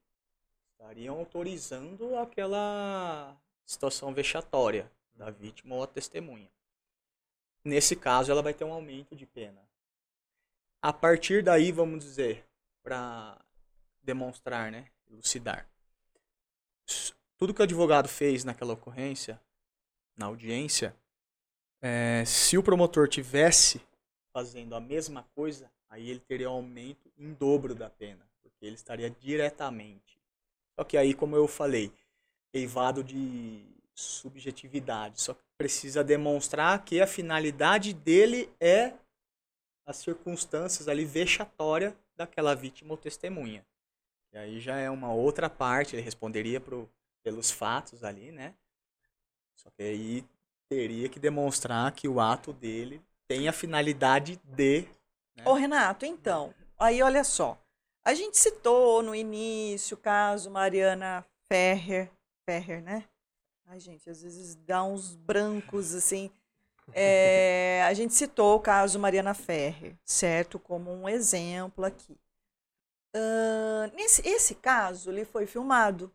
estariam 0.71 1.17
autorizando 1.17 2.17
aquela 2.17 3.35
situação 3.65 4.13
vexatória 4.13 4.91
da 5.15 5.29
vítima 5.29 5.75
ou 5.75 5.83
a 5.83 5.87
testemunha. 5.87 6.49
Nesse 7.63 7.95
caso, 7.95 8.31
ela 8.31 8.41
vai 8.41 8.53
ter 8.53 8.63
um 8.63 8.73
aumento 8.73 9.15
de 9.15 9.25
pena. 9.25 9.61
A 10.81 10.93
partir 10.93 11.43
daí, 11.43 11.71
vamos 11.71 12.03
dizer, 12.03 12.45
para 12.83 13.39
demonstrar, 14.03 14.71
né, 14.71 14.87
elucidar. 15.09 15.67
Tudo 17.37 17.53
que 17.53 17.61
o 17.61 17.63
advogado 17.63 18.07
fez 18.07 18.43
naquela 18.43 18.73
ocorrência, 18.73 19.41
na 20.15 20.27
audiência, 20.27 20.95
é, 21.81 22.23
se 22.25 22.57
o 22.57 22.63
promotor 22.63 23.07
tivesse 23.07 23.81
fazendo 24.35 24.75
a 24.75 24.81
mesma 24.81 25.23
coisa, 25.33 25.71
aí 25.89 26.09
ele 26.09 26.19
teria 26.19 26.49
um 26.49 26.55
aumento 26.55 27.09
em 27.17 27.33
dobro 27.33 27.73
da 27.73 27.89
pena, 27.89 28.27
porque 28.43 28.65
ele 28.65 28.75
estaria 28.75 29.09
diretamente 29.09 30.15
só 30.75 30.83
que 30.83 30.97
aí, 30.97 31.13
como 31.13 31.35
eu 31.35 31.47
falei, 31.47 31.91
eivado 32.53 33.03
de 33.03 33.63
subjetividade. 33.93 35.21
Só 35.21 35.33
que 35.33 35.41
precisa 35.57 36.03
demonstrar 36.03 36.83
que 36.83 36.99
a 36.99 37.07
finalidade 37.07 37.93
dele 37.93 38.49
é 38.59 38.93
as 39.85 39.97
circunstâncias 39.97 40.87
ali 40.87 41.05
vexatória 41.05 41.95
daquela 42.15 42.53
vítima 42.53 42.91
ou 42.91 42.97
testemunha. 42.97 43.65
E 44.33 44.37
aí 44.37 44.59
já 44.59 44.77
é 44.77 44.89
uma 44.89 45.13
outra 45.13 45.49
parte, 45.49 45.95
ele 45.95 46.01
responderia 46.01 46.59
pro, 46.59 46.89
pelos 47.23 47.49
fatos 47.49 48.03
ali, 48.03 48.31
né? 48.31 48.53
Só 49.55 49.69
que 49.69 49.83
aí 49.83 50.25
teria 50.67 51.07
que 51.07 51.19
demonstrar 51.19 51.89
que 51.93 52.07
o 52.07 52.19
ato 52.19 52.51
dele 52.51 53.01
tem 53.27 53.47
a 53.47 53.53
finalidade 53.53 54.39
de. 54.43 54.87
Né? 55.35 55.43
Ô, 55.45 55.53
Renato, 55.53 56.05
então, 56.05 56.53
aí 56.77 57.01
olha 57.01 57.23
só. 57.23 57.59
A 58.03 58.13
gente 58.13 58.37
citou 58.37 59.01
no 59.01 59.15
início 59.15 59.95
o 59.95 59.99
caso 59.99 60.49
Mariana 60.51 61.25
Ferrer. 61.47 62.11
Ferrer, 62.47 62.81
né? 62.83 63.03
Ai, 63.65 63.79
gente, 63.79 64.07
às 64.09 64.21
vezes 64.21 64.55
dá 64.55 64.83
uns 64.83 65.15
brancos 65.15 65.95
assim. 65.95 66.29
É, 66.93 67.83
a 67.87 67.93
gente 67.95 68.13
citou 68.13 68.57
o 68.57 68.59
caso 68.59 68.99
Mariana 68.99 69.33
Ferrer, 69.33 69.95
certo? 70.05 70.59
Como 70.59 70.91
um 70.91 71.09
exemplo 71.09 71.83
aqui. 71.83 72.15
Uh, 73.15 73.95
nesse 73.95 74.27
esse 74.27 74.53
caso, 74.53 75.09
ele 75.09 75.25
foi 75.25 75.47
filmado 75.47 76.13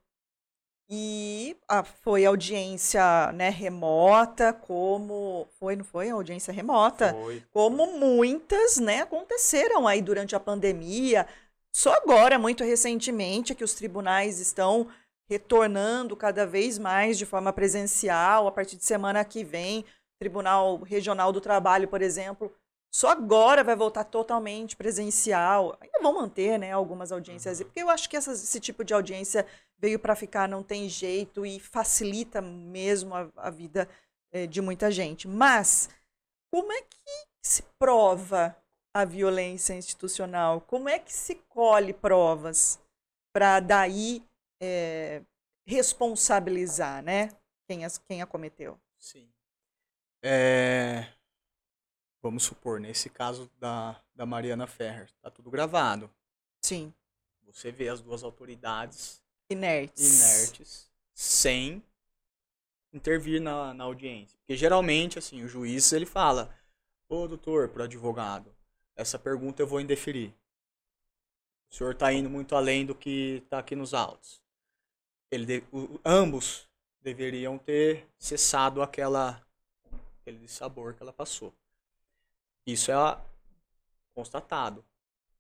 e 0.93 1.57
ah, 1.69 1.85
foi 1.85 2.27
audiência 2.27 3.31
né, 3.33 3.49
remota, 3.49 4.53
como. 4.53 5.47
Foi, 5.59 5.77
não 5.77 5.85
foi? 5.85 6.11
Audiência 6.11 6.53
remota? 6.53 7.15
Foi. 7.15 7.43
Como 7.53 7.97
muitas 7.97 8.79
né, 8.79 9.03
aconteceram 9.03 9.87
aí 9.87 10.03
durante 10.03 10.35
a 10.35 10.41
pandemia. 10.41 11.29
Só 11.73 11.95
agora, 11.95 12.41
muito 12.41 12.65
recentemente, 12.65 13.55
que 13.55 13.63
os 13.63 13.75
tribunais 13.75 14.41
estão 14.41 14.89
retornando 15.29 16.17
cada 16.17 16.45
vez 16.45 16.77
mais 16.77 17.17
de 17.17 17.25
forma 17.25 17.53
presencial. 17.53 18.49
A 18.49 18.53
partir 18.53 18.75
de 18.75 18.85
semana 18.85 19.25
que 19.25 19.45
vem, 19.45 19.85
Tribunal 20.19 20.79
Regional 20.83 21.33
do 21.33 21.41
Trabalho, 21.41 21.87
por 21.87 22.03
exemplo, 22.03 22.53
só 22.93 23.09
agora 23.11 23.63
vai 23.65 23.77
voltar 23.77 24.05
totalmente 24.05 24.77
presencial. 24.77 25.77
Ainda 25.81 26.01
vão 26.01 26.15
manter 26.15 26.59
né, 26.59 26.73
algumas 26.73 27.13
audiências, 27.13 27.63
porque 27.63 27.81
eu 27.83 27.91
acho 27.91 28.09
que 28.09 28.17
essas- 28.17 28.43
esse 28.43 28.61
tipo 28.61 28.85
de 28.85 28.95
audiência 28.95 29.47
veio 29.79 29.99
para 29.99 30.17
ficar, 30.17 30.49
não 30.49 30.63
tem 30.63 30.89
jeito 30.89 31.47
e 31.47 31.61
facilita 31.61 32.41
mesmo 32.43 33.15
a, 33.15 33.31
a 33.37 33.51
vida 33.51 33.89
eh, 34.33 34.47
de 34.47 34.61
muita 34.61 34.91
gente. 34.91 35.27
Mas 35.29 35.89
como 36.53 36.73
é 36.73 36.83
que 36.83 37.27
se 37.45 37.63
prova 37.79 38.57
a 38.95 39.05
violência 39.05 39.75
institucional? 39.75 40.61
Como 40.63 40.89
é 40.89 40.99
que 40.99 41.13
se 41.13 41.37
colhe 41.49 41.93
provas 41.93 42.79
para 43.33 43.61
daí 43.61 44.23
eh, 44.61 45.23
responsabilizar, 45.67 47.03
né? 47.03 47.31
Quem, 47.69 47.85
as, 47.85 47.99
quem 47.99 48.23
a 48.23 48.27
cometeu? 48.27 48.79
Sim. 48.99 49.33
É, 50.23 51.07
Vamos 52.23 52.43
supor, 52.45 52.79
nesse 52.81 53.09
caso 53.09 53.51
da, 53.59 54.01
da 54.15 54.27
Mariana 54.27 54.67
Ferrer, 54.67 55.11
tá 55.23 55.31
tudo 55.31 55.51
gravado. 55.51 56.11
Sim, 56.63 56.93
Você 57.47 57.73
vê 57.73 57.89
as 57.89 58.01
duas 58.01 58.23
autoridades 58.23 59.23
inertes. 59.49 60.21
inertes, 60.21 60.91
sem 61.15 61.83
intervir 62.93 63.41
na, 63.41 63.73
na 63.73 63.85
audiência. 63.85 64.39
Porque 64.41 64.57
geralmente, 64.57 65.19
assim, 65.19 65.43
o 65.43 65.49
juiz 65.49 65.93
ele 65.93 66.05
fala, 66.07 66.55
ô 67.09 67.27
doutor, 67.27 67.69
pro 67.71 67.85
advogado, 67.85 68.55
essa 68.95 69.19
pergunta 69.19 69.63
eu 69.63 69.67
vou 69.67 69.81
indeferir. 69.81 70.35
O 71.71 71.75
senhor 71.75 71.93
está 71.93 72.13
indo 72.13 72.29
muito 72.29 72.55
além 72.55 72.85
do 72.85 72.95
que 72.95 73.41
está 73.45 73.61
aqui 73.61 73.75
nos 73.75 73.95
autos. 73.95 74.43
Ele 75.31 75.47
de- 75.47 75.65
o- 75.73 75.99
ambos 76.05 76.69
deveriam 77.01 77.57
ter 77.57 78.07
cessado 78.19 78.83
aquela 78.83 79.41
aquele 80.21 80.47
sabor 80.49 80.95
que 80.95 81.03
ela 81.03 81.13
passou. 81.13 81.55
Isso 82.67 82.91
é 82.93 83.19
constatado. 84.15 84.85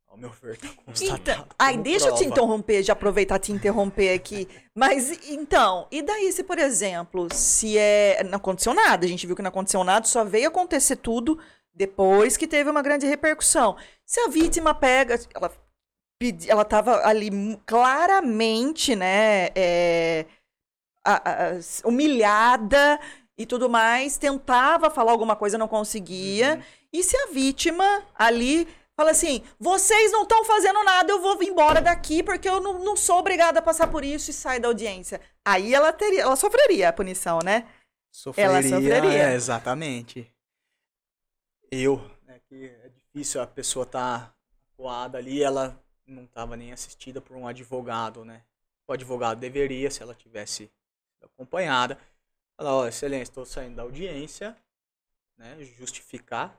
Ao 0.08 0.16
meu 0.16 0.30
ver, 0.30 0.58
tá 0.58 0.68
constatado. 0.84 1.20
Então, 1.20 1.46
ai, 1.58 1.76
deixa 1.76 2.06
eu 2.08 2.14
te 2.14 2.18
prova. 2.24 2.32
interromper, 2.32 2.82
de 2.82 2.90
aproveitar 2.90 3.38
te 3.38 3.52
interromper 3.52 4.12
aqui. 4.12 4.48
Mas 4.74 5.28
então, 5.28 5.86
e 5.90 6.02
daí 6.02 6.32
se, 6.32 6.42
por 6.42 6.58
exemplo, 6.58 7.28
se 7.32 7.78
é. 7.78 8.22
Não 8.24 8.36
aconteceu 8.38 8.74
nada, 8.74 9.06
a 9.06 9.08
gente 9.08 9.26
viu 9.26 9.36
que 9.36 9.42
não 9.42 9.50
aconteceu 9.50 9.84
nada, 9.84 10.06
só 10.06 10.24
veio 10.24 10.48
acontecer 10.48 10.96
tudo 10.96 11.38
depois 11.72 12.36
que 12.36 12.48
teve 12.48 12.68
uma 12.68 12.82
grande 12.82 13.06
repercussão. 13.06 13.76
Se 14.04 14.18
a 14.20 14.28
vítima 14.28 14.74
pega. 14.74 15.18
Ela, 15.32 15.52
ela 16.48 16.64
tava 16.64 17.06
ali 17.06 17.30
claramente, 17.64 18.96
né? 18.96 19.48
é, 19.54 20.26
a- 21.04 21.22
a- 21.54 21.60
humilhada 21.88 22.98
e 23.38 23.46
tudo 23.46 23.70
mais, 23.70 24.18
tentava 24.18 24.90
falar 24.90 25.12
alguma 25.12 25.34
coisa, 25.36 25.56
não 25.56 25.68
conseguia. 25.68 26.56
Uhum. 26.56 26.62
E 26.92 27.02
se 27.02 27.16
a 27.16 27.26
vítima 27.26 27.84
ali 28.14 28.66
fala 28.96 29.12
assim: 29.12 29.42
vocês 29.58 30.12
não 30.12 30.22
estão 30.22 30.44
fazendo 30.44 30.82
nada, 30.84 31.12
eu 31.12 31.20
vou 31.20 31.42
embora 31.42 31.80
daqui 31.80 32.22
porque 32.22 32.48
eu 32.48 32.60
não, 32.60 32.78
não 32.78 32.96
sou 32.96 33.18
obrigada 33.18 33.58
a 33.60 33.62
passar 33.62 33.86
por 33.86 34.04
isso 34.04 34.30
e 34.30 34.34
sai 34.34 34.60
da 34.60 34.68
audiência. 34.68 35.20
Aí 35.44 35.74
ela 35.74 35.92
teria, 35.92 36.22
ela 36.22 36.36
sofreria 36.36 36.88
a 36.88 36.92
punição, 36.92 37.38
né? 37.44 37.68
Ela 38.36 38.62
sofreria. 38.62 39.30
É, 39.30 39.34
exatamente. 39.34 40.30
Eu, 41.70 41.98
né, 42.26 42.40
que 42.48 42.66
é 42.66 42.88
difícil 42.88 43.40
a 43.40 43.46
pessoa 43.46 43.86
tá 43.86 44.34
coada 44.76 45.18
ali, 45.18 45.42
ela 45.42 45.80
não 46.04 46.24
estava 46.24 46.56
nem 46.56 46.72
assistida 46.72 47.20
por 47.20 47.36
um 47.36 47.46
advogado, 47.46 48.24
né? 48.24 48.42
O 48.86 48.92
advogado 48.92 49.38
deveria, 49.38 49.90
se 49.90 50.02
ela 50.02 50.14
tivesse 50.14 50.68
acompanhada, 51.22 51.96
falar, 52.56 52.74
ó, 52.74 52.88
excelência, 52.88 53.30
estou 53.30 53.46
saindo 53.46 53.76
da 53.76 53.82
audiência, 53.82 54.56
né? 55.38 55.56
Justificar 55.78 56.58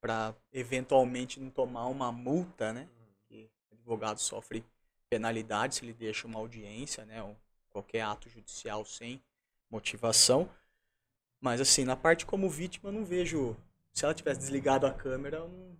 para 0.00 0.34
eventualmente 0.52 1.40
não 1.40 1.50
tomar 1.50 1.86
uma 1.86 2.10
multa, 2.12 2.72
né? 2.72 2.88
Que 3.28 3.50
o 3.70 3.74
advogado 3.74 4.18
sofre 4.18 4.64
penalidade 5.10 5.76
se 5.76 5.84
ele 5.84 5.92
deixa 5.92 6.26
uma 6.26 6.38
audiência, 6.38 7.04
né? 7.04 7.22
Ou 7.22 7.36
qualquer 7.70 8.02
ato 8.02 8.28
judicial 8.28 8.84
sem 8.84 9.22
motivação. 9.70 10.48
Mas 11.40 11.60
assim, 11.60 11.84
na 11.84 11.96
parte 11.96 12.26
como 12.26 12.48
vítima, 12.48 12.88
eu 12.88 12.92
não 12.92 13.04
vejo. 13.04 13.56
Se 13.92 14.04
ela 14.04 14.14
tivesse 14.14 14.40
desligado 14.40 14.86
a 14.86 14.92
câmera, 14.92 15.40
não- 15.40 15.76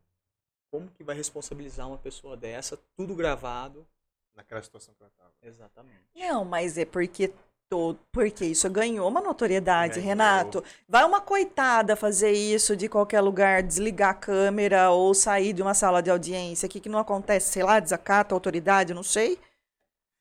como 0.71 0.91
que 0.91 1.03
vai 1.03 1.17
responsabilizar 1.17 1.89
uma 1.89 1.99
pessoa 1.99 2.37
dessa? 2.37 2.77
Tudo 2.97 3.15
gravado. 3.15 3.87
Naquela 4.35 4.63
situação 4.63 4.95
que 4.95 5.03
ela 5.03 5.11
tava. 5.17 5.33
Exatamente. 5.43 6.05
Não, 6.15 6.45
mas 6.45 6.79
é 6.79 6.85
porque 6.85 7.33
todo, 7.69 7.99
porque 8.11 8.47
isso 8.47 8.69
ganhou 8.71 9.09
uma 9.09 9.21
notoriedade, 9.21 9.95
Ganhou. 9.95 10.09
Renato. 10.09 10.65
Vai 10.89 11.05
uma 11.05 11.21
coitada 11.21 11.95
fazer 11.97 12.33
isso 12.33 12.77
de 12.77 12.89
qualquer 12.89 13.21
lugar, 13.21 13.63
desligar 13.63 14.11
a 14.11 14.15
câmera 14.15 14.91
ou 14.91 15.13
sair 15.15 15.53
de 15.53 15.63
uma 15.63 15.75
sala 15.75 16.03
de 16.03 16.11
audiência, 16.11 16.67
o 16.67 16.69
que, 16.69 16.81
que 16.81 16.89
não 16.89 16.99
acontece, 16.99 17.53
sei 17.53 17.63
lá, 17.63 17.79
desacata 17.79 18.35
a 18.35 18.37
autoridade, 18.37 18.93
eu 18.93 18.97
não 18.97 19.03
sei. 19.03 19.39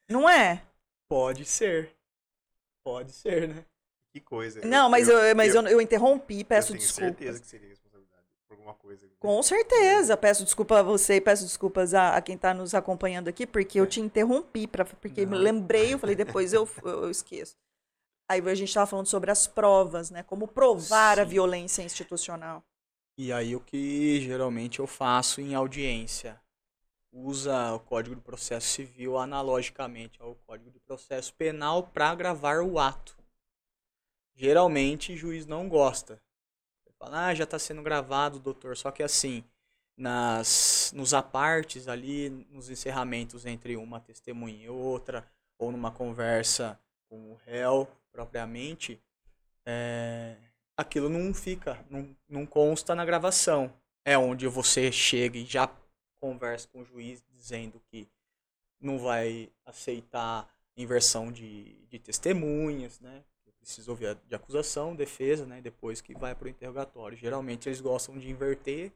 Não 0.09 0.29
é? 0.29 0.61
Pode 1.09 1.45
ser. 1.45 1.95
Pode 2.83 3.11
ser, 3.11 3.49
né? 3.49 3.65
Que 4.13 4.21
coisa. 4.21 4.61
Não, 4.65 4.89
mas 4.89 5.07
eu, 5.09 5.35
mas 5.35 5.53
eu, 5.53 5.61
eu 5.67 5.81
interrompi, 5.81 6.43
peço 6.43 6.73
eu 6.73 6.77
tenho 6.77 6.87
desculpas. 6.87 7.17
certeza 7.17 7.39
que 7.41 7.47
seria 7.47 7.75
por 7.77 7.86
alguma 8.67 8.73
coisa. 8.75 9.07
Com 9.19 9.41
certeza. 9.41 10.17
Peço 10.17 10.43
desculpa 10.43 10.79
a 10.79 10.83
você 10.83 11.15
e 11.15 11.21
peço 11.21 11.43
desculpas 11.43 11.93
a, 11.93 12.15
a 12.15 12.21
quem 12.21 12.35
está 12.35 12.53
nos 12.53 12.73
acompanhando 12.73 13.27
aqui, 13.27 13.47
porque 13.47 13.79
eu 13.79 13.87
te 13.87 13.99
interrompi, 13.99 14.67
pra, 14.67 14.83
porque 14.85 15.25
me 15.25 15.35
Não. 15.35 15.43
lembrei, 15.43 15.93
eu 15.93 15.99
falei, 15.99 16.15
depois 16.15 16.53
eu, 16.53 16.67
eu, 16.83 17.03
eu 17.03 17.09
esqueço. 17.11 17.55
Aí 18.29 18.41
a 18.41 18.55
gente 18.55 18.67
estava 18.67 18.85
falando 18.85 19.07
sobre 19.07 19.31
as 19.31 19.47
provas, 19.47 20.11
né? 20.11 20.21
Como 20.23 20.47
provar 20.47 21.19
a 21.19 21.23
Sim. 21.23 21.29
violência 21.29 21.81
institucional. 21.81 22.63
E 23.17 23.31
aí 23.31 23.55
o 23.55 23.59
que 23.59 24.19
geralmente 24.21 24.79
eu 24.79 24.87
faço 24.87 25.39
em 25.39 25.55
audiência? 25.55 26.39
Usa 27.11 27.73
o 27.73 27.79
Código 27.79 28.15
de 28.15 28.21
Processo 28.21 28.67
Civil 28.67 29.17
analogicamente 29.17 30.21
ao 30.21 30.35
Código 30.45 30.69
de 30.69 30.79
Processo 30.79 31.33
Penal 31.33 31.83
para 31.83 32.13
gravar 32.13 32.61
o 32.61 32.77
ato. 32.77 33.17
Geralmente 34.35 35.13
o 35.13 35.17
juiz 35.17 35.47
não 35.47 35.67
gosta. 35.67 36.21
Fala, 36.99 37.27
ah, 37.27 37.35
já 37.35 37.43
está 37.43 37.59
sendo 37.59 37.81
gravado, 37.83 38.39
doutor. 38.39 38.75
Só 38.75 38.91
que 38.91 39.03
assim, 39.03 39.43
nas, 39.95 40.91
nos 40.95 41.13
apartes 41.13 41.87
ali, 41.87 42.29
nos 42.51 42.69
encerramentos 42.69 43.45
entre 43.45 43.75
uma 43.75 43.99
testemunha 43.99 44.65
e 44.65 44.69
outra, 44.69 45.27
ou 45.57 45.71
numa 45.71 45.91
conversa 45.91 46.79
com 47.09 47.31
o 47.31 47.35
réu 47.45 47.87
propriamente, 48.11 49.01
é, 49.65 50.35
aquilo 50.75 51.09
não 51.09 51.33
fica, 51.33 51.83
não, 51.89 52.15
não 52.27 52.45
consta 52.45 52.95
na 52.95 53.05
gravação. 53.05 53.73
É 54.05 54.17
onde 54.17 54.47
você 54.47 54.91
chega 54.91 55.37
e 55.37 55.45
já 55.45 55.69
conversa 56.19 56.67
com 56.69 56.81
o 56.81 56.85
juiz 56.85 57.23
dizendo 57.29 57.81
que 57.91 58.07
não 58.79 58.97
vai 58.97 59.51
aceitar 59.65 60.47
inversão 60.75 61.31
de, 61.31 61.85
de 61.87 61.99
testemunhas, 61.99 62.99
né? 62.99 63.23
Precisa 63.67 63.91
ouvir 63.91 64.15
de 64.29 64.33
acusação, 64.33 64.95
defesa, 64.95 65.45
né? 65.45 65.59
Depois 65.59 65.99
que 65.99 66.13
vai 66.15 66.33
para 66.33 66.45
o 66.45 66.49
interrogatório. 66.49 67.17
Geralmente 67.17 67.67
eles 67.67 67.81
gostam 67.81 68.17
de 68.17 68.29
inverter 68.29 68.93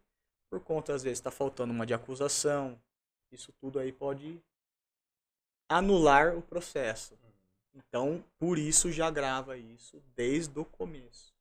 por 0.49 0.61
conta, 0.61 0.93
às 0.93 1.03
vezes, 1.03 1.19
está 1.19 1.29
faltando 1.29 1.73
uma 1.73 1.85
de 1.85 1.93
acusação. 1.93 2.81
Isso 3.29 3.51
tudo 3.59 3.79
aí 3.79 3.91
pode 3.91 4.41
anular 5.67 6.37
o 6.37 6.41
processo. 6.41 7.19
Então, 7.75 8.23
por 8.39 8.57
isso 8.57 8.93
já 8.93 9.11
grava 9.11 9.57
isso 9.57 10.01
desde 10.15 10.57
o 10.57 10.63
começo. 10.63 11.33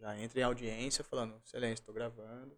Já 0.00 0.18
entra 0.18 0.40
em 0.40 0.42
audiência 0.42 1.04
falando, 1.04 1.38
excelência, 1.44 1.82
estou 1.82 1.94
gravando. 1.94 2.56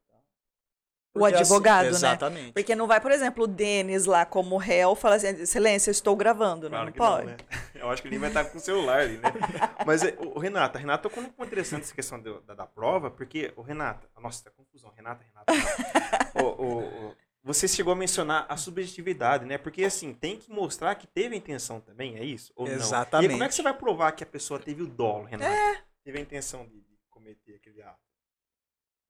O 1.15 1.25
advogado, 1.25 1.85
né? 1.85 1.91
Exatamente. 1.91 2.53
Porque 2.53 2.75
não 2.77 2.87
vai, 2.87 3.01
por 3.01 3.11
exemplo, 3.11 3.45
o 3.45 3.47
Denis 3.47 4.05
lá 4.07 4.25
como 4.25 4.57
réu 4.57 4.95
falar 4.95 5.17
assim, 5.17 5.29
excelência, 5.29 5.91
eu 5.91 5.93
estou 5.93 6.15
gravando, 6.15 6.69
Claro 6.69 6.77
não, 6.77 6.85
não 6.87 6.93
que 6.93 6.99
pode? 6.99 7.27
não, 7.27 7.33
né? 7.33 7.37
Eu 7.75 7.91
acho 7.91 8.03
que 8.03 8.09
ele 8.09 8.19
vai 8.19 8.29
estar 8.29 8.45
com 8.45 8.59
o 8.59 8.61
celular 8.61 9.01
ali, 9.01 9.19
né? 9.19 9.33
Mas, 9.87 10.03
é, 10.03 10.15
o 10.19 10.39
Renata, 10.39 10.79
Renata 10.81 11.05
tocou 11.09 11.23
ponto 11.25 11.47
interessante 11.47 11.83
essa 11.85 11.95
questão 11.95 12.21
do- 12.21 12.41
da, 12.41 12.53
da 12.55 12.67
prova, 12.67 13.09
porque, 13.11 13.53
o 13.57 13.63
Renata, 13.63 14.09
nossa, 14.21 14.45
tá 14.45 14.51
confusão, 14.51 14.93
Renata, 14.97 15.25
Renata. 15.25 15.53
Renata. 15.53 16.43
o, 16.43 16.63
o- 16.63 17.09
o- 17.11 17.17
você 17.45 17.67
chegou 17.69 17.93
a 17.93 17.97
mencionar 17.97 18.47
a 18.49 18.57
subjetividade, 18.57 19.45
né? 19.47 19.57
Porque, 19.59 19.85
assim, 19.85 20.13
tem 20.13 20.37
que 20.37 20.51
mostrar 20.51 20.95
que 20.97 21.07
teve 21.07 21.35
a 21.37 21.39
intenção 21.39 21.81
também, 21.81 22.17
é 22.17 22.25
isso? 22.25 22.53
Ou 22.57 22.67
não? 22.67 22.73
E 22.73 22.75
aí, 22.75 22.79
como 22.81 22.95
é 22.95 22.99
Exatamente. 22.99 23.49
que 23.49 23.55
você 23.55 23.63
vai 23.63 23.75
provar 23.75 24.13
que 24.13 24.25
a 24.25 24.27
pessoa 24.27 24.59
teve 24.61 24.83
o 24.83 24.87
dolo, 24.87 25.25
Renata? 25.25 25.51
É. 25.55 25.81
Teve 26.05 26.19
a 26.19 26.21
intenção 26.21 26.67
de, 26.67 26.81
de 26.81 26.99
cometer 27.09 27.55
aquele 27.55 27.81
ato. 27.83 27.99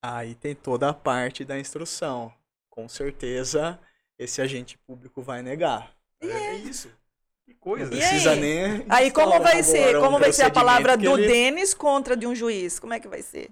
Aí 0.02 0.34
tem 0.34 0.54
toda 0.54 0.88
a 0.88 0.94
parte 0.94 1.44
da 1.44 1.58
instrução. 1.58 2.32
Com 2.70 2.88
certeza, 2.88 3.78
esse 4.18 4.40
agente 4.40 4.78
público 4.78 5.20
vai 5.22 5.42
negar. 5.42 5.94
É, 6.20 6.26
é 6.28 6.54
isso. 6.56 6.90
Que 7.44 7.54
coisa. 7.54 7.90
Não 7.90 7.98
precisa 7.98 8.32
aí? 8.32 8.40
nem. 8.40 8.86
Aí 8.88 9.10
como 9.10 9.40
vai 9.40 9.62
ser? 9.62 9.96
um 9.96 10.00
Como 10.00 10.18
vai 10.18 10.32
ser 10.32 10.42
a 10.42 10.50
palavra 10.50 10.96
do 10.96 11.18
ele- 11.18 11.26
Denis 11.26 11.74
contra 11.74 12.16
de 12.16 12.26
um 12.26 12.34
juiz? 12.34 12.78
Como 12.78 12.92
é 12.94 13.00
que 13.00 13.08
vai 13.08 13.22
ser? 13.22 13.50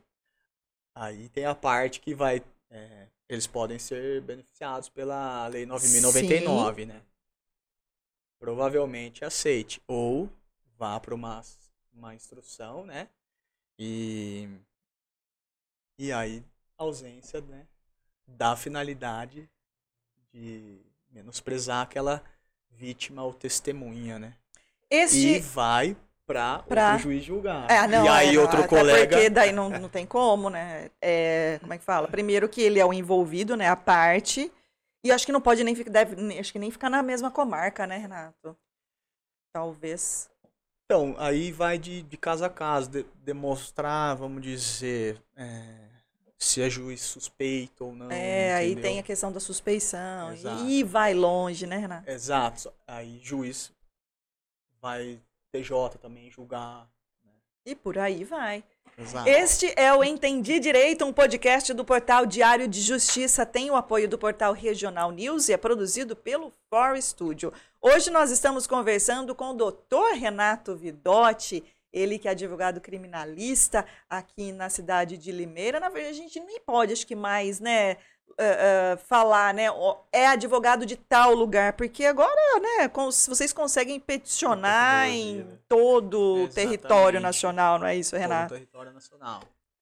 Aí 0.94 1.28
tem 1.30 1.44
a 1.44 1.54
parte 1.54 2.00
que 2.00 2.14
vai. 2.14 2.42
é, 2.70 3.06
eles 3.28 3.46
podem 3.46 3.78
ser 3.78 4.20
beneficiados 4.22 4.88
pela 4.88 5.46
Lei 5.48 5.66
9.099, 5.66 6.86
né? 6.86 7.02
Provavelmente 8.38 9.24
aceite. 9.24 9.82
Ou 9.88 10.28
vá 10.78 11.00
para 11.00 11.14
uma, 11.14 11.42
uma 11.92 12.14
instrução, 12.14 12.84
né? 12.86 13.08
E. 13.78 14.48
E 15.98 16.12
aí, 16.12 16.44
ausência, 16.78 17.40
né? 17.40 17.66
Da 18.26 18.56
finalidade 18.56 19.48
de 20.32 20.80
menosprezar 21.10 21.82
aquela 21.82 22.22
vítima 22.70 23.22
ou 23.22 23.32
testemunha, 23.32 24.18
né? 24.18 24.34
E 24.90 24.96
Este. 24.96 25.38
vai 25.38 25.96
para 26.26 26.58
Pra- 26.60 26.92
outro 26.92 27.02
juiz 27.04 27.24
julgar. 27.24 27.70
É, 27.70 27.86
não, 27.86 28.04
e 28.04 28.08
aí 28.08 28.36
é, 28.36 28.40
outro 28.40 28.58
até 28.58 28.68
colega. 28.68 29.16
Porque 29.16 29.30
daí 29.30 29.52
não, 29.52 29.68
não 29.80 29.88
tem 29.88 30.04
como, 30.06 30.50
né? 30.50 30.90
É, 31.00 31.58
como 31.60 31.72
é 31.72 31.78
que 31.78 31.84
fala? 31.84 32.08
Primeiro 32.08 32.48
que 32.48 32.60
ele 32.60 32.78
é 32.78 32.84
o 32.84 32.92
envolvido, 32.92 33.56
né? 33.56 33.68
A 33.68 33.76
parte. 33.76 34.52
E 35.04 35.12
acho 35.12 35.24
que 35.24 35.32
não 35.32 35.40
pode 35.40 35.62
nem 35.64 35.74
ficar. 35.74 35.90
Deve, 35.90 36.38
acho 36.38 36.52
que 36.52 36.58
nem 36.58 36.70
ficar 36.70 36.90
na 36.90 37.02
mesma 37.02 37.30
comarca, 37.30 37.86
né, 37.86 37.96
Renato? 37.96 38.56
Talvez. 39.52 40.28
Então, 40.84 41.14
aí 41.18 41.50
vai 41.50 41.78
de, 41.78 42.02
de 42.02 42.16
caso 42.16 42.44
a 42.44 42.50
caso, 42.50 42.90
de- 42.90 43.06
demonstrar, 43.24 44.14
vamos 44.16 44.42
dizer, 44.42 45.20
é, 45.34 45.85
se 46.38 46.62
é 46.62 46.68
juiz 46.68 47.00
suspeito 47.00 47.86
ou 47.86 47.94
não. 47.94 48.10
É, 48.10 48.54
aí 48.54 48.72
entendeu? 48.72 48.90
tem 48.90 48.98
a 48.98 49.02
questão 49.02 49.32
da 49.32 49.40
suspeição. 49.40 50.32
Exato. 50.32 50.64
E 50.64 50.82
vai 50.82 51.14
longe, 51.14 51.66
né, 51.66 51.76
Renato? 51.78 52.10
Exato. 52.10 52.72
Aí 52.86 53.20
juiz 53.22 53.72
vai 54.80 55.20
TJ 55.50 55.98
também 56.00 56.30
julgar. 56.30 56.88
E 57.64 57.74
por 57.74 57.98
aí 57.98 58.22
vai. 58.22 58.62
Exato. 58.98 59.28
Este 59.28 59.72
é 59.76 59.92
o 59.92 60.02
Entendi 60.02 60.58
Direito, 60.58 61.04
um 61.04 61.12
podcast 61.12 61.74
do 61.74 61.84
portal 61.84 62.24
Diário 62.24 62.66
de 62.66 62.80
Justiça. 62.80 63.44
Tem 63.44 63.70
o 63.70 63.76
apoio 63.76 64.08
do 64.08 64.16
portal 64.16 64.52
Regional 64.52 65.10
News 65.10 65.48
e 65.48 65.52
é 65.52 65.56
produzido 65.56 66.16
pelo 66.16 66.52
For 66.70 66.96
Studio. 67.02 67.52
Hoje 67.80 68.10
nós 68.10 68.30
estamos 68.30 68.66
conversando 68.66 69.34
com 69.34 69.50
o 69.50 69.54
doutor 69.54 70.14
Renato 70.14 70.74
Vidotti, 70.74 71.62
ele 71.96 72.18
que 72.18 72.28
é 72.28 72.32
advogado 72.32 72.80
criminalista 72.80 73.86
aqui 74.08 74.52
na 74.52 74.68
cidade 74.68 75.16
de 75.16 75.32
Limeira. 75.32 75.80
Na 75.80 75.88
verdade, 75.88 76.18
a 76.18 76.22
gente 76.22 76.38
nem 76.40 76.60
pode, 76.60 76.92
acho 76.92 77.06
que 77.06 77.16
mais, 77.16 77.58
né, 77.58 77.92
eh, 77.92 77.96
eh, 78.38 78.96
falar, 78.98 79.54
né, 79.54 79.64
é 80.12 80.26
advogado 80.26 80.84
de 80.84 80.94
tal 80.96 81.34
lugar, 81.34 81.72
porque 81.72 82.04
agora, 82.04 82.60
né, 82.60 82.90
vocês 83.28 83.52
conseguem 83.52 83.98
peticionar 83.98 85.08
em 85.08 85.38
né? 85.38 85.46
todo 85.66 86.44
o 86.44 86.48
território 86.48 87.18
nacional, 87.18 87.78
não 87.78 87.86
é 87.86 87.96
isso, 87.96 88.10
Todo 88.10 88.18
o 88.18 88.22
Renato? 88.22 88.54
território 88.54 88.92
nacional. 88.92 89.40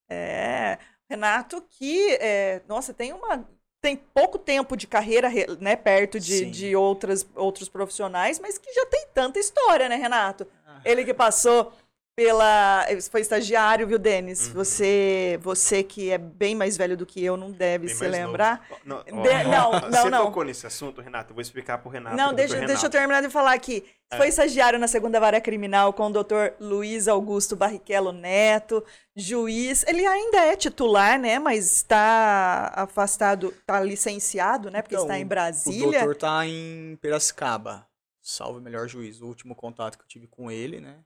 É, 0.08 0.78
Renato 1.10 1.60
que, 1.68 2.16
é, 2.20 2.62
nossa, 2.68 2.94
tem 2.94 3.12
uma 3.12 3.44
tem 3.80 3.96
pouco 3.98 4.38
tempo 4.38 4.78
de 4.78 4.86
carreira, 4.86 5.28
re- 5.28 5.58
né, 5.60 5.76
perto 5.76 6.18
de, 6.18 6.38
Sim. 6.38 6.50
de 6.50 6.74
outras, 6.74 7.26
outros 7.34 7.68
profissionais, 7.68 8.38
mas 8.38 8.56
que 8.56 8.72
já 8.72 8.86
tem 8.86 9.06
tanta 9.12 9.38
história, 9.38 9.90
né, 9.90 9.96
Renato? 9.96 10.46
Ah. 10.66 10.80
Ele 10.86 11.04
que 11.04 11.12
passou 11.12 11.70
pela, 12.16 12.86
foi 13.10 13.20
estagiário, 13.20 13.86
viu, 13.86 13.98
Denis? 13.98 14.46
Uhum. 14.48 14.54
Você, 14.54 15.38
você 15.42 15.82
que 15.82 16.10
é 16.10 16.18
bem 16.18 16.54
mais 16.54 16.76
velho 16.76 16.96
do 16.96 17.04
que 17.04 17.22
eu, 17.24 17.36
não 17.36 17.50
deve 17.50 17.86
Bem 17.86 17.94
se 17.94 18.06
lembrar. 18.06 18.64
Não, 18.84 19.02
De- 19.02 19.10
não, 19.12 19.72
não, 19.72 19.90
Você 19.90 20.10
não. 20.10 20.24
tocou 20.26 20.44
nesse 20.44 20.66
assunto, 20.66 21.00
Renato? 21.00 21.30
Eu 21.30 21.34
vou 21.34 21.42
explicar 21.42 21.78
pro 21.78 21.90
Renato. 21.90 22.16
Não, 22.16 22.28
pro 22.28 22.36
deixa, 22.36 22.52
doutor 22.54 22.66
deixa 22.68 22.86
eu 22.86 22.90
Renato. 22.90 22.98
terminar 22.98 23.20
de 23.22 23.30
falar 23.30 23.52
aqui. 23.52 23.84
É. 24.10 24.16
Foi 24.16 24.28
estagiário 24.28 24.78
na 24.78 24.86
segunda 24.86 25.18
vara 25.18 25.40
criminal 25.40 25.92
com 25.92 26.06
o 26.06 26.10
doutor 26.12 26.54
Luiz 26.60 27.08
Augusto 27.08 27.56
Barrichello 27.56 28.12
Neto, 28.12 28.84
juiz. 29.16 29.84
Ele 29.88 30.06
ainda 30.06 30.38
é 30.38 30.54
titular, 30.56 31.18
né? 31.18 31.38
Mas 31.40 31.64
está 31.78 32.70
afastado, 32.76 33.48
está 33.58 33.80
licenciado, 33.80 34.70
né? 34.70 34.82
Porque 34.82 34.94
Então, 34.94 35.06
está 35.06 35.18
em 35.18 35.24
O 35.24 35.26
Brasília. 35.28 35.98
doutor 36.04 36.16
tá 36.16 36.46
em 36.46 36.96
Piracicaba. 37.02 37.86
Salve 38.22 38.60
melhor 38.60 38.86
juiz. 38.88 39.20
O 39.20 39.26
último 39.26 39.54
contato 39.54 39.98
que 39.98 40.04
eu 40.04 40.08
tive 40.08 40.26
com 40.28 40.50
ele, 40.50 40.80
né? 40.80 40.96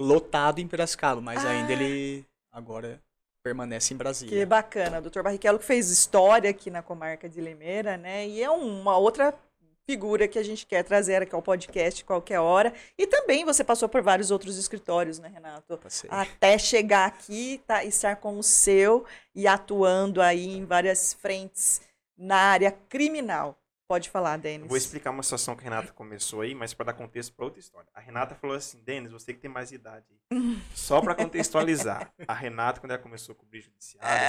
Lotado 0.00 0.60
em 0.60 0.66
Piracicaba, 0.66 1.20
mas 1.20 1.44
Ah. 1.44 1.50
ainda 1.50 1.72
ele 1.72 2.24
agora 2.50 3.00
permanece 3.42 3.92
em 3.92 3.96
Que 3.96 4.02
Brasília. 4.02 4.46
bacana. 4.46 4.98
O 4.98 5.02
doutor 5.02 5.22
Barrichello 5.22 5.58
que 5.58 5.64
fez 5.64 5.90
história 5.90 6.48
aqui 6.50 6.70
na 6.70 6.82
comarca 6.82 7.28
de 7.28 7.40
Limeira, 7.40 7.96
né? 7.96 8.26
E 8.26 8.42
é 8.42 8.50
uma 8.50 8.96
outra 8.96 9.34
figura 9.84 10.28
que 10.28 10.38
a 10.38 10.44
gente 10.44 10.64
quer 10.64 10.84
trazer 10.84 11.20
aqui 11.22 11.34
ao 11.34 11.42
podcast 11.42 12.04
qualquer 12.04 12.38
hora. 12.38 12.72
E 12.96 13.04
também 13.06 13.44
você 13.44 13.64
passou 13.64 13.88
por 13.88 14.00
vários 14.00 14.30
outros 14.30 14.56
escritórios, 14.56 15.18
né, 15.18 15.28
Renato? 15.28 15.76
Passei. 15.78 16.08
até 16.12 16.56
chegar 16.56 17.06
aqui, 17.06 17.60
tá, 17.66 17.84
estar 17.84 18.16
com 18.16 18.38
o 18.38 18.42
seu 18.44 19.04
e 19.34 19.46
atuando 19.46 20.22
aí 20.22 20.46
em 20.56 20.64
várias 20.64 21.12
frentes 21.12 21.80
na 22.16 22.36
área 22.36 22.70
criminal. 22.88 23.58
Pode 23.88 24.08
falar, 24.08 24.38
Denis. 24.38 24.66
Vou 24.68 24.76
explicar 24.76 25.10
uma 25.10 25.22
situação 25.22 25.54
que 25.54 25.60
a 25.60 25.64
Renata 25.64 25.92
começou 25.92 26.40
aí, 26.40 26.54
mas 26.54 26.72
para 26.72 26.86
dar 26.86 26.92
contexto 26.94 27.34
para 27.34 27.44
outra 27.44 27.60
história. 27.60 27.88
A 27.92 28.00
Renata 28.00 28.34
falou 28.34 28.56
assim: 28.56 28.80
Denis, 28.82 29.12
você 29.12 29.34
que 29.34 29.40
tem 29.40 29.50
mais 29.50 29.70
idade. 29.70 30.06
Só 30.74 31.00
para 31.02 31.14
contextualizar, 31.14 32.10
a 32.26 32.32
Renata, 32.34 32.80
quando 32.80 32.92
ela 32.92 33.02
começou 33.02 33.34
a 33.34 33.36
cobrir 33.36 33.60
judiciário, 33.60 34.26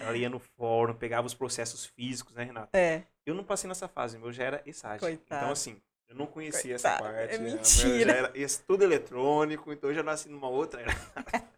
ela 0.00 0.16
ia 0.16 0.30
no 0.30 0.38
fórum, 0.38 0.94
pegava 0.94 1.26
os 1.26 1.34
processos 1.34 1.86
físicos, 1.86 2.34
né, 2.34 2.44
Renata? 2.44 2.76
É, 2.78 3.02
Eu 3.26 3.34
não 3.34 3.42
passei 3.42 3.66
nessa 3.66 3.88
fase, 3.88 4.16
meu 4.18 4.32
já 4.32 4.44
era. 4.44 4.62
Coitado. 5.00 5.42
Então, 5.42 5.50
assim, 5.50 5.80
eu 6.08 6.14
não 6.14 6.26
conhecia 6.26 6.76
essa 6.76 6.96
parte. 6.98 7.34
é 7.34 7.38
né? 7.38 7.50
Mentira. 7.50 8.12
Era 8.12 8.30
esse- 8.34 8.62
tudo 8.62 8.84
eletrônico, 8.84 9.72
então 9.72 9.90
eu 9.90 9.94
já 9.94 10.02
nasci 10.02 10.28
numa 10.28 10.48
outra 10.48 10.82
era. 10.82 10.92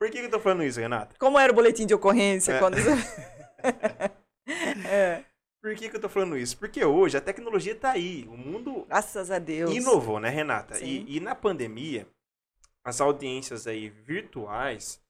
Por 0.00 0.10
que, 0.10 0.18
que 0.20 0.26
eu 0.26 0.30
tô 0.30 0.40
falando 0.40 0.64
isso, 0.64 0.80
Renata? 0.80 1.14
como 1.18 1.38
era 1.38 1.52
o 1.52 1.54
boletim 1.54 1.86
de 1.86 1.94
ocorrência 1.94 2.52
É. 2.54 2.58
quando 2.58 2.76
é, 4.88 5.22
Por 5.62 5.76
que, 5.76 5.88
que 5.88 5.94
eu 5.94 6.00
tô 6.00 6.08
falando 6.08 6.36
isso? 6.36 6.58
Porque 6.58 6.84
hoje 6.84 7.16
a 7.16 7.20
tecnologia 7.20 7.74
tá 7.74 7.92
aí. 7.92 8.26
O 8.28 8.36
mundo 8.36 8.84
graças 8.88 9.30
a 9.30 9.38
Deus. 9.38 9.72
inovou, 9.72 10.18
né, 10.18 10.28
Renata? 10.28 10.80
E, 10.80 11.16
e 11.16 11.20
na 11.20 11.36
pandemia, 11.36 12.08
as 12.84 13.00
audiências 13.00 13.68
aí 13.68 13.88
virtuais 13.88 15.00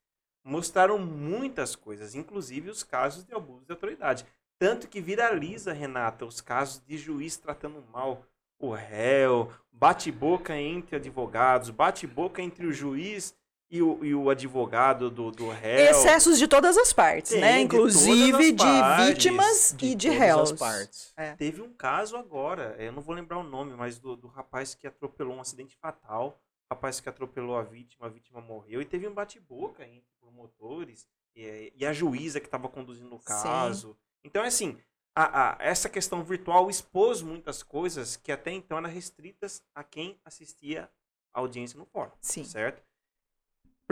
mostraram 0.45 0.99
muitas 0.99 1.75
coisas, 1.75 2.15
inclusive 2.15 2.69
os 2.69 2.83
casos 2.83 3.25
de 3.25 3.35
abuso 3.35 3.65
de 3.65 3.73
autoridade. 3.73 4.27
Tanto 4.59 4.88
que 4.88 5.01
viraliza, 5.01 5.73
Renata, 5.73 6.27
os 6.27 6.43
casos 6.43 6.85
de 6.85 6.99
juiz 6.99 7.37
tratando 7.38 7.83
mal 7.91 8.27
o 8.59 8.73
réu, 8.73 9.51
bate-boca 9.73 10.57
entre 10.57 10.97
advogados, 10.97 11.71
bate-boca 11.71 12.41
entre 12.43 12.67
o 12.67 12.73
juiz 12.73 13.35
e 13.73 13.81
o, 13.81 14.05
e 14.05 14.15
o 14.15 14.29
advogado 14.29 15.11
do, 15.11 15.31
do 15.31 15.49
réu. 15.49 15.91
Excessos 15.93 16.39
de 16.39 16.47
todas 16.47 16.77
as 16.77 16.93
partes, 16.93 17.33
né? 17.33 17.55
de 17.57 17.61
Inclusive 17.63 18.53
de, 18.53 18.59
partes, 18.59 19.07
vítimas 19.09 19.75
e 19.81 19.95
de 19.95 20.11
réus. 20.11 20.53
partes. 20.53 21.15
Teve 21.39 21.63
um 21.63 21.73
caso 21.73 22.15
agora, 22.19 22.77
eu 22.79 22.93
não 22.93 23.01
vou 23.01 23.15
lembrar 23.15 23.39
o 23.39 23.43
nome, 23.43 23.73
mas 23.75 23.99
do, 23.99 24.15
do 24.15 24.27
rapaz 24.29 24.75
que 24.75 24.87
atropelou 24.87 25.35
um 25.37 25.41
acidente 25.41 25.75
fatal. 25.81 26.39
Rapaz 26.71 27.01
que 27.01 27.09
atropelou 27.09 27.57
a 27.57 27.63
vítima, 27.63 28.07
a 28.07 28.09
vítima 28.11 28.41
morreu. 28.43 28.83
E 28.83 28.85
teve 28.85 29.09
um 29.09 29.13
bate-boca 29.15 29.85
entre 29.87 30.11
promotores 30.21 31.07
e, 31.35 31.73
e 31.75 31.87
a 31.87 31.93
juíza 31.95 32.41
que 32.41 32.47
estava 32.47 32.69
conduzindo 32.69 33.15
o 33.15 33.19
Sim. 33.19 33.25
caso. 33.25 33.97
Então, 34.23 34.45
é 34.45 34.49
assim, 34.49 34.79
a, 35.17 35.51
a- 35.53 35.57
essa 35.61 35.89
questão 35.89 36.23
virtual 36.23 36.69
expôs 36.69 37.23
muitas 37.23 37.63
coisas 37.63 38.17
que 38.17 38.31
até 38.33 38.51
então 38.53 38.77
eram 38.79 38.89
restritas 38.91 39.63
a 39.75 39.83
quem 39.83 40.19
assistia 40.25 40.91
a 41.35 41.41
audiência 41.41 41.79
no 41.79 41.87
fórum. 41.87 42.13
Sim. 42.21 42.45
Certo? 42.45 42.83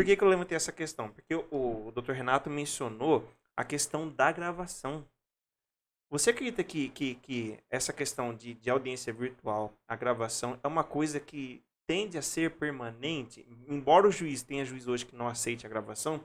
Por 0.00 0.06
que, 0.06 0.16
que 0.16 0.24
eu 0.24 0.28
levantei 0.28 0.56
essa 0.56 0.72
questão? 0.72 1.10
Porque 1.10 1.34
o, 1.34 1.88
o 1.88 1.92
Dr. 1.92 2.12
Renato 2.12 2.48
mencionou 2.48 3.30
a 3.54 3.62
questão 3.62 4.08
da 4.08 4.32
gravação. 4.32 5.06
Você 6.08 6.30
acredita 6.30 6.64
que, 6.64 6.88
que, 6.88 7.16
que 7.16 7.58
essa 7.68 7.92
questão 7.92 8.34
de, 8.34 8.54
de 8.54 8.70
audiência 8.70 9.12
virtual, 9.12 9.74
a 9.86 9.94
gravação, 9.94 10.58
é 10.62 10.66
uma 10.66 10.82
coisa 10.82 11.20
que 11.20 11.62
tende 11.86 12.16
a 12.16 12.22
ser 12.22 12.52
permanente? 12.52 13.46
Embora 13.68 14.08
o 14.08 14.10
juiz 14.10 14.42
tenha 14.42 14.64
juiz 14.64 14.88
hoje 14.88 15.04
que 15.04 15.14
não 15.14 15.28
aceite 15.28 15.66
a 15.66 15.68
gravação, 15.68 16.24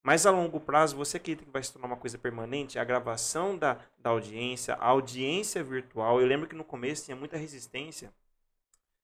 Mas 0.00 0.24
a 0.24 0.30
longo 0.30 0.60
prazo, 0.60 0.94
você 0.94 1.16
acredita 1.16 1.44
que 1.44 1.50
vai 1.50 1.64
se 1.64 1.72
tornar 1.72 1.88
uma 1.88 1.96
coisa 1.96 2.16
permanente? 2.16 2.78
A 2.78 2.84
gravação 2.84 3.58
da, 3.58 3.80
da 3.98 4.10
audiência, 4.10 4.74
a 4.74 4.86
audiência 4.86 5.64
virtual. 5.64 6.20
Eu 6.20 6.26
lembro 6.28 6.46
que 6.46 6.54
no 6.54 6.62
começo 6.62 7.06
tinha 7.06 7.16
muita 7.16 7.36
resistência 7.36 8.14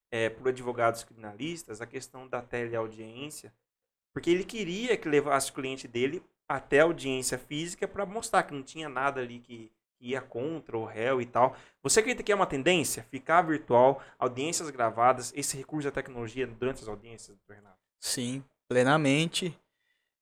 é, 0.08 0.30
por 0.30 0.46
advogados 0.50 1.02
criminalistas 1.02 1.80
a 1.80 1.86
questão 1.86 2.28
da 2.28 2.40
teleaudiência, 2.40 3.52
porque 4.14 4.30
ele 4.30 4.44
queria 4.44 4.96
que 4.96 5.08
levasse 5.08 5.50
o 5.50 5.54
cliente 5.54 5.86
dele 5.86 6.22
até 6.48 6.80
a 6.80 6.84
audiência 6.84 7.36
física 7.36 7.86
para 7.86 8.06
mostrar 8.06 8.44
que 8.44 8.54
não 8.54 8.62
tinha 8.62 8.88
nada 8.88 9.20
ali 9.20 9.40
que 9.40 9.70
ia 10.00 10.20
contra 10.20 10.78
o 10.78 10.84
réu 10.84 11.20
e 11.20 11.26
tal. 11.26 11.56
Você 11.82 12.00
acredita 12.00 12.22
que 12.22 12.30
é 12.30 12.34
uma 12.34 12.46
tendência 12.46 13.02
ficar 13.10 13.42
virtual, 13.42 14.00
audiências 14.18 14.70
gravadas, 14.70 15.32
esse 15.34 15.56
recurso 15.56 15.88
da 15.88 15.92
tecnologia 15.92 16.46
durante 16.46 16.82
as 16.82 16.88
audiências, 16.88 17.36
Renato? 17.48 17.78
Sim, 17.98 18.44
plenamente. 18.68 19.58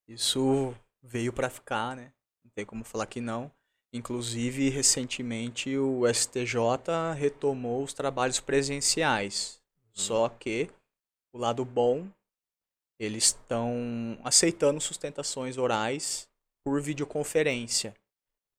Isso 0.09 0.75
veio 1.03 1.33
para 1.33 1.51
ficar, 1.51 1.97
né? 1.97 2.13
Não 2.45 2.51
tem 2.51 2.65
como 2.65 2.85
falar 2.85 3.07
que 3.07 3.21
não. 3.21 3.51
Inclusive, 3.93 4.71
recentemente 4.71 5.77
o 5.77 6.07
STJ 6.07 7.15
retomou 7.15 7.83
os 7.85 7.93
trabalhos 7.93 8.41
presenciais. 8.41 9.61
Uhum. 9.75 9.91
Só 9.93 10.29
que 10.31 10.71
o 11.33 11.39
lado 11.39 11.65
bom, 11.65 12.07
eles 13.05 13.25
estão 13.25 14.19
aceitando 14.23 14.81
sustentações 14.81 15.59
orais 15.59 16.29
por 16.65 16.81
videoconferência 16.81 17.95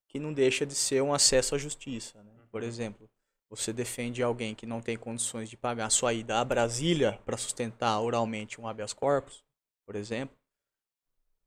que 0.08 0.20
não 0.20 0.32
deixa 0.32 0.66
de 0.66 0.76
ser 0.76 1.02
um 1.02 1.14
acesso 1.14 1.56
à 1.56 1.58
justiça. 1.58 2.22
Né? 2.24 2.32
Por 2.52 2.62
uhum. 2.62 2.68
exemplo, 2.68 3.10
você 3.50 3.74
defende 3.74 4.22
alguém 4.22 4.54
que 4.54 4.66
não 4.66 4.82
tem 4.82 4.98
condições 4.98 5.50
de 5.50 5.58
pagar 5.58 5.90
sua 5.90 6.14
ida 6.14 6.40
a 6.40 6.46
Brasília 6.46 7.20
para 7.26 7.38
sustentar 7.38 8.00
oralmente 8.00 8.60
um 8.62 8.68
habeas 8.68 8.94
corpus, 8.94 9.44
por 9.86 9.96
exemplo, 9.96 10.36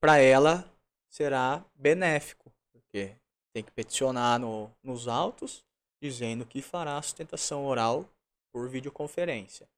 para 0.01 0.19
ela 0.19 0.71
será 1.09 1.65
benéfico, 1.75 2.53
porque 2.73 3.17
tem 3.53 3.63
que 3.63 3.73
peticionar 3.73 4.39
no, 4.39 4.71
nos 4.83 5.09
autos 5.09 5.65
dizendo 6.01 6.45
que 6.45 6.61
fará 6.61 6.99
a 6.99 7.03
sustentação 7.03 7.67
oral 7.67 8.09
por 8.53 8.69
videoconferência. 8.69 9.69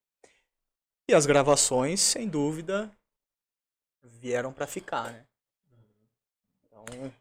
E 1.09 1.15
as 1.15 1.25
gravações, 1.25 2.01
sem 2.01 2.29
dúvida, 2.29 2.91
vieram 4.03 4.53
para 4.53 4.67
ficar, 4.67 5.13
né? 5.13 5.25
Então, 6.67 7.13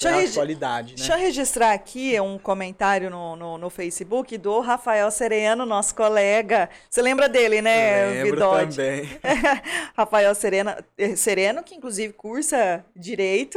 Deixa, 0.00 0.10
é 0.10 0.24
atualidade, 0.24 0.90
né? 0.90 0.96
deixa 0.96 1.12
eu 1.12 1.18
registrar 1.18 1.72
aqui 1.72 2.18
um 2.20 2.36
comentário 2.36 3.08
no, 3.08 3.36
no, 3.36 3.58
no, 3.58 3.70
Facebook 3.70 4.36
do 4.36 4.58
Rafael 4.58 5.08
Sereno, 5.08 5.64
nosso 5.64 5.94
colega. 5.94 6.68
Você 6.90 7.00
lembra 7.00 7.28
dele, 7.28 7.62
né, 7.62 8.24
Lembro 8.24 8.40
também. 8.40 9.08
Rafael 9.96 10.34
Serena, 10.34 10.84
eh, 10.98 11.14
Sereno, 11.14 11.62
que 11.62 11.76
inclusive 11.76 12.12
cursa 12.12 12.84
Direito. 12.96 13.56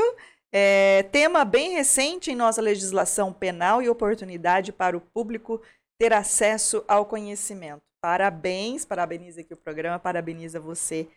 É, 0.53 1.03
tema 1.11 1.43
bem 1.43 1.71
recente 1.71 2.31
em 2.31 2.35
nossa 2.35 2.61
legislação 2.61 3.33
penal 3.33 3.81
e 3.81 3.89
oportunidade 3.89 4.71
para 4.71 4.95
o 4.95 5.01
público 5.01 5.59
ter 5.99 6.13
acesso 6.13 6.85
ao 6.87 7.05
conhecimento. 7.05 7.81
Parabéns, 7.99 8.85
parabeniza 8.85 9.41
aqui 9.41 9.53
o 9.53 9.57
programa, 9.57 9.97
parabeniza 9.97 10.59
você, 10.59 11.07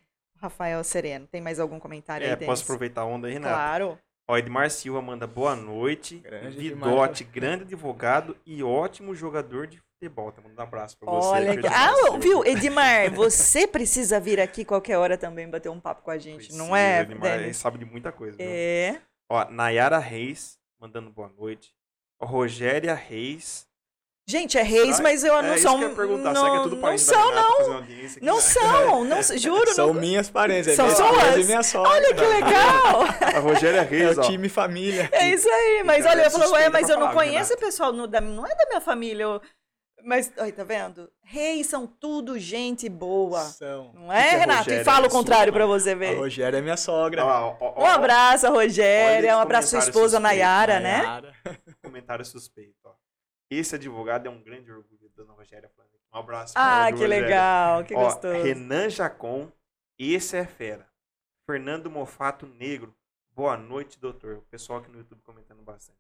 Rafael 0.41 0.83
Sereno. 0.83 1.27
Tem 1.27 1.41
mais 1.41 1.61
algum 1.61 1.79
comentário 1.79 2.27
é, 2.27 2.31
aí, 2.31 2.47
Posso 2.47 2.63
aproveitar 2.63 3.03
a 3.03 3.05
onda 3.05 3.29
aí, 3.29 3.35
Renato? 3.35 3.55
Claro. 3.55 3.99
Ó, 4.29 4.39
Edmar 4.39 4.71
Silva 4.71 5.03
manda 5.03 5.27
boa 5.27 5.57
noite. 5.57 6.19
Grande 6.19 6.57
Vidote, 6.57 7.25
grande 7.25 7.65
advogado 7.65 8.37
e 8.47 8.63
ótimo 8.63 9.15
jogador 9.15 9.67
de 9.67 9.79
futebol. 9.79 10.31
Tá 10.31 10.41
mandando 10.41 10.61
um 10.61 10.65
abraço 10.65 10.97
pra 10.99 11.11
você. 11.11 11.29
Olha, 11.29 11.61
ah, 11.69 12.19
viu, 12.19 12.45
Edmar, 12.45 13.13
você 13.13 13.67
precisa 13.67 14.21
vir 14.21 14.41
aqui 14.41 14.65
qualquer 14.65 14.97
hora 14.97 15.19
também 15.19 15.51
bater 15.51 15.69
um 15.69 15.81
papo 15.81 16.03
com 16.03 16.11
a 16.11 16.19
gente, 16.19 16.37
precisa, 16.37 16.59
não 16.59 16.75
é? 16.77 17.01
Edmar, 17.01 17.41
ele 17.41 17.53
sabe 17.53 17.79
de 17.79 17.85
muita 17.85 18.13
coisa. 18.13 18.37
É. 18.41 18.93
Viu? 18.93 19.01
Ó, 19.31 19.51
Nayara 19.51 19.99
Reis 19.99 20.59
mandando 20.81 21.11
boa 21.11 21.29
noite. 21.29 21.75
Rogéria 22.21 22.95
Reis 22.95 23.67
Gente, 24.31 24.57
é 24.57 24.63
reis, 24.63 24.97
Será? 24.97 25.09
mas 25.09 25.25
eu 25.25 25.37
é, 25.37 25.43
não 25.43 25.59
sou. 25.59 25.77
Um, 25.77 25.93
perguntar. 25.93 26.33
Não, 26.33 26.57
é 26.57 26.63
tudo 26.63 26.77
não 26.77 26.97
são, 26.97 27.35
não. 27.35 27.81
Não 28.23 28.41
são, 28.41 29.05
não 29.05 29.23
juro. 29.39 29.73
São 29.73 29.93
não... 29.93 30.01
minhas 30.01 30.29
parentes. 30.29 30.75
São 30.75 30.89
suas. 30.91 31.37
E 31.37 31.45
minha 31.45 31.63
sogra. 31.63 31.91
Olha 31.91 32.15
que 32.15 32.25
legal. 32.25 33.03
a 33.35 33.39
Rogéria 33.39 33.79
é 33.79 33.83
Reis, 33.83 34.19
é 34.19 34.21
o 34.21 34.25
time 34.25 34.49
família. 34.49 35.09
É 35.13 35.31
isso 35.31 35.49
aí, 35.49 35.83
mas 35.85 36.05
olha, 36.05 36.23
eu 36.23 36.31
falo, 36.31 36.57
é, 36.57 36.69
mas 36.69 36.89
eu 36.89 36.99
não 36.99 37.13
conheço 37.13 37.55
o 37.55 37.57
pessoal, 37.57 37.93
no, 37.93 38.07
da, 38.07 38.21
não 38.21 38.45
é 38.45 38.55
da 38.55 38.67
minha 38.69 38.81
família. 38.81 39.23
Eu, 39.23 39.41
mas, 40.05 40.33
aí, 40.39 40.53
tá 40.53 40.65
vendo? 40.65 41.11
Reis 41.23 41.67
são 41.67 41.87
tudo 41.87 42.39
gente 42.39 42.89
boa. 42.89 43.41
São. 43.41 43.93
Não 43.95 44.13
é, 44.13 44.37
Renato? 44.37 44.71
E 44.71 44.85
fala 44.85 45.07
o 45.07 45.11
contrário 45.11 45.53
para 45.53 45.67
você 45.67 45.95
ver. 45.95 46.17
A 46.17 46.19
Rogéria 46.19 46.59
é 46.59 46.61
minha 46.61 46.77
sogra. 46.77 47.25
Ó, 47.25 47.57
ó, 47.61 47.75
ó, 47.77 47.83
um 47.83 47.87
abraço, 47.87 48.49
Rogéria. 48.49 49.37
Um 49.37 49.41
abraço 49.41 49.77
à 49.77 49.81
sua 49.81 49.89
esposa, 49.89 50.21
Nayara, 50.21 50.81
né? 50.81 51.23
Comentário 51.83 52.25
suspeito, 52.25 52.77
ó. 52.85 53.00
Esse 53.51 53.75
advogado 53.75 54.29
é 54.29 54.31
um 54.31 54.41
grande 54.41 54.71
orgulho, 54.71 55.11
dona 55.17 55.33
Rogéria 55.33 55.69
Um 56.15 56.19
abraço. 56.19 56.55
Ah, 56.57 56.87
que 56.87 57.01
Rogéria. 57.01 57.21
legal, 57.21 57.85
que 57.85 57.95
Ó, 57.95 58.05
gostoso. 58.05 58.41
Renan 58.43 58.89
Jacon, 58.89 59.51
esse 59.99 60.37
é 60.37 60.47
fera. 60.47 60.89
Fernando 61.45 61.91
Mofato 61.91 62.47
Negro, 62.47 62.95
boa 63.33 63.57
noite, 63.57 63.99
doutor. 63.99 64.37
O 64.37 64.43
pessoal 64.43 64.79
aqui 64.79 64.91
no 64.93 64.99
YouTube 64.99 65.21
comentando 65.23 65.63
bastante. 65.63 65.99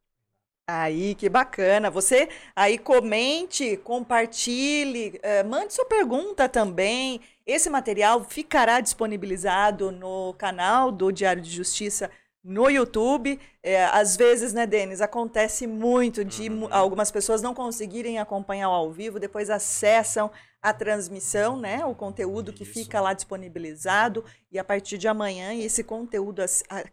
Aí, 0.68 1.16
que 1.16 1.28
bacana. 1.28 1.90
Você 1.90 2.28
aí 2.54 2.78
comente, 2.78 3.76
compartilhe, 3.78 5.18
uh, 5.18 5.48
mande 5.48 5.74
sua 5.74 5.84
pergunta 5.86 6.48
também. 6.48 7.20
Esse 7.44 7.68
material 7.68 8.22
ficará 8.22 8.78
disponibilizado 8.78 9.90
no 9.90 10.32
canal 10.34 10.92
do 10.92 11.10
Diário 11.10 11.42
de 11.42 11.50
Justiça 11.50 12.08
no 12.42 12.68
YouTube. 12.68 13.38
É, 13.62 13.84
às 13.86 14.16
vezes, 14.16 14.52
né, 14.52 14.66
Denis, 14.66 15.00
acontece 15.00 15.66
muito 15.66 16.24
de 16.24 16.48
uhum. 16.48 16.68
algumas 16.70 17.10
pessoas 17.10 17.42
não 17.42 17.54
conseguirem 17.54 18.18
acompanhar 18.18 18.66
ao 18.66 18.90
vivo, 18.90 19.20
depois 19.20 19.50
acessam 19.50 20.30
a 20.62 20.72
transmissão, 20.74 21.56
né, 21.58 21.84
o 21.84 21.94
conteúdo 21.94 22.52
que 22.52 22.66
fica 22.66 23.00
lá 23.00 23.14
disponibilizado, 23.14 24.24
e 24.52 24.58
a 24.58 24.64
partir 24.64 24.98
de 24.98 25.08
amanhã, 25.08 25.54
esse 25.54 25.82
conteúdo 25.82 26.42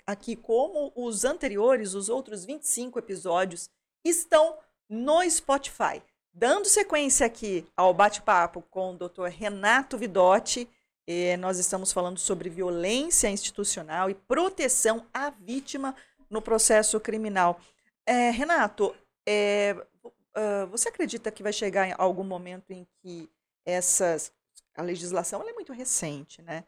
aqui, 0.05 0.35
como 0.37 0.93
os 0.95 1.25
anteriores, 1.25 1.93
os 1.93 2.07
outros 2.07 2.45
25 2.45 2.99
episódios, 2.99 3.69
estão 4.05 4.57
no 4.89 5.21
Spotify. 5.29 6.01
Dando 6.33 6.67
sequência 6.67 7.25
aqui 7.25 7.65
ao 7.75 7.93
bate-papo 7.93 8.61
com 8.69 8.93
o 8.93 8.97
Dr. 8.97 9.25
Renato 9.25 9.97
Vidotti, 9.97 10.69
é, 11.07 11.37
nós 11.37 11.57
estamos 11.57 11.93
falando 11.93 12.19
sobre 12.19 12.49
violência 12.49 13.29
institucional 13.29 14.09
e 14.09 14.13
proteção 14.13 15.07
à 15.13 15.29
vítima 15.29 15.95
no 16.29 16.41
processo 16.41 16.99
criminal. 16.99 17.61
É, 18.05 18.29
Renato, 18.29 18.93
é, 19.25 19.73
uh, 20.03 20.67
você 20.69 20.89
acredita 20.89 21.31
que 21.31 21.41
vai 21.41 21.53
chegar 21.53 21.87
em 21.87 21.95
algum 21.97 22.25
momento 22.25 22.71
em 22.71 22.85
que 23.01 23.29
essas, 23.65 24.33
a 24.75 24.81
legislação 24.81 25.41
é 25.47 25.53
muito 25.53 25.71
recente, 25.71 26.41
né? 26.41 26.65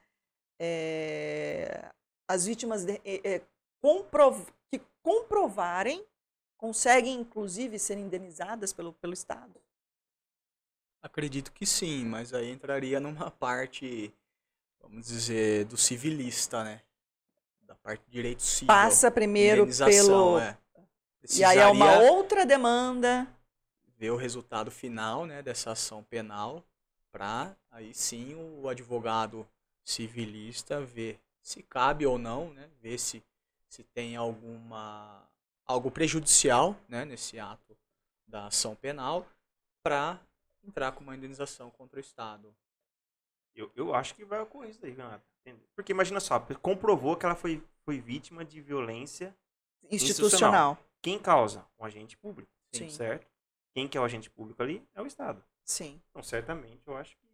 É, 0.58 1.92
as 2.28 2.46
vítimas 2.46 2.86
de, 2.86 3.00
é, 3.06 3.42
comprov, 3.82 4.46
que 4.70 4.82
comprovarem 5.02 6.06
conseguem, 6.58 7.20
inclusive, 7.20 7.80
ser 7.80 7.98
indenizadas 7.98 8.74
pelo, 8.74 8.94
pelo 8.94 9.14
Estado? 9.14 9.62
Acredito 11.02 11.54
que 11.54 11.66
sim, 11.66 12.04
mas 12.06 12.34
aí 12.34 12.52
entraria 12.52 13.00
numa 13.00 13.32
parte 13.32 14.14
vamos 14.82 15.08
dizer, 15.08 15.66
do 15.66 15.78
civilista, 15.78 16.64
né? 16.64 16.82
Da 17.62 17.76
parte 17.76 18.04
de 18.06 18.12
direito 18.12 18.42
civil. 18.42 18.68
Passa 18.68 19.12
primeiro 19.12 19.68
pelo. 19.68 20.40
É. 20.40 20.58
E 21.38 21.44
aí 21.44 21.58
é 21.58 21.68
uma 21.68 22.00
outra 22.00 22.46
demanda. 22.46 23.28
Ver 23.98 24.12
o 24.12 24.16
resultado 24.16 24.72
final, 24.72 25.26
né, 25.26 25.42
dessa 25.42 25.72
ação 25.72 26.04
penal, 26.04 26.64
para 27.12 27.56
aí 27.70 27.94
sim 27.94 28.34
o 28.36 28.70
advogado 28.70 29.48
civilista 29.84 30.80
ver 30.80 31.20
se 31.42 31.62
cabe 31.64 32.06
ou 32.06 32.18
não, 32.18 32.54
né? 32.54 32.70
Ver 32.82 32.98
se, 32.98 33.24
se 33.68 33.84
tem 33.84 34.16
alguma 34.16 35.28
algo 35.66 35.92
prejudicial, 35.92 36.76
né, 36.88 37.06
nesse 37.06 37.40
ato 37.40 37.78
da 38.28 38.48
ação 38.48 38.76
penal, 38.76 39.28
para 39.84 40.20
entrar 40.64 40.92
com 40.94 41.04
uma 41.04 41.16
indenização 41.16 41.70
contra 41.70 41.98
o 41.98 42.00
Estado. 42.00 42.54
Eu, 43.60 43.72
eu 43.76 43.94
acho 43.94 44.16
que 44.16 44.24
vai 44.24 44.40
ocorrer 44.40 44.70
isso 44.70 44.82
daí, 44.82 44.92
Renato. 44.92 45.24
Porque 45.76 45.92
imagina 45.92 46.20
só, 46.20 46.40
comprovou 46.62 47.16
que 47.18 47.26
ela 47.26 47.36
foi, 47.36 47.62
foi 47.84 48.00
vítima 48.00 48.46
de 48.46 48.62
violência 48.62 49.36
institucional. 49.92 50.72
institucional. 50.72 50.78
Quem 51.02 51.20
causa? 51.20 51.66
O 51.78 51.84
agente 51.84 52.16
público. 52.18 52.52
Sim. 52.72 52.90
Certo? 52.90 53.28
Quem 53.74 53.88
que 53.88 53.98
é 53.98 54.02
o 54.02 54.04
agente 54.04 54.30
público 54.30 54.62
ali? 54.62 54.84
É 54.96 55.02
o 55.02 55.08
Estado. 55.08 55.44
Sim. 55.64 56.02
Então, 56.10 56.24
certamente, 56.24 56.82
eu 56.86 56.96
acho 56.96 57.16
que. 57.18 57.28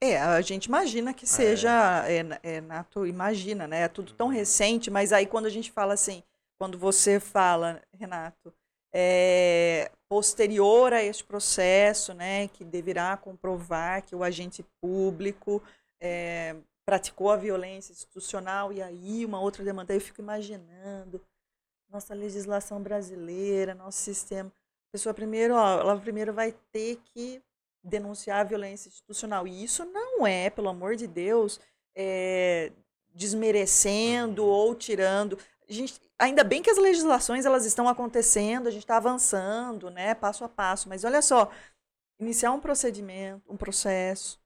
É, 0.00 0.18
a 0.18 0.40
gente 0.40 0.66
imagina 0.66 1.14
que 1.14 1.26
seja. 1.26 2.04
É, 2.06 2.18
é, 2.18 2.56
é 2.56 2.60
nato, 2.60 3.06
imagina, 3.06 3.66
né? 3.66 3.82
É 3.82 3.88
tudo 3.88 4.12
tão 4.12 4.26
uhum. 4.26 4.32
recente, 4.32 4.90
mas 4.90 5.12
aí 5.12 5.26
quando 5.26 5.46
a 5.46 5.50
gente 5.50 5.70
fala 5.70 5.94
assim, 5.94 6.22
quando 6.58 6.76
você 6.76 7.18
fala, 7.18 7.80
Renato, 7.92 8.52
é, 8.92 9.90
posterior 10.14 10.92
a 10.92 11.02
este 11.02 11.24
processo, 11.24 12.14
né, 12.14 12.46
que 12.46 12.64
deverá 12.64 13.16
comprovar 13.16 14.00
que 14.00 14.14
o 14.14 14.22
agente 14.22 14.64
público 14.80 15.60
é, 16.00 16.54
praticou 16.86 17.32
a 17.32 17.36
violência 17.36 17.90
institucional 17.90 18.72
e 18.72 18.80
aí 18.80 19.26
uma 19.26 19.40
outra 19.40 19.64
demanda. 19.64 19.92
Eu 19.92 20.00
fico 20.00 20.20
imaginando 20.20 21.20
nossa 21.90 22.14
legislação 22.14 22.80
brasileira, 22.80 23.74
nosso 23.74 23.98
sistema. 23.98 24.50
A 24.50 24.92
pessoa 24.92 25.12
primeiro, 25.12 25.56
ó, 25.56 25.80
ela 25.80 25.98
primeiro 25.98 26.32
vai 26.32 26.54
ter 26.70 27.00
que 27.06 27.42
denunciar 27.82 28.38
a 28.38 28.44
violência 28.44 28.88
institucional. 28.88 29.48
E 29.48 29.64
isso 29.64 29.84
não 29.84 30.24
é, 30.24 30.48
pelo 30.48 30.68
amor 30.68 30.94
de 30.94 31.08
Deus, 31.08 31.58
é, 31.92 32.70
desmerecendo 33.12 34.46
ou 34.46 34.76
tirando. 34.76 35.36
A 35.68 35.72
gente, 35.72 36.00
ainda 36.18 36.44
bem 36.44 36.62
que 36.62 36.70
as 36.70 36.78
legislações 36.78 37.44
elas 37.44 37.64
estão 37.64 37.88
acontecendo, 37.88 38.66
a 38.66 38.70
gente 38.70 38.82
está 38.82 38.96
avançando, 38.96 39.90
né, 39.90 40.14
passo 40.14 40.44
a 40.44 40.48
passo. 40.48 40.88
Mas 40.88 41.04
olha 41.04 41.20
só, 41.22 41.50
iniciar 42.18 42.52
um 42.52 42.60
procedimento, 42.60 43.52
um 43.52 43.56
processo, 43.56 44.40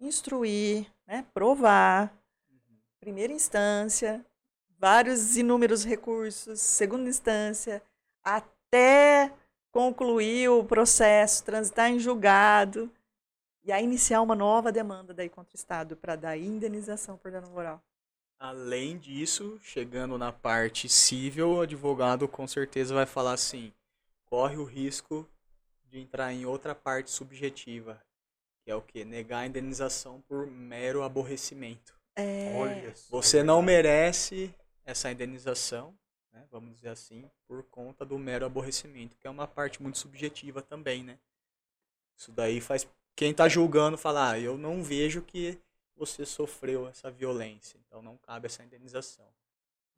instruir, 0.00 0.86
né, 1.06 1.24
provar, 1.32 2.12
primeira 3.00 3.32
instância, 3.32 4.24
vários 4.78 5.36
inúmeros 5.36 5.84
recursos, 5.84 6.60
segunda 6.60 7.08
instância, 7.08 7.82
até 8.22 9.32
concluir 9.70 10.48
o 10.48 10.64
processo, 10.64 11.44
transitar 11.44 11.90
em 11.90 11.98
julgado 11.98 12.90
e 13.64 13.72
aí 13.72 13.82
iniciar 13.82 14.20
uma 14.20 14.34
nova 14.34 14.70
demanda 14.70 15.12
daí 15.12 15.28
contra 15.28 15.54
o 15.54 15.56
Estado 15.56 15.96
para 15.96 16.16
dar 16.16 16.36
indenização 16.36 17.16
por 17.16 17.30
dano 17.30 17.50
moral. 17.50 17.82
Além 18.44 18.98
disso, 18.98 19.58
chegando 19.62 20.18
na 20.18 20.30
parte 20.30 20.86
civil, 20.86 21.50
o 21.50 21.60
advogado 21.62 22.28
com 22.28 22.46
certeza 22.46 22.94
vai 22.94 23.06
falar 23.06 23.32
assim: 23.32 23.72
corre 24.26 24.58
o 24.58 24.64
risco 24.64 25.26
de 25.86 25.98
entrar 25.98 26.30
em 26.30 26.44
outra 26.44 26.74
parte 26.74 27.10
subjetiva, 27.10 27.98
que 28.62 28.70
é 28.70 28.74
o 28.74 28.82
que? 28.82 29.02
Negar 29.02 29.38
a 29.38 29.46
indenização 29.46 30.20
por 30.28 30.46
mero 30.46 31.02
aborrecimento. 31.02 31.94
É... 32.14 32.54
Olha 32.54 32.92
Você 33.08 33.42
não 33.42 33.62
merece 33.62 34.54
essa 34.84 35.10
indenização, 35.10 35.96
né, 36.30 36.44
vamos 36.50 36.74
dizer 36.74 36.90
assim, 36.90 37.24
por 37.48 37.62
conta 37.62 38.04
do 38.04 38.18
mero 38.18 38.44
aborrecimento, 38.44 39.16
que 39.16 39.26
é 39.26 39.30
uma 39.30 39.48
parte 39.48 39.82
muito 39.82 39.96
subjetiva 39.96 40.60
também, 40.60 41.02
né? 41.02 41.18
Isso 42.14 42.30
daí 42.30 42.60
faz 42.60 42.86
quem 43.16 43.30
está 43.30 43.48
julgando 43.48 43.96
falar, 43.96 44.32
ah, 44.32 44.38
eu 44.38 44.58
não 44.58 44.82
vejo 44.82 45.22
que 45.22 45.58
você 45.96 46.24
sofreu 46.26 46.88
essa 46.88 47.10
violência, 47.10 47.78
então 47.86 48.02
não 48.02 48.16
cabe 48.16 48.46
essa 48.46 48.62
indenização. 48.62 49.26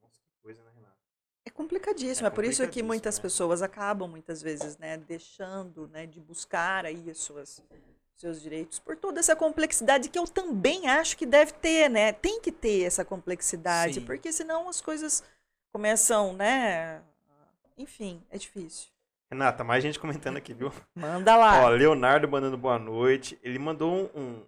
Nossa, 0.03 0.21
que 0.23 0.31
coisa, 0.43 0.63
né, 0.63 0.71
Renato? 0.75 0.97
É 1.45 1.51
complicadíssimo, 1.51 2.27
É 2.27 2.31
é, 2.31 2.35
por 2.35 2.45
isso 2.45 2.67
que 2.69 2.83
muitas 2.83 3.17
né? 3.17 3.23
pessoas 3.23 3.63
acabam 3.63 4.09
muitas 4.09 4.43
vezes, 4.43 4.77
né, 4.79 4.97
deixando, 4.97 5.89
né, 5.89 6.07
de 6.07 6.21
buscar 6.21 6.85
aí 6.85 7.09
as 7.11 7.19
suas 7.19 7.63
seus 8.17 8.41
direitos 8.41 8.79
por 8.79 8.97
toda 8.97 9.21
essa 9.21 9.37
complexidade 9.37 10.09
que 10.09 10.19
eu 10.19 10.27
também 10.27 10.89
acho 10.89 11.19
que 11.19 11.27
deve 11.27 11.53
ter, 11.53 11.91
né? 11.91 12.13
Tem 12.15 12.41
que 12.41 12.51
ter 12.51 12.83
essa 12.85 13.05
complexidade, 13.05 13.95
Sim. 14.01 14.07
porque 14.07 14.33
senão 14.33 14.71
as 14.71 14.81
coisas 14.81 15.23
começam, 15.71 16.33
né? 16.33 17.03
Enfim, 17.77 18.23
é 18.31 18.39
difícil. 18.39 18.89
Renata, 19.31 19.63
mais 19.63 19.83
gente 19.83 19.99
comentando 20.01 20.39
aqui, 20.39 20.55
viu? 20.55 20.73
Manda 20.95 21.37
lá. 21.37 21.65
Ó, 21.65 21.69
Leonardo 21.69 22.27
mandando 22.27 22.57
boa 22.57 22.79
noite. 22.79 23.39
Ele 23.43 23.59
mandou 23.59 23.93
um- 23.93 24.19
um- 24.21 24.47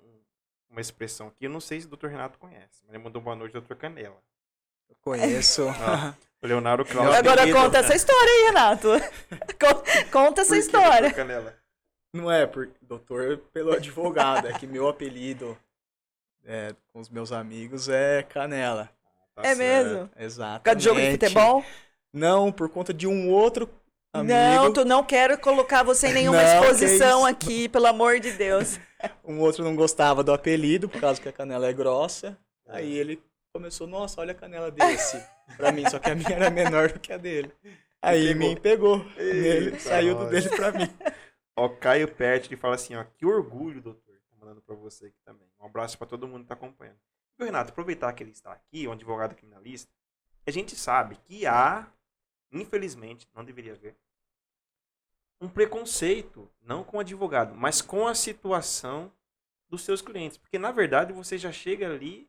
uma 0.71 0.81
expressão 0.81 1.29
aqui, 1.29 1.47
eu 1.47 1.51
não 1.51 1.61
sei 1.61 1.81
se 1.81 1.87
o 1.87 1.91
Dr. 1.97 2.07
Renato 2.09 2.39
conhece, 2.39 2.83
mas 2.85 2.95
ele 2.95 3.03
mandou 3.03 3.21
boa 3.23 3.35
noite, 3.37 3.59
Dr. 3.59 3.75
Canela. 3.75 4.17
Eu 4.89 4.97
conheço. 5.01 5.67
Ah, 5.81 6.15
O 6.43 6.47
Leonardo 6.47 6.85
Meu 6.89 6.93
Claudio. 6.93 7.15
Agora 7.19 7.43
apelido- 7.43 7.59
conta 7.59 7.79
essa 7.79 7.95
história 7.95 8.31
aí, 8.33 8.45
Renato. 8.47 8.89
Con- 9.61 10.11
conta 10.13 10.41
essa 10.43 10.51
Por 10.51 10.55
que, 10.55 10.61
história. 10.61 11.09
Dr. 11.11 11.15
Canela? 11.17 11.55
não 12.15 12.31
é 12.33 12.47
por 12.47 12.69
doutor 12.81 13.37
pelo 13.53 13.73
advogado, 13.73 14.49
é 14.49 14.53
que 14.59 14.67
meu 14.67 14.89
apelido 14.89 15.57
é, 16.45 16.75
com 16.93 17.01
os 17.01 17.09
meus 17.11 17.33
amigos 17.33 17.89
é 17.89 18.23
Canela. 18.23 18.89
Tá 19.35 19.43
É 19.43 19.55
certo. 19.55 19.59
mesmo? 19.89 20.11
Exato. 20.17 20.61
Por 20.61 20.65
causa 20.65 20.79
de 20.79 20.85
jogo 20.85 21.01
de 21.01 21.11
futebol? 21.13 21.65
Não, 22.13 22.51
por 22.51 22.69
conta 22.71 22.95
de 22.95 23.07
um 23.07 23.31
outro 23.31 23.69
amigo. 24.19 24.35
Não, 24.35 24.73
tu 24.73 24.85
não 24.85 25.05
quero 25.05 25.39
colocar 25.39 25.83
você 25.83 26.09
em 26.09 26.15
nenhuma 26.15 26.43
Não, 26.43 26.45
que 26.45 26.67
exposição 26.67 27.19
isso. 27.21 27.27
aqui, 27.27 27.69
pelo 27.69 27.87
amor 27.87 28.21
de 28.21 28.33
Deus. 28.33 28.79
Um 29.25 29.39
outro 29.39 29.63
não 29.63 29.77
gostava 29.77 30.25
do 30.25 30.33
apelido, 30.33 30.89
por 30.89 31.01
causa 31.01 31.21
que 31.21 31.29
a 31.29 31.33
canela 31.33 31.69
é 31.69 31.73
grossa. 31.73 32.37
Aí 32.67 32.99
ele 32.99 33.23
começou, 33.53 33.87
nossa, 33.87 34.21
olha 34.21 34.33
a 34.33 34.35
canela 34.35 34.73
desse. 34.73 35.25
Pra 35.57 35.71
mim, 35.71 35.89
só 35.89 36.01
que 36.01 36.11
a 36.11 36.17
minha 36.17 36.31
era 36.31 36.51
menor 36.51 36.91
do 36.91 36.99
que 36.99 37.13
a 37.13 37.17
dele. 37.17 37.53
Aí 38.03 38.35
me 38.35 38.59
pegou 38.59 39.05
Eita, 39.17 39.79
saiu 39.79 40.17
do 40.17 40.29
dele 40.29 40.49
pra 40.51 40.73
mim. 40.73 40.89
Ó, 41.57 41.69
Caio 41.69 42.09
Pet, 42.09 42.49
ele 42.49 42.57
fala 42.57 42.75
assim, 42.75 42.95
ó, 42.97 43.05
que 43.17 43.25
orgulho, 43.25 43.81
doutor. 43.81 44.15
Tá 44.31 44.37
mandando 44.39 44.61
pra 44.63 44.75
você 44.75 45.07
aqui 45.07 45.21
também. 45.25 45.49
Um 45.61 45.67
abraço 45.67 45.97
pra 45.97 46.07
todo 46.07 46.27
mundo 46.29 46.43
que 46.43 46.49
tá 46.49 46.55
acompanhando. 46.55 46.99
E 47.39 47.43
o 47.43 47.47
Renato, 47.47 47.71
aproveitar 47.71 48.13
que 48.13 48.23
ele 48.23 48.33
está 48.33 48.53
aqui, 48.53 48.87
um 48.87 48.93
advogado 48.93 49.35
criminalista, 49.35 49.91
a 50.47 50.51
gente 50.51 50.75
sabe 50.77 51.17
que 51.25 51.47
há, 51.47 51.87
infelizmente, 52.53 53.29
não 53.35 53.45
deveria 53.45 53.73
haver, 53.75 53.97
um 55.41 55.49
preconceito, 55.49 56.51
não 56.61 56.83
com 56.83 56.97
o 56.97 57.01
advogado, 57.01 57.55
mas 57.55 57.81
com 57.81 58.07
a 58.07 58.15
situação 58.15 59.13
dos 59.69 59.83
seus 59.83 60.01
clientes. 60.03 60.39
Porque, 60.39 60.59
na 60.59 60.73
verdade, 60.73 61.13
você 61.13 61.39
já 61.39 61.53
chega 61.53 61.87
ali 61.87 62.29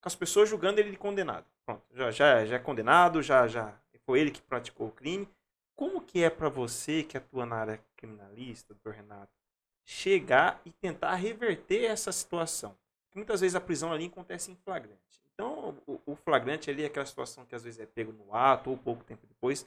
com 0.00 0.08
as 0.08 0.14
pessoas 0.14 0.48
julgando 0.48 0.80
ele 0.80 0.90
de 0.90 0.96
condenado. 0.96 1.46
Pronto, 1.64 1.82
já, 1.94 2.10
já, 2.10 2.44
já 2.44 2.56
é 2.56 2.58
condenado, 2.58 3.22
já, 3.22 3.48
já 3.48 3.74
foi 4.04 4.20
ele 4.20 4.30
que 4.30 4.42
praticou 4.42 4.88
o 4.88 4.92
crime. 4.92 5.28
Como 5.74 6.00
que 6.00 6.22
é 6.22 6.30
para 6.30 6.48
você 6.48 7.02
que 7.02 7.16
atua 7.16 7.44
na 7.44 7.56
área 7.56 7.80
criminalista, 7.96 8.74
doutor 8.74 8.94
Renato, 8.94 9.32
chegar 9.84 10.60
e 10.64 10.70
tentar 10.70 11.14
reverter 11.14 11.84
essa 11.84 12.12
situação? 12.12 12.76
Muitas 13.14 13.40
vezes 13.40 13.54
a 13.54 13.60
prisão 13.60 13.92
ali 13.92 14.06
acontece 14.06 14.50
em 14.50 14.56
flagrante. 14.56 15.00
Então, 15.32 15.76
o, 15.86 16.00
o 16.06 16.16
flagrante 16.16 16.70
ali 16.70 16.82
é 16.82 16.86
aquela 16.86 17.06
situação 17.06 17.44
que 17.44 17.54
às 17.54 17.64
vezes 17.64 17.80
é 17.80 17.86
pego 17.86 18.12
no 18.12 18.34
ato 18.34 18.70
ou 18.70 18.76
pouco 18.76 19.02
tempo 19.04 19.26
depois. 19.26 19.66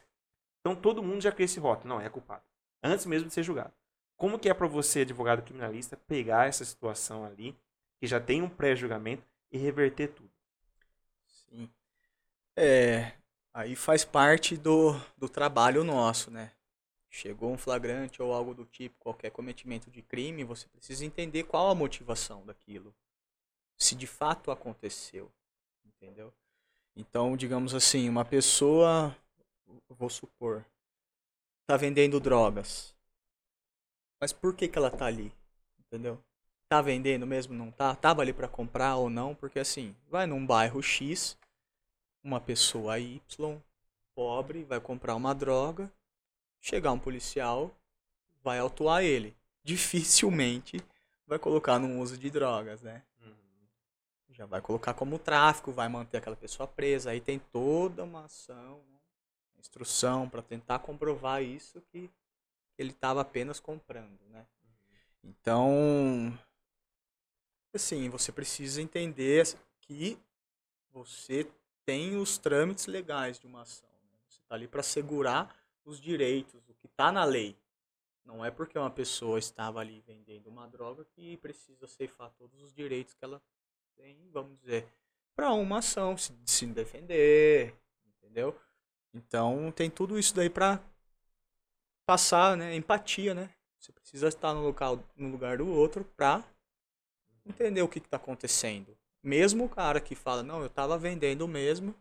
Então, 0.59 0.75
todo 0.75 1.03
mundo 1.03 1.21
já 1.21 1.31
cria 1.31 1.45
esse 1.45 1.59
rótulo. 1.59 1.89
Não, 1.89 2.01
é 2.01 2.09
culpado. 2.09 2.43
Antes 2.83 3.05
mesmo 3.05 3.27
de 3.27 3.33
ser 3.33 3.43
julgado. 3.43 3.73
Como 4.15 4.39
que 4.39 4.49
é 4.49 4.53
para 4.53 4.67
você, 4.67 5.01
advogado 5.01 5.43
criminalista, 5.43 5.95
pegar 5.95 6.47
essa 6.47 6.65
situação 6.65 7.23
ali, 7.23 7.55
que 7.99 8.07
já 8.07 8.19
tem 8.19 8.41
um 8.41 8.49
pré-julgamento, 8.49 9.23
e 9.51 9.57
reverter 9.57 10.09
tudo? 10.09 10.31
Sim. 11.25 11.69
É, 12.55 13.13
aí 13.53 13.75
faz 13.75 14.03
parte 14.03 14.57
do, 14.57 14.93
do 15.15 15.29
trabalho 15.29 15.83
nosso, 15.83 16.31
né? 16.31 16.51
Chegou 17.09 17.51
um 17.51 17.57
flagrante 17.57 18.21
ou 18.21 18.33
algo 18.33 18.53
do 18.53 18.65
tipo, 18.65 18.95
qualquer 18.99 19.31
cometimento 19.31 19.89
de 19.89 20.01
crime, 20.01 20.43
você 20.43 20.67
precisa 20.67 21.05
entender 21.05 21.43
qual 21.43 21.69
a 21.69 21.75
motivação 21.75 22.45
daquilo. 22.45 22.93
Se 23.77 23.95
de 23.95 24.07
fato 24.07 24.51
aconteceu, 24.51 25.31
entendeu? 25.85 26.33
Então, 26.95 27.37
digamos 27.37 27.73
assim, 27.73 28.09
uma 28.09 28.25
pessoa, 28.25 29.15
vou 29.89 30.09
supor, 30.09 30.65
tá 31.65 31.75
vendendo 31.77 32.19
drogas. 32.19 32.95
Mas 34.19 34.33
por 34.33 34.55
que 34.55 34.67
que 34.67 34.77
ela 34.77 34.89
tá 34.89 35.05
ali? 35.05 35.31
Entendeu? 35.79 36.21
Tá 36.67 36.81
vendendo 36.81 37.25
mesmo, 37.25 37.53
não 37.53 37.71
tá? 37.71 37.95
Tava 37.95 38.21
ali 38.21 38.33
para 38.33 38.47
comprar 38.47 38.95
ou 38.95 39.09
não? 39.09 39.33
Porque 39.33 39.59
assim, 39.59 39.95
vai 40.09 40.25
num 40.25 40.45
bairro 40.45 40.81
X, 40.81 41.37
uma 42.23 42.41
pessoa 42.41 42.99
Y, 42.99 43.61
pobre, 44.13 44.63
vai 44.63 44.79
comprar 44.79 45.15
uma 45.15 45.33
droga, 45.33 45.91
chegar 46.59 46.91
um 46.91 46.99
policial, 46.99 47.71
vai 48.43 48.59
autuar 48.59 49.03
ele. 49.03 49.35
Dificilmente 49.63 50.83
vai 51.25 51.37
colocar 51.37 51.79
no 51.79 51.99
uso 51.99 52.17
de 52.17 52.29
drogas, 52.29 52.81
né? 52.81 53.03
Já 54.29 54.45
vai 54.45 54.61
colocar 54.61 54.93
como 54.93 55.17
tráfico, 55.17 55.71
vai 55.71 55.89
manter 55.89 56.17
aquela 56.17 56.35
pessoa 56.35 56.67
presa. 56.67 57.09
Aí 57.09 57.19
tem 57.19 57.39
toda 57.39 58.03
uma 58.03 58.25
ação, 58.25 58.83
né? 58.91 58.96
Instrução 59.67 60.29
para 60.29 60.41
tentar 60.41 60.79
comprovar 60.79 61.43
isso 61.43 61.81
que 61.81 62.09
ele 62.77 62.91
estava 62.91 63.21
apenas 63.21 63.59
comprando, 63.59 64.19
né? 64.29 64.45
Então, 65.23 66.37
assim, 67.73 68.09
você 68.09 68.31
precisa 68.31 68.81
entender 68.81 69.45
que 69.81 70.17
você 70.91 71.49
tem 71.85 72.15
os 72.15 72.37
trâmites 72.37 72.87
legais 72.87 73.39
de 73.39 73.45
uma 73.45 73.61
ação. 73.61 73.89
né? 73.89 74.17
Você 74.27 74.39
está 74.39 74.55
ali 74.55 74.67
para 74.67 74.79
assegurar 74.79 75.53
os 75.83 75.99
direitos, 75.99 76.67
o 76.69 76.73
que 76.73 76.85
está 76.87 77.11
na 77.11 77.23
lei. 77.23 77.57
Não 78.23 78.43
é 78.43 78.51
porque 78.51 78.77
uma 78.77 78.89
pessoa 78.89 79.39
estava 79.39 79.79
ali 79.79 80.01
vendendo 80.05 80.47
uma 80.47 80.67
droga 80.67 81.05
que 81.05 81.37
precisa 81.37 81.87
ceifar 81.87 82.29
todos 82.31 82.61
os 82.61 82.73
direitos 82.73 83.13
que 83.13 83.23
ela 83.23 83.41
tem, 83.95 84.29
vamos 84.31 84.59
dizer, 84.59 84.87
para 85.35 85.51
uma 85.53 85.79
ação, 85.79 86.17
se, 86.17 86.33
se 86.45 86.65
defender, 86.67 87.73
entendeu? 88.05 88.59
Então 89.17 89.71
tem 89.71 89.89
tudo 89.89 90.17
isso 90.17 90.35
daí 90.35 90.49
para 90.49 90.79
passar, 92.05 92.55
né, 92.55 92.75
empatia, 92.75 93.33
né? 93.33 93.49
Você 93.79 93.91
precisa 93.91 94.27
estar 94.27 94.53
no 94.53 94.61
local, 94.61 95.03
no 95.15 95.29
lugar 95.29 95.57
do 95.57 95.67
outro 95.67 96.03
para 96.03 96.43
entender 97.45 97.81
o 97.81 97.87
que 97.87 97.99
está 97.99 98.17
acontecendo. 98.17 98.97
Mesmo 99.23 99.65
o 99.65 99.69
cara 99.69 99.99
que 99.99 100.15
fala, 100.15 100.43
não, 100.43 100.61
eu 100.61 100.67
estava 100.67 100.97
vendendo 100.97 101.47
mesmo, 101.47 101.95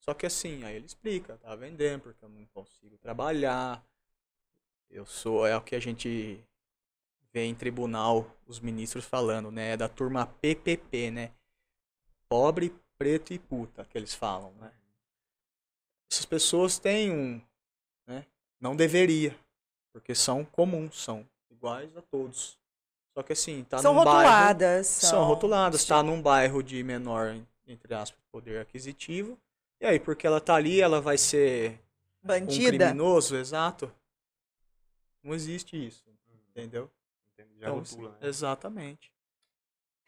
só 0.00 0.12
que 0.12 0.26
assim, 0.26 0.64
aí 0.64 0.76
ele 0.76 0.86
explica, 0.86 1.38
tava 1.38 1.56
vendendo 1.56 2.02
porque 2.02 2.24
eu 2.24 2.28
não 2.28 2.44
consigo 2.46 2.98
trabalhar. 2.98 3.84
Eu 4.90 5.06
sou, 5.06 5.46
é 5.46 5.56
o 5.56 5.62
que 5.62 5.74
a 5.74 5.80
gente 5.80 6.42
vê 7.32 7.44
em 7.44 7.54
tribunal 7.54 8.36
os 8.46 8.58
ministros 8.60 9.04
falando, 9.04 9.50
né? 9.50 9.72
É 9.72 9.76
da 9.76 9.88
turma 9.88 10.26
PPP, 10.26 11.10
né? 11.10 11.32
pobre, 12.30 12.72
preto 12.96 13.34
e 13.34 13.38
puta, 13.40 13.84
que 13.84 13.98
eles 13.98 14.14
falam, 14.14 14.52
né? 14.52 14.70
Essas 16.10 16.24
pessoas 16.24 16.78
têm 16.78 17.12
um, 17.12 17.40
né? 18.06 18.26
Não 18.60 18.74
deveria, 18.74 19.36
porque 19.92 20.14
são 20.14 20.44
comuns, 20.44 21.02
são 21.02 21.24
iguais 21.50 21.96
a 21.96 22.02
todos. 22.02 22.58
Só 23.14 23.22
que 23.22 23.32
assim, 23.32 23.64
tá 23.64 23.78
são 23.78 23.94
num 23.94 24.04
bairro... 24.04 24.18
rotuladas. 24.18 24.86
São 24.86 25.24
rotuladas, 25.24 25.84
tá 25.84 26.02
num 26.02 26.20
bairro 26.20 26.62
de 26.62 26.82
menor, 26.82 27.36
entre 27.66 27.94
aspas, 27.94 28.20
poder 28.30 28.60
aquisitivo. 28.60 29.38
E 29.80 29.86
aí, 29.86 30.00
porque 30.00 30.26
ela 30.26 30.40
tá 30.40 30.54
ali, 30.54 30.80
ela 30.80 31.00
vai 31.00 31.16
ser 31.16 31.80
um 32.22 32.28
Bandida. 32.28 32.86
criminoso, 32.86 33.36
exato? 33.36 33.92
Não 35.22 35.34
existe 35.34 35.76
isso, 35.86 36.04
entendeu? 36.48 36.90
Entende? 37.32 37.58
Já 37.58 37.68
Então, 37.68 37.78
rotula, 37.78 38.10
né? 38.20 38.28
Exatamente. 38.28 39.12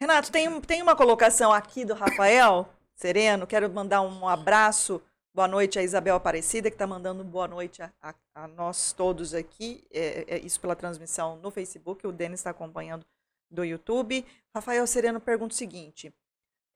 Renato, 0.01 0.31
tem, 0.31 0.61
tem 0.61 0.81
uma 0.81 0.95
colocação 0.95 1.51
aqui 1.53 1.85
do 1.85 1.93
Rafael 1.93 2.67
Sereno. 2.93 3.47
Quero 3.47 3.69
mandar 3.71 4.01
um 4.01 4.27
abraço. 4.27 5.01
Boa 5.35 5.47
noite 5.47 5.79
a 5.79 5.83
Isabel 5.83 6.15
Aparecida, 6.15 6.69
que 6.69 6.75
está 6.75 6.85
mandando 6.85 7.23
boa 7.23 7.47
noite 7.47 7.81
a, 7.81 7.91
a- 7.99 8.13
a 8.35 8.47
nós 8.47 8.93
todos 8.93 9.33
aqui. 9.33 9.83
É, 9.89 10.35
é 10.35 10.39
isso 10.39 10.59
pela 10.61 10.75
transmissão 10.75 11.37
no 11.37 11.49
Facebook. 11.49 12.05
O 12.05 12.11
Denis 12.11 12.39
está 12.39 12.51
acompanhando 12.51 13.03
do 13.49 13.63
YouTube. 13.63 14.23
Rafael 14.53 14.85
Sereno 14.85 15.19
pergunta 15.19 15.53
o 15.53 15.57
seguinte: 15.57 16.13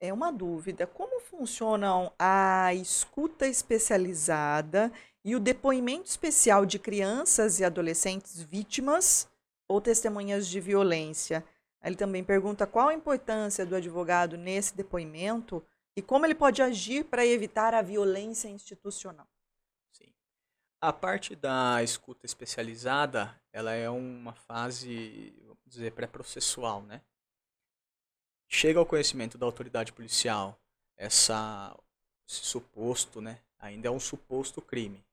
é 0.00 0.12
uma 0.12 0.32
dúvida. 0.32 0.88
Como 0.88 1.20
funcionam 1.20 2.12
a 2.18 2.74
escuta 2.74 3.46
especializada 3.46 4.90
e 5.24 5.36
o 5.36 5.40
depoimento 5.40 6.08
especial 6.08 6.66
de 6.66 6.80
crianças 6.80 7.60
e 7.60 7.64
adolescentes 7.64 8.42
vítimas 8.42 9.28
ou 9.68 9.80
testemunhas 9.80 10.48
de 10.48 10.58
violência? 10.58 11.44
Ele 11.80 11.94
também 11.94 12.24
pergunta 12.24 12.66
qual 12.66 12.88
a 12.88 12.94
importância 12.94 13.64
do 13.64 13.76
advogado 13.76 14.36
nesse 14.36 14.74
depoimento 14.76 15.62
e 15.98 16.02
como 16.02 16.24
ele 16.24 16.34
pode 16.34 16.62
agir 16.62 17.04
para 17.06 17.26
evitar 17.26 17.74
a 17.74 17.82
violência 17.82 18.48
institucional. 18.48 19.26
Sim. 19.90 20.14
A 20.80 20.92
parte 20.92 21.34
da 21.34 21.82
escuta 21.82 22.24
especializada, 22.24 23.36
ela 23.52 23.72
é 23.72 23.90
uma 23.90 24.32
fase, 24.32 25.34
vamos 25.40 25.58
dizer, 25.66 25.90
pré-processual, 25.90 26.82
né? 26.82 27.02
Chega 28.46 28.78
ao 28.78 28.86
conhecimento 28.86 29.36
da 29.36 29.44
autoridade 29.44 29.92
policial 29.92 30.56
essa, 30.96 31.76
esse 32.28 32.44
suposto, 32.44 33.20
né? 33.20 33.40
Ainda 33.58 33.88
é 33.88 33.90
um 33.90 33.98
suposto 33.98 34.62
crime. 34.62 35.04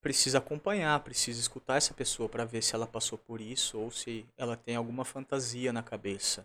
Precisa 0.00 0.38
acompanhar, 0.38 0.98
precisa 1.04 1.38
escutar 1.38 1.76
essa 1.76 1.94
pessoa 1.94 2.28
para 2.28 2.44
ver 2.44 2.62
se 2.62 2.74
ela 2.74 2.86
passou 2.86 3.16
por 3.16 3.40
isso 3.40 3.78
ou 3.78 3.92
se 3.92 4.26
ela 4.36 4.56
tem 4.56 4.74
alguma 4.74 5.04
fantasia 5.04 5.72
na 5.72 5.84
cabeça. 5.84 6.44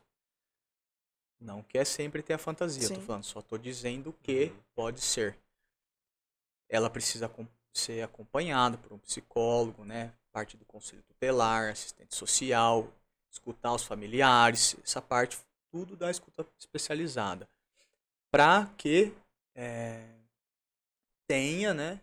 Não 1.39 1.61
quer 1.61 1.85
sempre 1.85 2.23
ter 2.23 2.33
a 2.33 2.37
fantasia, 2.37 2.87
tô 2.89 3.01
falando, 3.01 3.23
só 3.23 3.41
tô 3.41 3.57
dizendo 3.57 4.13
que 4.23 4.53
pode 4.73 5.01
ser 5.01 5.37
ela 6.69 6.89
precisa 6.89 7.31
ser 7.73 8.03
acompanhada 8.03 8.77
por 8.77 8.93
um 8.93 8.99
psicólogo, 8.99 9.83
né? 9.85 10.13
Parte 10.31 10.57
do 10.57 10.65
conselho 10.65 11.03
tutelar, 11.03 11.71
assistente 11.71 12.15
social, 12.15 12.91
escutar 13.31 13.73
os 13.73 13.83
familiares, 13.83 14.75
essa 14.83 15.01
parte 15.01 15.37
tudo 15.71 15.95
da 15.95 16.09
escuta 16.09 16.47
especializada, 16.57 17.49
para 18.31 18.67
que 18.77 19.13
eh, 19.53 20.15
tenha, 21.27 21.73
né? 21.73 22.01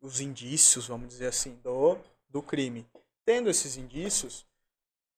Os 0.00 0.20
indícios, 0.20 0.86
vamos 0.86 1.08
dizer 1.08 1.26
assim, 1.26 1.56
do 1.56 1.98
do 2.28 2.42
crime. 2.42 2.86
Tendo 3.24 3.48
esses 3.48 3.76
indícios, 3.76 4.44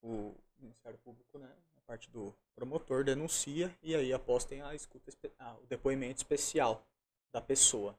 o 0.03 0.35
Ministério 0.59 0.99
Público, 0.99 1.39
né? 1.39 1.51
Parte 1.87 2.11
do 2.11 2.35
promotor 2.55 3.05
denuncia 3.05 3.73
e 3.83 3.95
aí 3.95 4.13
após 4.13 4.45
tem 4.45 4.61
a 4.63 4.75
escuta, 4.75 5.13
ah, 5.39 5.57
o 5.63 5.67
depoimento 5.67 6.17
especial 6.17 6.85
da 7.33 7.41
pessoa 7.41 7.97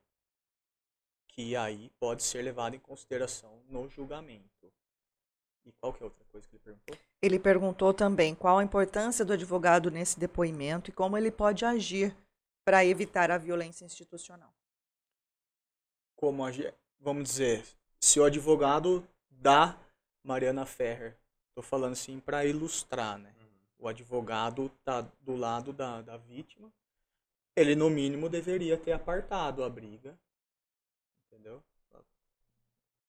que 1.37 1.55
aí 1.55 1.91
pode 1.99 2.23
ser 2.23 2.41
levado 2.41 2.75
em 2.75 2.79
consideração 2.79 3.61
no 3.69 3.87
julgamento. 3.87 4.73
E 5.65 5.71
qual 5.73 5.93
que 5.93 6.01
é 6.01 6.05
outra 6.05 6.25
coisa 6.31 6.47
que 6.47 6.55
ele 6.55 6.63
perguntou? 6.63 6.97
Ele 7.21 7.39
perguntou 7.39 7.93
também 7.93 8.33
qual 8.33 8.57
a 8.57 8.63
importância 8.63 9.23
do 9.23 9.33
advogado 9.33 9.91
nesse 9.91 10.19
depoimento 10.19 10.89
e 10.89 10.93
como 10.93 11.15
ele 11.15 11.29
pode 11.29 11.63
agir 11.63 12.15
para 12.65 12.83
evitar 12.83 13.29
a 13.29 13.37
violência 13.37 13.85
institucional. 13.85 14.51
Como 16.15 16.43
agir, 16.43 16.73
vamos 16.99 17.23
dizer, 17.29 17.63
se 17.99 18.19
o 18.19 18.23
advogado 18.23 19.07
da 19.29 19.77
Mariana 20.23 20.65
Ferrer, 20.65 21.15
tô 21.53 21.61
falando 21.61 21.93
assim 21.93 22.19
para 22.19 22.45
ilustrar, 22.45 23.19
né? 23.19 23.36
O 23.79 23.87
advogado 23.87 24.69
tá 24.83 25.01
do 25.21 25.35
lado 25.35 25.71
da, 25.71 26.01
da 26.01 26.17
vítima, 26.17 26.71
ele 27.55 27.75
no 27.75 27.89
mínimo 27.89 28.29
deveria 28.29 28.77
ter 28.77 28.91
apartado 28.91 29.63
a 29.63 29.69
briga, 29.69 30.17
entendeu? 31.27 31.63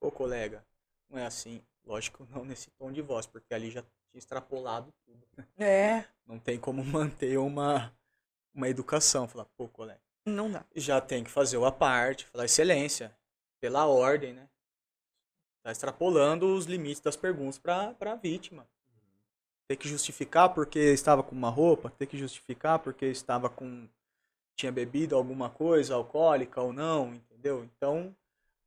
Ô 0.01 0.11
colega, 0.11 0.65
não 1.09 1.19
é 1.19 1.27
assim, 1.27 1.63
lógico 1.85 2.27
não 2.31 2.45
nesse 2.45 2.71
tom 2.73 2.93
de 2.93 3.03
voz, 3.03 3.27
porque 3.27 3.53
ali 3.53 3.71
já 3.71 3.83
tinha 3.83 4.19
extrapolado 4.19 4.93
tudo. 5.05 5.27
É, 5.57 6.05
Não 6.27 6.39
tem 6.39 6.59
como 6.59 6.85
manter 6.85 7.39
uma, 7.39 7.93
uma 8.55 8.69
educação. 8.69 9.27
Falar, 9.27 9.47
pô, 9.57 9.69
colega, 9.69 10.01
não 10.27 10.51
dá. 10.51 10.65
já 10.75 11.01
tem 11.01 11.25
que 11.25 11.31
fazer 11.31 11.57
o 11.57 11.65
a 11.65 11.73
parte, 11.73 12.27
falar 12.27 12.45
excelência, 12.45 13.17
pela 13.61 13.87
ordem, 13.87 14.35
né? 14.35 14.49
Tá 15.63 15.73
extrapolando 15.73 16.55
os 16.55 16.67
limites 16.67 17.01
das 17.01 17.17
perguntas 17.17 17.59
para 17.59 17.95
a 18.01 18.15
vítima. 18.15 18.69
Tem 19.69 19.77
que 19.77 19.89
justificar 19.89 20.55
porque 20.55 20.79
estava 20.79 21.23
com 21.23 21.37
uma 21.37 21.51
roupa, 21.51 21.91
tem 21.91 22.09
que 22.09 22.17
justificar 22.17 22.79
porque 22.79 23.05
estava 23.07 23.51
com 23.51 23.87
tinha 24.57 24.73
bebido 24.73 25.15
alguma 25.15 25.49
coisa 25.51 25.95
alcoólica 25.95 26.61
ou 26.61 26.73
não, 26.73 27.15
entendeu? 27.15 27.63
Então, 27.63 28.17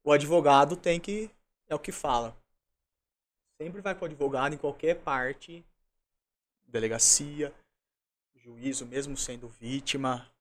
o 0.04 0.12
advogado 0.12 0.78
tem 0.78 1.00
que 1.00 1.30
é 1.68 1.76
o 1.76 1.80
que 1.80 1.92
fala. 1.92 2.38
Sempre 3.62 3.82
vai 3.82 3.94
com 3.94 4.06
o 4.06 4.08
advogado 4.08 4.54
em 4.54 4.58
qualquer 4.58 5.02
parte, 5.02 5.66
delegacia, 6.68 7.54
juízo, 8.36 8.86
mesmo 8.86 9.18
sendo 9.18 9.50
vítima, 9.50 10.32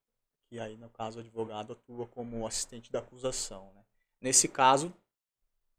e 0.51 0.61
aí 0.61 0.77
no 0.77 0.89
caso 0.91 1.19
o 1.19 1.21
advogado 1.21 1.73
atua 1.73 2.07
como 2.07 2.47
assistente 2.47 2.93
da 2.93 3.01
acusação, 3.01 3.73
né? 3.75 3.85
Nesse 4.21 4.47
caso, 4.47 4.95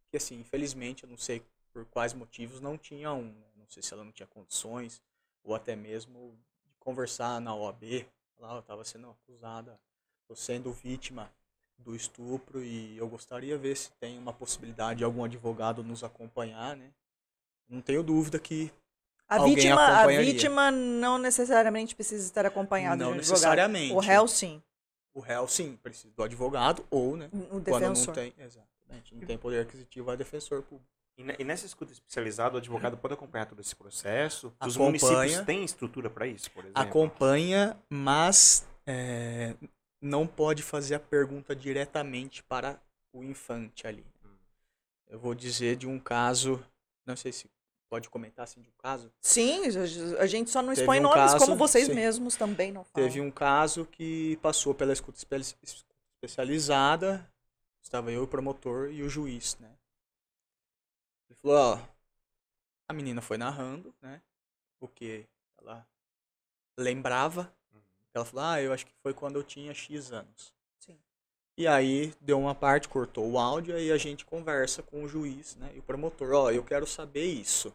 que 0.09 0.17
assim, 0.17 0.39
infelizmente, 0.39 1.03
eu 1.03 1.09
não 1.09 1.17
sei 1.17 1.41
por 1.71 1.85
quais 1.85 2.13
motivos 2.13 2.59
não 2.59 2.77
tinha 2.77 3.13
um, 3.13 3.31
né? 3.31 3.50
Sei 3.71 3.81
se 3.81 3.93
ela 3.93 4.03
não 4.03 4.11
tinha 4.11 4.27
condições 4.27 5.01
ou 5.43 5.55
até 5.55 5.75
mesmo 5.75 6.37
de 6.65 6.73
conversar 6.79 7.39
na 7.39 7.55
OAB, 7.55 8.05
lá 8.37 8.53
eu 8.53 8.59
estava 8.59 8.83
sendo 8.83 9.09
acusada, 9.09 9.79
estou 10.21 10.35
sendo 10.35 10.71
vítima 10.71 11.31
do 11.77 11.95
estupro 11.95 12.63
e 12.63 12.97
eu 12.97 13.07
gostaria 13.07 13.55
de 13.55 13.61
ver 13.61 13.75
se 13.75 13.91
tem 13.93 14.17
uma 14.17 14.33
possibilidade 14.33 14.99
de 14.99 15.03
algum 15.03 15.23
advogado 15.23 15.83
nos 15.83 16.03
acompanhar, 16.03 16.75
né? 16.75 16.91
Não 17.67 17.81
tenho 17.81 18.03
dúvida 18.03 18.37
que 18.37 18.71
A 19.27 19.37
Alguém 19.37 19.55
vítima, 19.55 19.81
a 19.87 20.07
vítima 20.07 20.71
não 20.71 21.17
necessariamente 21.17 21.95
precisa 21.95 22.23
estar 22.25 22.45
acompanhada 22.45 22.97
Não 22.97 23.11
de 23.11 23.17
um 23.17 23.19
advogado. 23.19 23.31
necessariamente. 23.31 23.93
O 23.93 23.99
réu, 23.99 24.27
sim. 24.27 24.61
o 25.13 25.19
réu 25.21 25.47
sim 25.47 25.77
precisa 25.81 26.13
do 26.13 26.21
advogado 26.23 26.85
ou, 26.91 27.15
né? 27.15 27.29
O 27.33 27.61
Quando 27.61 27.63
defensor. 27.63 28.07
não 28.07 28.13
tem, 28.13 28.33
exatamente, 28.37 29.15
não 29.15 29.25
tem 29.25 29.37
poder 29.37 29.61
aquisitivo, 29.61 30.11
é 30.11 30.17
defensor 30.17 30.61
público. 30.63 30.91
E, 31.21 31.23
ne- 31.23 31.37
nessa 31.45 31.65
escuta 31.67 31.91
especializada, 31.93 32.55
o 32.55 32.57
advogado 32.57 32.97
pode 32.97 33.13
acompanhar 33.13 33.45
todo 33.45 33.59
esse 33.61 33.75
processo? 33.75 34.47
Os 34.65 34.75
Acompanha. 34.75 34.87
municípios 35.17 35.45
têm 35.45 35.63
estrutura 35.63 36.09
para 36.09 36.25
isso, 36.25 36.49
por 36.51 36.63
exemplo? 36.65 36.81
Acompanha, 36.81 37.77
mas 37.89 38.65
é, 38.87 39.55
não 40.01 40.25
pode 40.25 40.63
fazer 40.63 40.95
a 40.95 40.99
pergunta 40.99 41.55
diretamente 41.55 42.41
para 42.43 42.81
o 43.13 43.23
infante 43.23 43.85
ali. 43.85 44.03
Hum. 44.25 44.29
Eu 45.09 45.19
vou 45.19 45.35
dizer 45.35 45.75
de 45.75 45.87
um 45.87 45.99
caso, 45.99 46.63
não 47.05 47.15
sei 47.15 47.31
se 47.31 47.47
pode 47.89 48.09
comentar 48.09 48.45
assim 48.45 48.61
de 48.61 48.69
um 48.69 48.73
caso. 48.81 49.11
Sim, 49.21 49.63
a 50.17 50.25
gente 50.25 50.49
só 50.49 50.61
não 50.61 50.69
Teve 50.69 50.81
expõe 50.81 50.99
um 50.99 51.03
nomes, 51.03 51.33
caso- 51.33 51.37
como 51.39 51.55
vocês 51.57 51.85
sim. 51.87 51.93
mesmos 51.93 52.35
também 52.35 52.71
não 52.71 52.83
falam. 52.85 53.07
Teve 53.09 53.21
um 53.21 53.29
caso 53.29 53.85
que 53.85 54.37
passou 54.41 54.73
pela 54.73 54.93
escuta 54.93 55.17
espe- 55.19 55.55
especializada, 56.15 57.29
estava 57.83 58.11
eu, 58.11 58.23
o 58.23 58.27
promotor 58.27 58.89
e 58.91 59.03
o 59.03 59.09
juiz, 59.09 59.57
né? 59.59 59.69
Ele 61.43 61.53
falou, 61.53 61.57
ó, 61.57 61.79
a 62.87 62.93
menina 62.93 63.21
foi 63.21 63.37
narrando, 63.37 63.93
né? 64.01 64.21
O 64.79 64.87
que 64.87 65.25
ela 65.59 65.87
lembrava. 66.77 67.51
Ela 68.13 68.25
falou, 68.25 68.45
ah, 68.45 68.61
eu 68.61 68.73
acho 68.73 68.85
que 68.85 68.93
foi 69.01 69.13
quando 69.13 69.37
eu 69.37 69.43
tinha 69.43 69.73
X 69.73 70.11
anos. 70.11 70.53
Sim. 70.77 70.99
E 71.57 71.65
aí 71.65 72.13
deu 72.19 72.39
uma 72.39 72.53
parte, 72.53 72.89
cortou 72.89 73.29
o 73.31 73.39
áudio, 73.39 73.75
aí 73.75 73.91
a 73.91 73.97
gente 73.97 74.25
conversa 74.25 74.83
com 74.83 75.03
o 75.03 75.07
juiz, 75.07 75.55
né? 75.55 75.71
E 75.73 75.79
o 75.79 75.83
promotor, 75.83 76.33
ó, 76.33 76.51
eu 76.51 76.63
quero 76.63 76.85
saber 76.85 77.25
isso. 77.25 77.73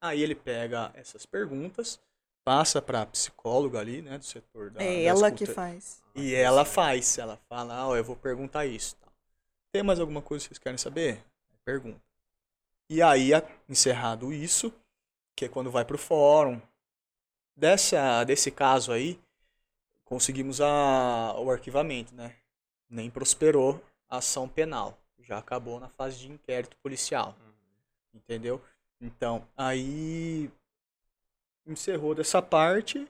Aí 0.00 0.22
ele 0.22 0.34
pega 0.34 0.90
essas 0.94 1.26
perguntas, 1.26 2.00
passa 2.44 2.80
pra 2.80 3.04
psicóloga 3.04 3.78
ali, 3.78 4.00
né, 4.00 4.16
do 4.16 4.24
setor 4.24 4.70
da 4.70 4.82
É 4.82 5.04
ela 5.04 5.30
que 5.30 5.44
faz. 5.44 6.02
E 6.14 6.34
ela 6.34 6.64
faz, 6.64 7.18
ela 7.18 7.36
fala, 7.48 7.74
ah, 7.74 7.88
ó, 7.88 7.96
eu 7.96 8.04
vou 8.04 8.16
perguntar 8.16 8.64
isso. 8.64 8.96
Tem 9.70 9.82
mais 9.82 10.00
alguma 10.00 10.22
coisa 10.22 10.44
que 10.44 10.48
vocês 10.48 10.58
querem 10.58 10.78
saber? 10.78 11.22
Pergunta. 11.64 12.07
E 12.90 13.02
aí, 13.02 13.30
encerrado 13.68 14.32
isso, 14.32 14.72
que 15.36 15.44
é 15.44 15.48
quando 15.48 15.70
vai 15.70 15.84
pro 15.84 15.98
fórum, 15.98 16.60
dessa, 17.56 18.24
desse 18.24 18.50
caso 18.50 18.92
aí, 18.92 19.20
conseguimos 20.04 20.60
a, 20.60 21.34
o 21.38 21.50
arquivamento, 21.50 22.14
né? 22.14 22.36
Nem 22.90 23.10
prosperou 23.10 23.82
a 24.08 24.18
ação 24.18 24.48
penal. 24.48 24.98
Já 25.20 25.38
acabou 25.38 25.80
na 25.80 25.88
fase 25.90 26.18
de 26.20 26.30
inquérito 26.32 26.76
policial. 26.78 27.36
Entendeu? 28.14 28.62
Então, 29.00 29.46
aí 29.56 30.50
encerrou 31.66 32.14
dessa 32.16 32.42
parte. 32.42 33.06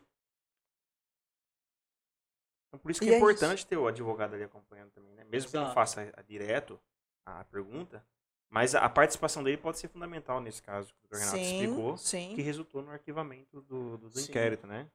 Então, 2.69 2.79
por 2.79 2.91
isso 2.91 3.01
que 3.03 3.09
E 3.09 3.13
é 3.13 3.15
é 3.15 3.19
importante 3.19 3.67
ter 3.67 3.77
o 3.77 3.87
advogado 3.87 4.35
ali 4.35 4.45
acompanhando 4.45 4.91
também, 4.91 5.15
né? 5.15 5.25
Mesmo 5.25 5.51
que 5.51 5.57
não 5.57 5.65
Exato. 5.65 5.75
faça 5.75 6.13
a- 6.17 6.23
direto 6.23 6.79
a 7.25 7.45
pergunta, 7.45 8.05
mas 8.51 8.75
a, 8.75 8.89
participação 8.89 9.43
dele 9.43 9.57
pode 9.59 9.79
ser 9.79 9.89
fundamental 9.89 10.41
nesse 10.41 10.63
caso 10.63 10.95
que 10.95 11.15
o 11.15 11.19
Renato 11.19 11.37
explicou, 11.39 11.97
sim. 11.99 12.35
que 12.35 12.43
resultou 12.43 12.83
no 12.83 12.91
arquivamento 12.91 13.61
do, 13.63 13.97
do, 13.99 14.09
do 14.11 14.19
Sim. 14.19 14.31
inquérito, 14.31 14.67
né? 14.67 14.89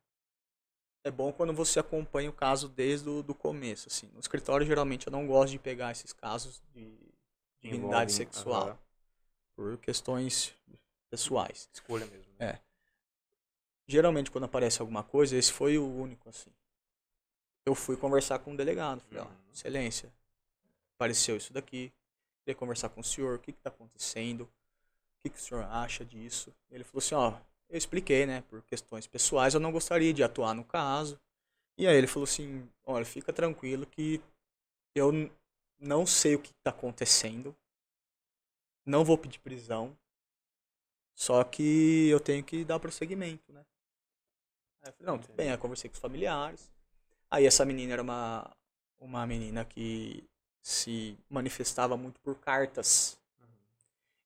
É 1.06 1.12
bom 1.12 1.32
quando 1.34 1.54
você 1.54 1.80
acompanha 1.80 2.30
o 2.30 2.34
caso 2.34 2.70
desde 2.70 3.10
o 3.10 3.22
do 3.22 3.36
começo, 3.36 3.89
assim. 3.89 4.08
No 4.14 4.20
escritório, 4.20 4.66
geralmente, 4.66 5.08
eu 5.08 5.12
não 5.12 5.28
gosto 5.28 5.51
de 5.51 5.60
pegar 5.60 5.91
esses 5.91 6.14
casos 6.14 6.62
de 6.74 6.97
dignidade 7.62 8.14
sexual. 8.14 8.70
aham, 8.70 8.80
Por 9.56 9.78
questões 9.80 10.56
pessoais. 11.10 11.70
escolha 11.74 12.06
mesmo. 12.06 12.32
né? 12.39 12.51
É. 12.51 12.60
Geralmente, 13.86 14.32
quando 14.32 14.45
aparece 14.45 14.82
alguma 14.82 15.04
coisa, 15.04 15.36
esse 15.36 15.51
foi 15.51 15.78
o 15.78 15.86
único, 15.86 16.30
assim. 16.30 16.49
Eu 17.66 17.76
fui 17.76 17.97
conversar 17.97 18.39
com 18.39 18.54
o 18.54 18.58
delegado. 18.58 19.01
Falei, 19.01 19.22
ó, 19.24 19.26
Uhum. 19.26 19.36
excelência, 19.54 20.12
apareceu 20.95 21.36
isso 21.36 21.51
daqui. 21.51 21.93
Queria 22.44 22.56
conversar 22.56 22.89
com 22.89 23.02
o 23.02 23.04
senhor, 23.04 23.36
o 23.36 23.39
que 23.39 23.52
está 23.52 23.70
acontecendo? 23.70 24.41
O 24.41 24.50
que, 25.22 25.30
que 25.30 25.38
o 25.38 25.41
senhor 25.41 25.64
acha 25.66 26.04
disso? 26.04 26.54
Ele 26.70 26.84
falou 26.84 27.00
assim, 27.00 27.16
ó, 27.16 27.39
eu 27.70 27.78
expliquei, 27.78 28.26
né, 28.26 28.41
por 28.50 28.62
questões 28.64 29.08
pessoais, 29.08 29.54
eu 29.54 29.60
não 29.60 29.72
gostaria 29.72 30.14
de 30.14 30.24
atuar 30.24 30.54
no 30.54 30.66
caso. 30.66 31.20
E 31.78 31.88
aí 31.88 31.96
ele 31.96 32.08
falou 32.08 32.26
assim, 32.26 32.70
olha, 32.86 33.06
fica 33.06 33.32
tranquilo 33.32 33.86
que 33.86 34.22
eu 34.94 35.12
não 35.80 36.06
sei 36.06 36.36
o 36.36 36.39
que 36.39 36.52
está 36.52 36.70
acontecendo, 36.70 37.56
não 38.86 39.04
vou 39.04 39.18
pedir 39.18 39.39
prisão, 39.39 39.98
só 41.16 41.44
que 41.44 42.10
eu 42.10 42.20
tenho 42.20 42.44
que 42.44 42.66
dar 42.66 42.80
prosseguimento, 42.80 43.52
né? 43.52 43.66
Aí 44.82 44.89
eu 44.89 44.94
falei, 44.94 45.14
não, 45.14 45.20
tudo 45.20 45.34
bem, 45.34 45.48
aí 45.48 45.54
eu 45.54 45.60
conversei 45.60 45.89
com 45.89 45.94
os 45.94 46.00
familiares. 46.00 46.72
Aí 47.30 47.46
essa 47.46 47.66
menina 47.66 47.94
era 47.94 48.02
uma, 48.02 48.56
uma 49.00 49.26
menina 49.26 49.64
que 49.64 50.28
se 50.64 51.18
manifestava 51.30 51.97
muito 51.97 52.22
por 52.22 52.36
cartas. 52.39 53.20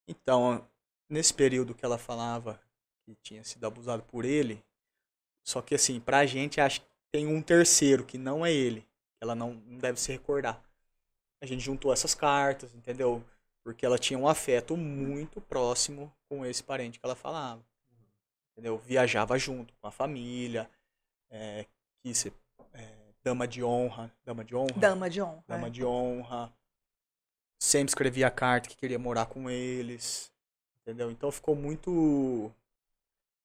Então, 0.07 0.65
nesse 1.09 1.33
período 1.33 1.73
que 1.73 1.83
ela 1.83 1.97
falava 1.97 2.61
que 3.03 3.15
tinha 3.15 3.43
sido 3.43 3.65
abusado 3.65 4.03
por 4.03 4.23
ele, 4.23 4.63
só 5.43 5.61
que 5.61 5.73
assim, 5.73 5.99
pra 5.99 6.25
gente 6.27 6.61
acho 6.61 6.81
que 6.81 6.87
tem 7.11 7.25
um 7.25 7.41
terceiro 7.41 8.05
que 8.05 8.17
não 8.17 8.45
é 8.45 8.53
ele, 8.53 8.81
que 8.81 9.23
ela 9.23 9.33
não, 9.33 9.55
não 9.65 9.79
deve 9.79 9.99
se 9.99 10.11
recordar. 10.11 10.63
A 11.41 11.45
gente 11.45 11.63
juntou 11.63 11.91
essas 11.91 12.13
cartas, 12.13 12.73
entendeu? 12.75 13.23
Porque 13.63 13.85
ela 13.85 13.97
tinha 13.97 14.19
um 14.19 14.27
afeto 14.27 14.77
muito 14.77 15.41
próximo 15.41 16.13
com 16.29 16.45
esse 16.45 16.63
parente 16.63 16.99
que 16.99 17.05
ela 17.05 17.15
falava. 17.15 17.65
Entendeu? 18.51 18.77
Viajava 18.77 19.37
junto 19.37 19.73
com 19.81 19.87
a 19.87 19.91
família, 19.91 20.69
é, 21.29 21.65
ser 22.13 22.29
é, 22.29 22.46
dama 23.27 23.45
de 23.45 23.61
honra, 23.61 24.09
dama 24.23 24.43
de 24.45 24.55
honra, 24.55 24.73
Dama 24.77 25.09
de 25.09 25.21
honra. 25.21 25.43
dama 25.47 25.67
é. 25.67 25.69
de 25.69 25.83
honra. 25.83 26.53
Sempre 27.59 27.89
escrevia 27.89 28.31
carta 28.31 28.69
que 28.69 28.77
queria 28.77 28.97
morar 28.97 29.25
com 29.25 29.49
eles. 29.49 30.31
Entendeu? 30.81 31.11
Então 31.11 31.29
ficou 31.29 31.53
muito 31.53 32.49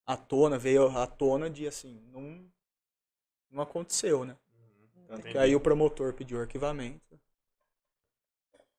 à 0.06 0.16
tona, 0.16 0.56
veio 0.56 0.96
à 0.96 1.04
tona 1.06 1.50
de 1.50 1.66
assim, 1.66 2.00
não, 2.12 2.46
não 3.50 3.60
aconteceu, 3.62 4.24
né? 4.24 4.36
Tanto 5.08 5.26
que 5.26 5.36
aí 5.36 5.54
o 5.56 5.60
promotor 5.60 6.12
pediu 6.14 6.40
arquivamento. 6.40 7.18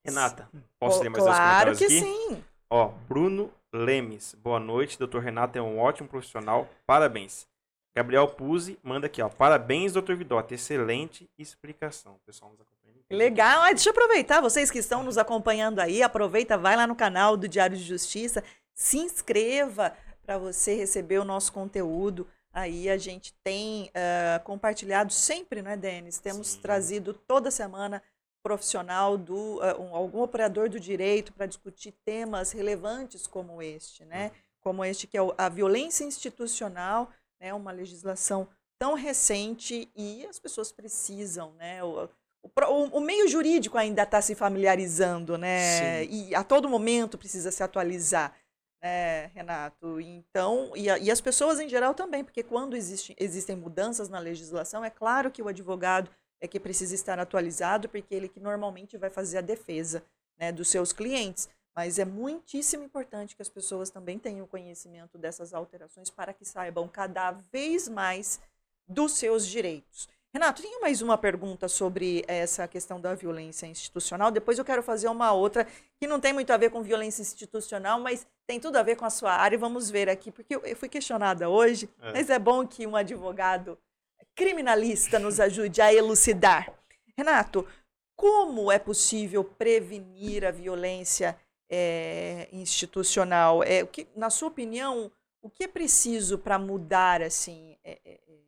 Renata, 0.05 0.49
posso 0.79 1.01
ler 1.03 1.09
mais 1.09 1.23
dois 1.23 1.35
Claro 1.35 1.75
comentários 1.75 1.79
que 1.79 1.85
aqui? 1.85 1.99
sim. 1.99 2.43
Ó, 2.69 2.87
Bruno 3.09 3.53
Lemes. 3.73 4.35
Boa 4.35 4.59
noite, 4.59 4.97
doutor 4.97 5.21
Renato 5.21 5.57
é 5.57 5.61
um 5.61 5.79
ótimo 5.79 6.07
profissional. 6.07 6.67
Parabéns. 6.85 7.45
Gabriel 7.95 8.27
Puzzi 8.27 8.79
manda 8.81 9.05
aqui, 9.07 9.21
ó. 9.21 9.29
Parabéns, 9.29 9.93
doutor 9.93 10.15
Vidotti. 10.15 10.55
Excelente 10.55 11.29
explicação. 11.37 12.13
O 12.15 12.19
pessoal 12.25 12.51
nos 12.51 12.59
acompanha. 12.61 12.73
Legal. 13.11 13.61
Ah, 13.61 13.69
deixa 13.69 13.89
eu 13.89 13.91
aproveitar, 13.91 14.41
vocês 14.41 14.71
que 14.71 14.79
estão 14.79 15.03
nos 15.03 15.17
acompanhando 15.17 15.79
aí, 15.79 16.01
aproveita, 16.01 16.57
vai 16.57 16.75
lá 16.75 16.87
no 16.87 16.95
canal 16.95 17.37
do 17.37 17.47
Diário 17.47 17.77
de 17.77 17.83
Justiça, 17.83 18.43
se 18.73 18.97
inscreva 18.97 19.95
para 20.25 20.37
você 20.37 20.73
receber 20.73 21.19
o 21.19 21.25
nosso 21.25 21.51
conteúdo. 21.53 22.27
Aí 22.51 22.89
a 22.89 22.97
gente 22.97 23.33
tem 23.43 23.91
ah, 23.93 24.39
compartilhado 24.43 25.13
sempre, 25.13 25.61
não 25.61 25.69
é, 25.71 25.77
Denis? 25.77 26.17
Temos 26.17 26.47
Sim. 26.49 26.61
trazido 26.61 27.13
toda 27.13 27.51
semana 27.51 28.01
profissional 28.41 29.17
do 29.17 29.59
ah, 29.61 29.75
um- 29.79 29.95
algum 29.95 30.21
operador 30.21 30.67
do 30.69 30.79
direito 30.79 31.31
para 31.33 31.45
discutir 31.45 31.91
temas 32.03 32.51
relevantes 32.51 33.27
como 33.27 33.61
este, 33.61 34.03
né? 34.05 34.31
Como 34.61 34.83
este 34.83 35.05
que 35.07 35.17
é 35.17 35.21
o- 35.21 35.33
a 35.37 35.49
violência 35.49 36.03
institucional, 36.03 37.11
né? 37.43 37.53
Uma 37.53 37.71
legislação 37.71 38.47
tão 38.79 38.93
recente 38.93 39.91
e 39.95 40.25
as 40.25 40.39
pessoas 40.39 40.71
precisam, 40.71 41.51
né? 41.55 41.83
O, 41.83 42.05
o 42.41 42.49
o- 42.97 42.99
meio 43.01 43.27
jurídico 43.27 43.77
ainda 43.77 44.03
está 44.03 44.21
se 44.21 44.33
familiarizando, 44.35 45.37
né? 45.37 46.03
E 46.05 46.33
a 46.35 46.43
todo 46.43 46.67
momento 46.69 47.17
precisa 47.17 47.51
se 47.51 47.61
atualizar, 47.63 48.33
né, 48.81 49.27
Renato? 49.27 49.99
Então, 50.01 50.71
e, 50.75 50.89
a- 50.89 50.97
e 50.97 51.09
as 51.11 51.21
pessoas 51.21 51.59
em 51.59 51.69
geral 51.69 51.93
também, 51.93 52.23
porque 52.23 52.43
quando 52.43 52.75
existe, 52.75 53.15
existem 53.19 53.55
mudanças 53.55 54.09
na 54.09 54.19
legislação, 54.19 54.83
é 54.83 54.89
claro 54.89 55.31
que 55.31 55.41
o 55.41 55.47
advogado 55.47 56.09
é 56.41 56.47
que 56.47 56.59
precisa 56.59 56.93
estar 56.95 57.17
atualizado, 57.19 57.87
porque 57.89 58.13
ele 58.13 58.27
que 58.27 58.39
normalmente 58.41 58.97
vai 58.97 59.09
fazer 59.09 59.37
a 59.37 59.41
defesa 59.41 60.03
né, 60.37 60.51
dos 60.51 60.67
seus 60.69 60.91
clientes. 60.91 61.47
Mas 61.75 61.97
é 61.97 62.05
muitíssimo 62.05 62.83
importante 62.83 63.35
que 63.35 63.41
as 63.41 63.49
pessoas 63.49 63.89
também 63.89 64.19
tenham 64.19 64.45
conhecimento 64.45 65.17
dessas 65.17 65.53
alterações 65.53 66.09
para 66.09 66.33
que 66.33 66.45
saibam 66.45 66.87
cada 66.87 67.31
vez 67.31 67.87
mais 67.87 68.39
dos 68.87 69.13
seus 69.13 69.47
direitos. 69.47 70.07
Renato, 70.31 70.63
tenho 70.63 70.81
mais 70.81 71.01
uma 71.01 71.15
pergunta 71.15 71.67
sobre 71.67 72.23
essa 72.27 72.67
questão 72.67 72.99
da 72.99 73.13
violência 73.13 73.67
institucional. 73.67 74.31
Depois 74.31 74.57
eu 74.57 74.65
quero 74.65 74.81
fazer 74.81 75.07
uma 75.07 75.31
outra 75.31 75.67
que 75.99 76.07
não 76.07 76.19
tem 76.19 76.33
muito 76.33 76.51
a 76.51 76.57
ver 76.57 76.71
com 76.71 76.81
violência 76.81 77.21
institucional, 77.21 77.99
mas 77.99 78.25
tem 78.47 78.59
tudo 78.59 78.77
a 78.77 78.83
ver 78.83 78.95
com 78.95 79.05
a 79.05 79.11
sua 79.11 79.31
área. 79.33 79.55
E 79.55 79.59
vamos 79.59 79.91
ver 79.91 80.09
aqui, 80.09 80.31
porque 80.31 80.55
eu 80.55 80.61
eu 80.65 80.75
fui 80.75 80.89
questionada 80.89 81.49
hoje, 81.49 81.87
É. 82.01 82.13
mas 82.13 82.29
é 82.31 82.39
bom 82.39 82.65
que 82.67 82.87
um 82.87 82.95
advogado 82.95 83.77
criminalista 84.35 85.19
nos 85.19 85.39
ajude 85.39 85.79
a 85.81 85.93
elucidar. 85.93 86.73
Renato, 87.15 87.67
como 88.15 88.71
é 88.71 88.79
possível 88.79 89.43
prevenir 89.43 90.43
a 90.45 90.51
violência 90.51 91.37
eh, 91.73 92.47
institucional? 92.51 93.63
É, 93.63 93.83
o 93.83 93.87
que, 93.87 94.07
na 94.15 94.29
sua 94.29 94.49
opinião, 94.49 95.11
o 95.41 95.49
que 95.49 95.63
é 95.63 95.67
preciso 95.67 96.37
para 96.37 96.59
mudar 96.59 97.21
assim 97.21 97.75
eh, 97.83 97.99
eh, 98.05 98.21
eh, 98.27 98.39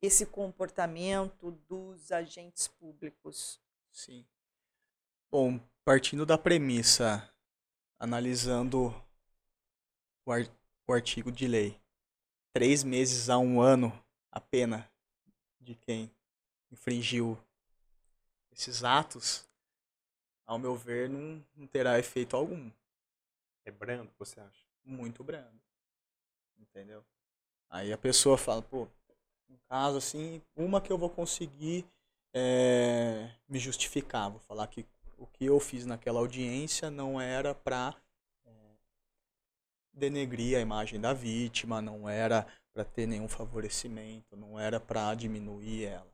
esse 0.00 0.24
comportamento 0.24 1.52
dos 1.68 2.10
agentes 2.10 2.66
públicos? 2.66 3.60
Sim. 3.92 4.24
Bom, 5.30 5.60
partindo 5.84 6.24
da 6.24 6.38
premissa, 6.38 7.30
analisando 7.98 8.88
o, 10.24 10.32
ar- 10.32 10.50
o 10.88 10.92
artigo 10.94 11.30
de 11.30 11.46
lei, 11.46 11.78
três 12.54 12.82
meses 12.82 13.28
a 13.28 13.38
um 13.38 13.60
ano 13.60 13.92
a 14.32 14.40
pena 14.40 14.90
de 15.60 15.74
quem 15.74 16.10
infringiu 16.70 17.38
esses 18.50 18.82
atos, 18.82 19.49
ao 20.50 20.58
meu 20.58 20.74
ver, 20.74 21.08
não, 21.08 21.40
não 21.54 21.64
terá 21.68 21.96
efeito 22.00 22.34
algum. 22.34 22.72
É 23.64 23.70
brando, 23.70 24.10
você 24.18 24.40
acha? 24.40 24.66
Muito 24.84 25.22
brando. 25.22 25.60
Entendeu? 26.58 27.04
Aí 27.68 27.92
a 27.92 27.96
pessoa 27.96 28.36
fala, 28.36 28.60
pô, 28.60 28.88
um 29.48 29.56
caso 29.68 29.98
assim, 29.98 30.42
uma 30.56 30.80
que 30.80 30.90
eu 30.90 30.98
vou 30.98 31.08
conseguir 31.08 31.86
é, 32.34 33.30
me 33.48 33.60
justificar. 33.60 34.28
Vou 34.28 34.40
falar 34.40 34.66
que 34.66 34.84
o 35.16 35.24
que 35.24 35.44
eu 35.44 35.60
fiz 35.60 35.86
naquela 35.86 36.18
audiência 36.18 36.90
não 36.90 37.20
era 37.20 37.54
pra 37.54 37.94
é, 38.44 38.50
denegrir 39.92 40.58
a 40.58 40.60
imagem 40.60 41.00
da 41.00 41.12
vítima, 41.12 41.80
não 41.80 42.08
era 42.08 42.44
pra 42.72 42.84
ter 42.84 43.06
nenhum 43.06 43.28
favorecimento, 43.28 44.36
não 44.36 44.58
era 44.58 44.80
pra 44.80 45.14
diminuir 45.14 45.84
ela. 45.84 46.12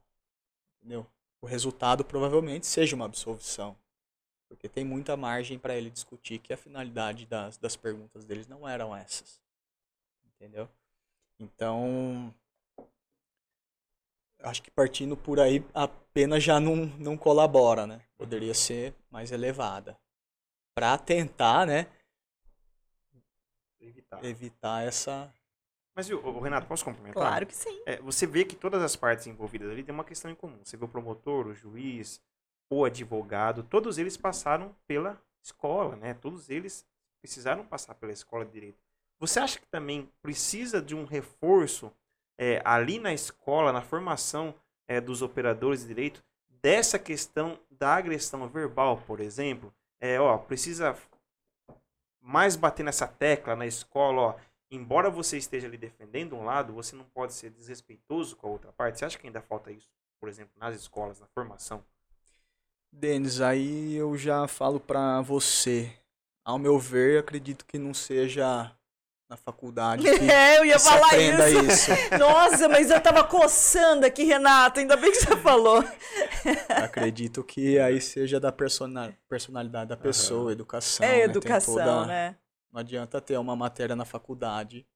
Entendeu? 0.77 1.07
O 1.41 1.47
resultado 1.47 2.05
provavelmente 2.05 2.67
seja 2.67 2.95
uma 2.95 3.07
absolvição. 3.07 3.75
Porque 4.49 4.69
tem 4.69 4.85
muita 4.85 5.17
margem 5.17 5.59
para 5.59 5.75
ele 5.75 5.91
discutir 5.91 6.39
que 6.39 6.53
a 6.53 6.57
finalidade 6.57 7.27
das, 7.27 7.57
das 7.59 7.77
perguntas 7.77 8.25
deles 8.25 8.47
não 8.47 8.69
eram 8.69 8.95
essas. 8.95 9.41
Entendeu? 10.25 10.69
Então, 11.39 12.33
acho 14.41 14.63
que 14.63 14.71
partindo 14.71 15.17
por 15.17 15.41
aí, 15.41 15.65
a 15.75 15.89
pena 15.89 16.39
já 16.39 16.61
não, 16.61 16.87
não 16.99 17.17
colabora, 17.17 17.87
né? 17.87 18.01
Poderia 18.17 18.55
ser 18.55 18.95
mais 19.11 19.33
elevada. 19.33 19.99
Para 20.75 20.97
tentar, 20.99 21.67
né, 21.67 21.87
Evitar. 23.81 24.25
evitar 24.25 24.85
essa, 24.85 25.33
Mas, 25.95 26.07
viu, 26.07 26.21
Renato, 26.41 26.67
posso 26.67 26.85
complementar? 26.85 27.15
Claro 27.15 27.47
que 27.47 27.57
sim. 27.57 27.83
É, 27.87 27.97
você 28.03 28.27
vê 28.27 28.45
que 28.45 28.55
todas 28.55 28.83
as 28.83 28.95
partes 28.95 29.27
envolvidas 29.27 29.71
ali 29.71 29.83
têm 29.83 29.95
uma 29.95 30.05
questão 30.05 30.31
em 30.31 30.35
comum. 30.35 30.59
Você 30.63 30.77
vê 30.77 30.85
o 30.85 30.89
promotor, 30.89 31.47
o 31.47 31.55
juiz, 31.55 32.21
o 32.71 32.85
advogado, 32.85 33.63
todos 33.63 33.99
eles 33.99 34.17
passaram 34.17 34.75
pela 34.87 35.21
escola, 35.43 35.97
né? 35.97 36.15
Todos 36.15 36.51
eles 36.51 36.87
precisaram 37.21 37.65
passar 37.65 37.95
pela 37.95 38.13
escola 38.13 38.45
de 38.45 38.53
direito. 38.53 38.79
Você 39.19 39.41
acha 39.41 39.59
que 39.59 39.67
também 39.67 40.11
precisa 40.21 40.83
de 40.83 40.95
um 40.95 41.05
reforço 41.05 41.93
é, 42.39 42.61
ali 42.65 42.99
na 42.99 43.13
escola, 43.13 43.73
na 43.73 43.81
formação 43.81 44.55
é, 44.87 45.01
dos 45.01 45.23
operadores 45.23 45.81
de 45.81 45.89
direito, 45.89 46.23
dessa 46.49 46.99
questão 46.99 47.59
da 47.71 47.95
agressão 47.95 48.47
verbal, 48.49 48.99
por 49.07 49.21
exemplo? 49.21 49.73
É, 50.01 50.21
ó, 50.21 50.37
precisa 50.37 50.97
mais 52.21 52.57
bater 52.57 52.83
nessa 52.83 53.07
tecla 53.07 53.57
na 53.57 53.67
escola, 53.67 54.21
ó, 54.21 54.37
embora 54.71 55.09
você 55.09 55.39
esteja 55.39 55.67
ali 55.67 55.79
defendendo 55.79 56.37
um 56.37 56.45
lado, 56.45 56.73
você 56.73 56.95
não 56.95 57.05
pode 57.05 57.33
ser 57.33 57.51
desrespeitoso 57.51 58.37
com 58.37 58.49
a 58.49 58.51
outra 58.51 58.73
parte. 58.73 58.99
Você 58.99 59.05
acha 59.05 59.19
que 59.19 59.27
ainda 59.27 59.41
falta 59.41 59.71
isso, 59.71 59.89
por 60.21 60.29
exemplo, 60.29 60.53
nas 60.57 60.75
escolas, 60.75 61.21
na 61.21 61.27
formação? 61.29 61.85
Denis, 63.01 63.41
aí 63.41 63.95
eu 63.95 64.17
já 64.17 64.49
falo 64.49 64.81
pra 64.81 65.21
você. 65.21 65.93
Ao 66.45 66.59
meu 66.59 66.79
ver, 66.79 67.19
acredito 67.21 67.67
que 67.67 67.79
não 67.79 67.93
seja 67.93 68.73
na 69.29 69.37
faculdade 69.37 70.03
que, 70.09 70.31
É, 70.31 70.59
eu 70.59 70.65
ia 70.65 70.79
falar 70.79 71.19
isso. 71.19 71.91
isso. 71.91 71.91
Nossa, 72.19 72.69
mas 72.69 72.91
eu 72.91 73.01
tava 73.01 73.23
coçando 73.25 74.07
aqui, 74.07 74.25
Renato. 74.25 74.81
Ainda 74.81 74.97
bem 74.97 75.11
que 75.11 75.19
você 75.19 75.37
falou. 75.37 75.85
Acredito 76.71 77.45
que 77.45 77.79
aí 77.79 78.01
seja 78.01 78.41
da 78.41 78.51
persona- 78.53 79.15
personalidade 79.29 79.89
da 79.91 79.97
pessoa, 79.97 80.53
educação. 80.53 81.05
É 81.07 81.19
né? 81.19 81.25
Educação, 81.25 81.75
toda- 81.75 82.07
né? 82.07 82.37
Não 82.73 82.81
adianta 82.81 83.21
ter 83.21 83.37
uma 83.39 83.57
matéria 83.57 83.97
na 83.97 84.05
faculdade. 84.05 84.87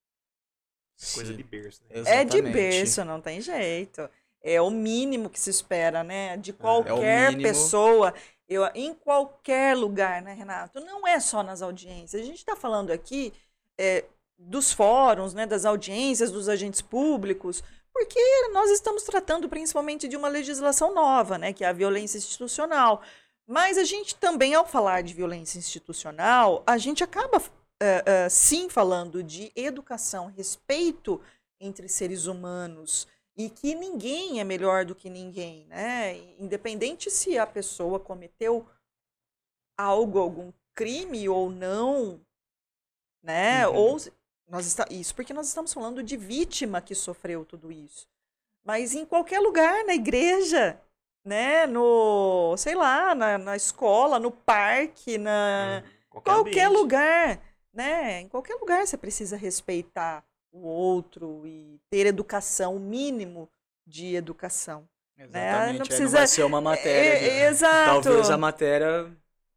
Coisa 1.14 1.32
se- 1.32 1.36
de 1.36 1.42
berço, 1.42 1.82
né? 1.88 2.02
É 2.06 2.24
de 2.24 2.40
berço, 2.42 3.04
não 3.04 3.20
tem 3.20 3.40
jeito. 3.40 4.08
É 4.42 4.60
o 4.60 4.70
mínimo 4.70 5.28
que 5.28 5.38
se 5.38 5.50
espera, 5.50 6.02
né? 6.02 6.36
De 6.36 6.52
qualquer 6.52 7.02
É 7.02 7.28
mínimo. 7.30 7.42
pessoa, 7.42 8.14
eu, 8.48 8.68
em 8.74 8.94
qualquer 8.94 9.76
lugar, 9.76 10.22
né, 10.22 10.32
Renato? 10.32 10.80
Não 10.80 11.06
é 11.06 11.20
só 11.20 11.42
nas 11.42 11.62
audiências. 11.62 12.22
A 12.22 12.24
gente 12.24 12.38
está 12.38 12.56
falando 12.56 12.90
aqui 12.90 13.32
é, 13.78 14.04
dos 14.38 14.72
fóruns, 14.72 15.34
né, 15.34 15.46
das 15.46 15.64
audiências, 15.64 16.30
dos 16.30 16.48
agentes 16.48 16.80
públicos, 16.80 17.62
porque 17.92 18.18
nós 18.52 18.70
estamos 18.70 19.02
tratando 19.02 19.48
principalmente 19.48 20.08
de 20.08 20.16
uma 20.16 20.28
legislação 20.28 20.94
nova, 20.94 21.36
né, 21.36 21.52
que 21.52 21.62
é 21.64 21.68
a 21.68 21.72
violência 21.72 22.18
institucional. 22.18 23.02
Mas 23.46 23.76
a 23.76 23.84
gente 23.84 24.14
também, 24.14 24.54
ao 24.54 24.64
falar 24.64 25.02
de 25.02 25.12
violência 25.12 25.58
institucional, 25.58 26.62
a 26.66 26.78
gente 26.78 27.04
acaba 27.04 27.42
é, 27.80 28.02
é, 28.06 28.28
sim 28.28 28.68
falando 28.68 29.22
de 29.22 29.52
educação, 29.56 30.26
respeito 30.26 31.20
entre 31.60 31.88
seres 31.88 32.26
humanos 32.26 33.06
e 33.36 33.48
que 33.50 33.74
ninguém 33.74 34.40
é 34.40 34.44
melhor 34.44 34.84
do 34.84 34.94
que 34.94 35.08
ninguém, 35.10 35.66
né? 35.66 36.16
Independente 36.38 37.10
se 37.10 37.38
a 37.38 37.46
pessoa 37.46 37.98
cometeu 38.00 38.66
algo, 39.76 40.18
algum 40.18 40.52
crime 40.74 41.28
ou 41.28 41.50
não, 41.50 42.20
né? 43.22 43.66
Uhum. 43.68 43.76
Ou 43.76 43.96
nós 44.48 44.66
está, 44.66 44.86
isso 44.90 45.14
porque 45.14 45.32
nós 45.32 45.46
estamos 45.48 45.72
falando 45.72 46.02
de 46.02 46.16
vítima 46.16 46.80
que 46.80 46.94
sofreu 46.94 47.44
tudo 47.44 47.70
isso. 47.70 48.08
Mas 48.64 48.94
em 48.94 49.06
qualquer 49.06 49.40
lugar, 49.40 49.84
na 49.84 49.94
igreja, 49.94 50.80
né? 51.24 51.66
No, 51.66 52.56
sei 52.58 52.74
lá, 52.74 53.14
na, 53.14 53.38
na 53.38 53.56
escola, 53.56 54.18
no 54.18 54.30
parque, 54.30 55.18
na 55.18 55.82
Hum, 55.82 55.90
qualquer 56.24 56.66
ambiente. 56.66 56.68
lugar, 56.68 57.40
né? 57.72 58.20
Em 58.22 58.28
qualquer 58.28 58.54
lugar 58.56 58.86
você 58.86 58.96
precisa 58.96 59.36
respeitar 59.36 60.24
o 60.52 60.60
outro 60.66 61.46
e 61.46 61.80
ter 61.90 62.06
educação, 62.06 62.76
o 62.76 62.80
mínimo 62.80 63.48
de 63.86 64.14
educação. 64.14 64.88
Exatamente. 65.16 65.32
Né? 65.32 65.52
Não 65.52 65.60
aí 65.72 65.78
Não 65.78 65.86
precisa- 65.86 66.18
vai 66.18 66.26
ser 66.26 66.42
uma 66.44 66.60
matéria. 66.60 67.08
É, 67.14 67.18
de- 67.18 67.28
é, 67.28 67.48
exato. 67.48 68.02
Talvez 68.02 68.30
a 68.30 68.38
matéria 68.38 69.10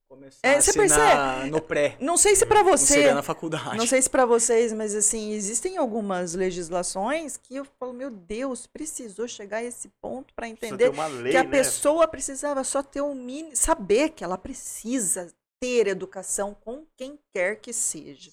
começasse 0.07 0.39
É, 0.43 0.61
você 0.61 0.85
na- 0.87 1.45
no 1.47 1.61
pré. 1.61 1.97
Não 1.99 2.17
sei 2.17 2.35
se 2.35 2.45
para 2.45 2.61
Não 2.63 2.69
você, 2.71 2.93
seria 2.93 3.15
na 3.15 3.23
faculdade. 3.23 3.77
não 3.77 3.87
sei 3.87 4.01
se 4.01 4.09
para 4.09 4.25
vocês, 4.25 4.71
mas 4.73 4.93
assim, 4.93 5.31
existem 5.31 5.77
algumas 5.77 6.35
legislações 6.35 7.37
que 7.37 7.55
eu 7.55 7.65
falo, 7.65 7.93
meu 7.93 8.11
Deus, 8.11 8.67
precisou 8.67 9.27
chegar 9.27 9.57
a 9.57 9.63
esse 9.63 9.89
ponto 10.01 10.33
para 10.33 10.47
Precisa 10.49 10.75
entender 10.75 10.91
lei, 11.21 11.31
que 11.31 11.37
a 11.37 11.43
né? 11.43 11.49
pessoa 11.49 12.07
precisava 12.07 12.63
só 12.63 12.83
ter 12.83 13.01
o 13.01 13.15
mínimo, 13.15 13.55
saber 13.55 14.09
que 14.09 14.23
ela 14.23 14.37
precisa 14.37 15.33
ter 15.59 15.87
educação 15.87 16.53
com 16.53 16.85
quem 16.97 17.17
quer 17.33 17.55
que 17.55 17.71
seja, 17.73 18.31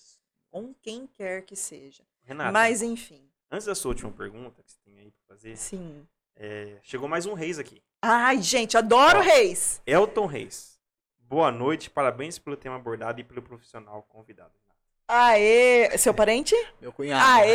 com 0.50 0.74
quem 0.82 1.06
quer 1.06 1.42
que 1.42 1.54
seja. 1.56 2.02
Renato, 2.30 2.52
Mas 2.52 2.80
enfim, 2.80 3.28
antes 3.50 3.66
da 3.66 3.74
sua 3.74 3.88
última 3.90 4.10
pergunta 4.12 4.62
que 4.62 4.70
você 4.70 4.78
tem 4.84 4.98
aí 5.00 5.10
pra 5.10 5.34
fazer, 5.36 5.56
sim. 5.56 6.06
é, 6.36 6.76
chegou 6.82 7.08
mais 7.08 7.26
um 7.26 7.34
Reis 7.34 7.58
aqui. 7.58 7.82
Ai, 8.00 8.40
gente, 8.40 8.76
adoro 8.78 9.18
Ó. 9.18 9.22
reis. 9.22 9.82
Elton 9.84 10.26
Reis. 10.26 10.78
Boa 11.18 11.50
noite, 11.50 11.90
parabéns 11.90 12.38
pelo 12.38 12.56
tema 12.56 12.76
abordado 12.76 13.20
e 13.20 13.24
pelo 13.24 13.42
profissional 13.42 14.02
convidado. 14.08 14.52
Aê, 15.08 15.90
seu 15.98 16.14
parente? 16.14 16.54
Meu 16.80 16.92
cunhado. 16.92 17.24
Aê! 17.28 17.50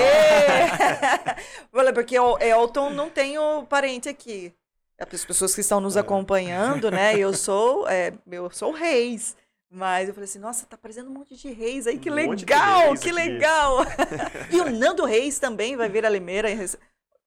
Olha, 1.72 1.94
porque 1.94 2.20
o 2.20 2.38
Elton 2.38 2.90
não 2.90 3.10
tem 3.10 3.38
o 3.40 3.64
parente 3.66 4.10
aqui. 4.10 4.54
As 5.00 5.24
pessoas 5.26 5.56
que 5.56 5.62
estão 5.62 5.80
nos 5.80 5.96
É. 5.96 6.02
acompanhando, 6.02 6.92
né? 6.92 7.18
Eu 7.18 7.34
sou, 7.34 7.88
é, 7.88 8.14
eu 8.30 8.50
sou 8.52 8.72
reis. 8.74 9.38
Mas 9.70 10.08
eu 10.08 10.14
falei 10.14 10.30
assim, 10.30 10.40
nossa, 10.40 10.66
tá 10.66 10.76
aparecendo 10.76 11.10
um 11.10 11.14
monte 11.14 11.36
de 11.36 11.52
reis 11.52 11.88
aí, 11.88 11.98
que 11.98 12.10
Um 12.10 12.14
legal, 12.14 12.88
reis 12.90 13.00
que 13.00 13.10
aqui. 13.10 13.18
legal. 13.18 13.78
e 14.52 14.62
o 14.62 14.70
Nando 14.70 15.04
Reis 15.06 15.40
também 15.40 15.76
vai 15.76 15.90
vir 15.90 16.06
a 16.06 16.10
Limeira. 16.10 16.50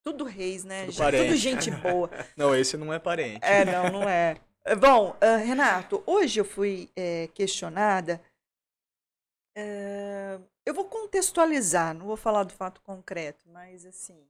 Tudo 0.03 0.25
reis, 0.25 0.65
né? 0.65 0.87
Tudo 0.87 0.97
parente. 0.97 1.25
Tudo 1.25 1.37
gente 1.37 1.71
boa. 1.71 2.11
Não, 2.37 2.55
esse 2.55 2.77
não 2.77 2.93
é 2.93 2.99
parente. 2.99 3.41
É, 3.43 3.65
não, 3.65 3.91
não 3.91 4.09
é. 4.09 4.37
Bom, 4.81 5.17
ah, 5.21 5.37
Renato, 5.37 6.03
hoje 6.07 6.41
eu 6.41 6.45
fui 6.45 6.91
é, 6.97 7.29
questionada. 7.35 8.21
é, 9.55 10.39
eu 10.65 10.73
vou 10.73 10.85
contextualizar, 10.85 11.95
não 11.95 12.07
vou 12.07 12.17
falar 12.17 12.45
do 12.45 12.53
fato 12.53 12.81
concreto, 12.83 13.49
mas 13.51 13.85
assim. 13.85 14.27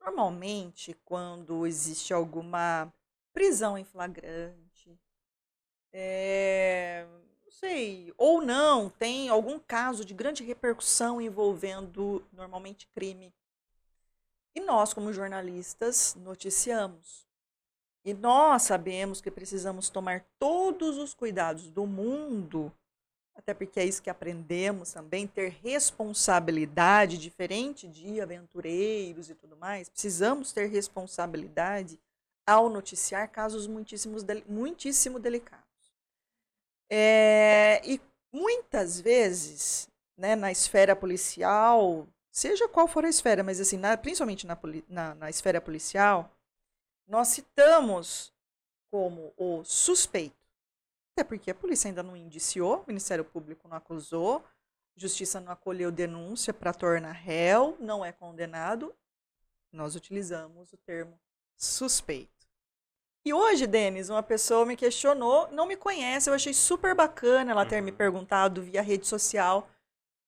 Normalmente, 0.00 0.94
quando 1.04 1.66
existe 1.66 2.12
alguma 2.14 2.92
prisão 3.32 3.76
em 3.76 3.84
flagrante, 3.84 4.67
é, 5.92 7.06
não 7.44 7.50
sei, 7.50 8.12
ou 8.16 8.40
não, 8.40 8.90
tem 8.90 9.28
algum 9.28 9.58
caso 9.58 10.04
de 10.04 10.14
grande 10.14 10.44
repercussão 10.44 11.20
envolvendo 11.20 12.24
normalmente 12.32 12.86
crime. 12.94 13.32
E 14.54 14.60
nós, 14.60 14.92
como 14.92 15.12
jornalistas, 15.12 16.14
noticiamos. 16.16 17.26
E 18.04 18.14
nós 18.14 18.62
sabemos 18.62 19.20
que 19.20 19.30
precisamos 19.30 19.90
tomar 19.90 20.24
todos 20.38 20.98
os 20.98 21.14
cuidados 21.14 21.70
do 21.70 21.86
mundo, 21.86 22.72
até 23.34 23.52
porque 23.52 23.78
é 23.78 23.84
isso 23.84 24.02
que 24.02 24.10
aprendemos 24.10 24.92
também, 24.92 25.26
ter 25.26 25.50
responsabilidade, 25.62 27.18
diferente 27.18 27.86
de 27.86 28.20
aventureiros 28.20 29.30
e 29.30 29.34
tudo 29.34 29.56
mais. 29.56 29.88
Precisamos 29.88 30.52
ter 30.52 30.66
responsabilidade 30.66 32.00
ao 32.46 32.70
noticiar 32.70 33.30
casos 33.30 33.66
muitíssimos, 33.66 34.24
muitíssimo 34.48 35.18
delicados. 35.18 35.67
É, 36.90 37.80
e 37.84 38.00
muitas 38.32 39.00
vezes, 39.00 39.88
né, 40.16 40.34
na 40.36 40.50
esfera 40.50 40.96
policial, 40.96 42.06
seja 42.30 42.68
qual 42.68 42.88
for 42.88 43.04
a 43.04 43.08
esfera, 43.08 43.42
mas 43.42 43.60
assim, 43.60 43.76
na- 43.76 43.96
principalmente 43.96 44.46
na, 44.46 44.58
na- 44.88 45.14
na 45.14 45.30
esfera 45.30 45.60
policial, 45.60 46.30
nós 47.06 47.28
citamos 47.28 48.32
como 48.90 49.32
o 49.36 49.62
suspeito. 49.64 50.36
Até 51.12 51.24
porque 51.24 51.50
a 51.50 51.54
polícia 51.54 51.88
ainda 51.88 52.02
não 52.02 52.16
indiciou, 52.16 52.82
o 52.82 52.84
Ministério 52.86 53.24
Público 53.24 53.68
não 53.68 53.76
acusou, 53.76 54.44
Justiça 54.96 55.40
não 55.40 55.52
acolheu 55.52 55.92
denúncia 55.92 56.52
para 56.52 56.72
tornar 56.74 57.12
réu, 57.12 57.76
não 57.78 58.04
é 58.04 58.10
condenado. 58.10 58.92
Nós 59.70 59.94
utilizamos 59.94 60.72
o 60.72 60.76
termo 60.78 61.16
suspeito. 61.56 62.37
E 63.28 63.32
hoje, 63.34 63.66
Denis, 63.66 64.08
uma 64.08 64.22
pessoa 64.22 64.64
me 64.64 64.74
questionou, 64.74 65.48
não 65.52 65.66
me 65.66 65.76
conhece, 65.76 66.30
eu 66.30 66.34
achei 66.34 66.54
super 66.54 66.94
bacana 66.94 67.50
ela 67.50 67.66
ter 67.66 67.82
me 67.82 67.90
Uhum. 67.90 67.96
perguntado 67.98 68.62
via 68.62 68.80
rede 68.80 69.06
social. 69.06 69.68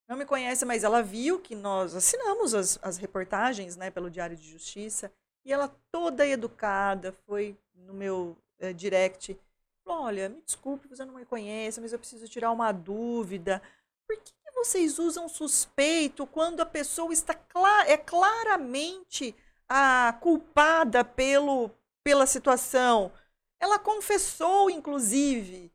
Não 0.06 0.18
me 0.18 0.26
conhece, 0.26 0.66
mas 0.66 0.84
ela 0.84 1.02
viu 1.02 1.40
que 1.40 1.54
nós 1.54 1.94
assinamos 1.96 2.52
as, 2.52 2.78
as 2.82 2.98
reportagens 2.98 3.74
né, 3.74 3.90
pelo 3.90 4.10
Diário 4.10 4.36
de 4.36 4.46
Justiça. 4.46 5.10
E 5.46 5.50
ela 5.50 5.74
toda 5.90 6.26
educada 6.26 7.10
foi 7.26 7.56
no 7.74 7.94
meu 7.94 8.36
eh, 8.58 8.74
direct. 8.74 9.34
Falou, 9.82 10.04
olha, 10.04 10.28
me 10.28 10.42
desculpe, 10.42 10.86
você 10.86 11.02
não 11.02 11.14
me 11.14 11.24
conhece, 11.24 11.80
mas 11.80 11.94
eu 11.94 11.98
preciso 11.98 12.28
tirar 12.28 12.50
uma 12.50 12.70
dúvida. 12.70 13.62
Por 14.06 14.18
que 14.18 14.34
vocês 14.54 14.98
usam 14.98 15.26
suspeito 15.26 16.26
quando 16.26 16.60
a 16.60 16.66
pessoa 16.66 17.14
está 17.14 17.32
cla 17.32 17.86
é 17.86 17.96
claramente 17.96 19.34
a 19.66 20.18
culpada 20.20 21.02
pelo, 21.02 21.70
pela 22.04 22.26
situação? 22.26 23.12
Ela 23.60 23.78
confessou, 23.78 24.70
inclusive. 24.70 25.70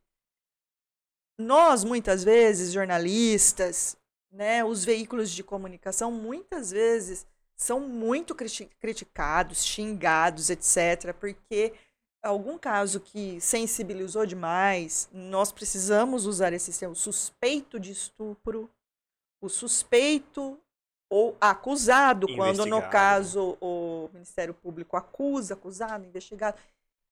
Nós, 1.38 1.84
muitas 1.84 2.24
vezes, 2.24 2.72
jornalistas, 2.72 3.98
né, 4.32 4.64
os 4.64 4.84
veículos 4.84 5.30
de 5.32 5.44
comunicação 5.44 6.12
muitas 6.12 6.72
vezes 6.72 7.26
são 7.56 7.80
muito 7.80 8.36
criticados, 8.36 9.64
xingados, 9.64 10.50
etc., 10.50 11.14
porque 11.18 11.74
algum 12.22 12.58
caso 12.58 13.00
que 13.00 13.40
sensibilizou 13.40 14.26
demais, 14.26 15.08
nós 15.14 15.52
precisamos 15.52 16.26
usar 16.26 16.52
esse 16.54 16.78
termo 16.78 16.96
suspeito 16.96 17.80
de 17.80 17.92
estupro, 17.92 18.70
o 19.42 19.48
suspeito 19.48 20.60
ou 21.10 21.38
acusado, 21.40 22.28
quando 22.36 22.66
no 22.66 22.82
caso 22.90 23.58
o 23.62 24.10
Ministério 24.14 24.54
Público 24.54 24.98
acusa, 24.98 25.54
acusado, 25.54 26.06
investigado. 26.06 26.58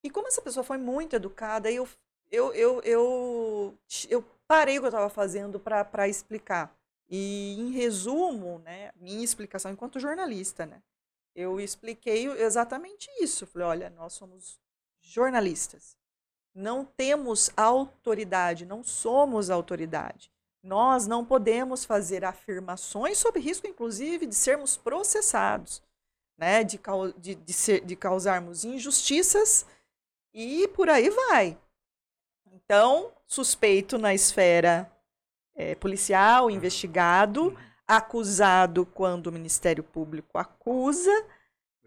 E 0.04 0.10
como 0.10 0.28
essa 0.28 0.42
pessoa 0.42 0.64
foi 0.64 0.78
muito 0.78 1.16
educada, 1.16 1.72
eu, 1.72 1.88
eu, 2.32 2.54
eu, 2.54 2.82
eu, 2.82 3.78
eu 4.10 4.26
parei 4.48 4.78
o 4.78 4.82
que 4.82 4.86
eu 4.88 4.90
estava 4.90 5.10
fazendo 5.10 5.60
para 5.60 6.08
explicar. 6.08 6.76
E, 7.08 7.56
em 7.60 7.72
resumo, 7.72 8.60
né, 8.66 8.92
minha 8.96 9.24
explicação 9.24 9.72
enquanto 9.72 10.00
jornalista, 10.00 10.66
né, 10.66 10.82
eu 11.36 11.60
expliquei 11.60 12.28
exatamente 12.42 13.08
isso. 13.22 13.46
Falei, 13.46 13.68
olha, 13.68 13.90
nós 13.92 14.14
somos 14.14 14.60
jornalistas. 15.00 15.96
Não 16.56 16.84
temos 16.84 17.52
autoridade, 17.56 18.66
não 18.66 18.84
somos 18.84 19.50
autoridade. 19.50 20.33
Nós 20.64 21.06
não 21.06 21.26
podemos 21.26 21.84
fazer 21.84 22.24
afirmações 22.24 23.18
sob 23.18 23.38
risco, 23.38 23.68
inclusive, 23.68 24.26
de 24.26 24.34
sermos 24.34 24.78
processados, 24.78 25.84
né? 26.38 26.64
de, 26.64 26.80
de, 27.18 27.36
de, 27.36 27.54
ser, 27.54 27.82
de 27.84 27.98
causarmos 27.98 28.64
injustiças 28.64 29.66
e 30.34 30.66
por 30.70 30.90
aí 30.90 31.10
vai. 31.10 31.58
Então, 32.54 33.12
suspeito 33.28 33.98
na 33.98 34.14
esfera 34.14 34.90
é, 35.54 35.76
policial, 35.76 36.50
investigado, 36.50 37.50
uhum. 37.50 37.58
acusado 37.86 38.86
quando 38.86 39.28
o 39.28 39.32
Ministério 39.34 39.84
Público 39.84 40.38
acusa, 40.38 41.12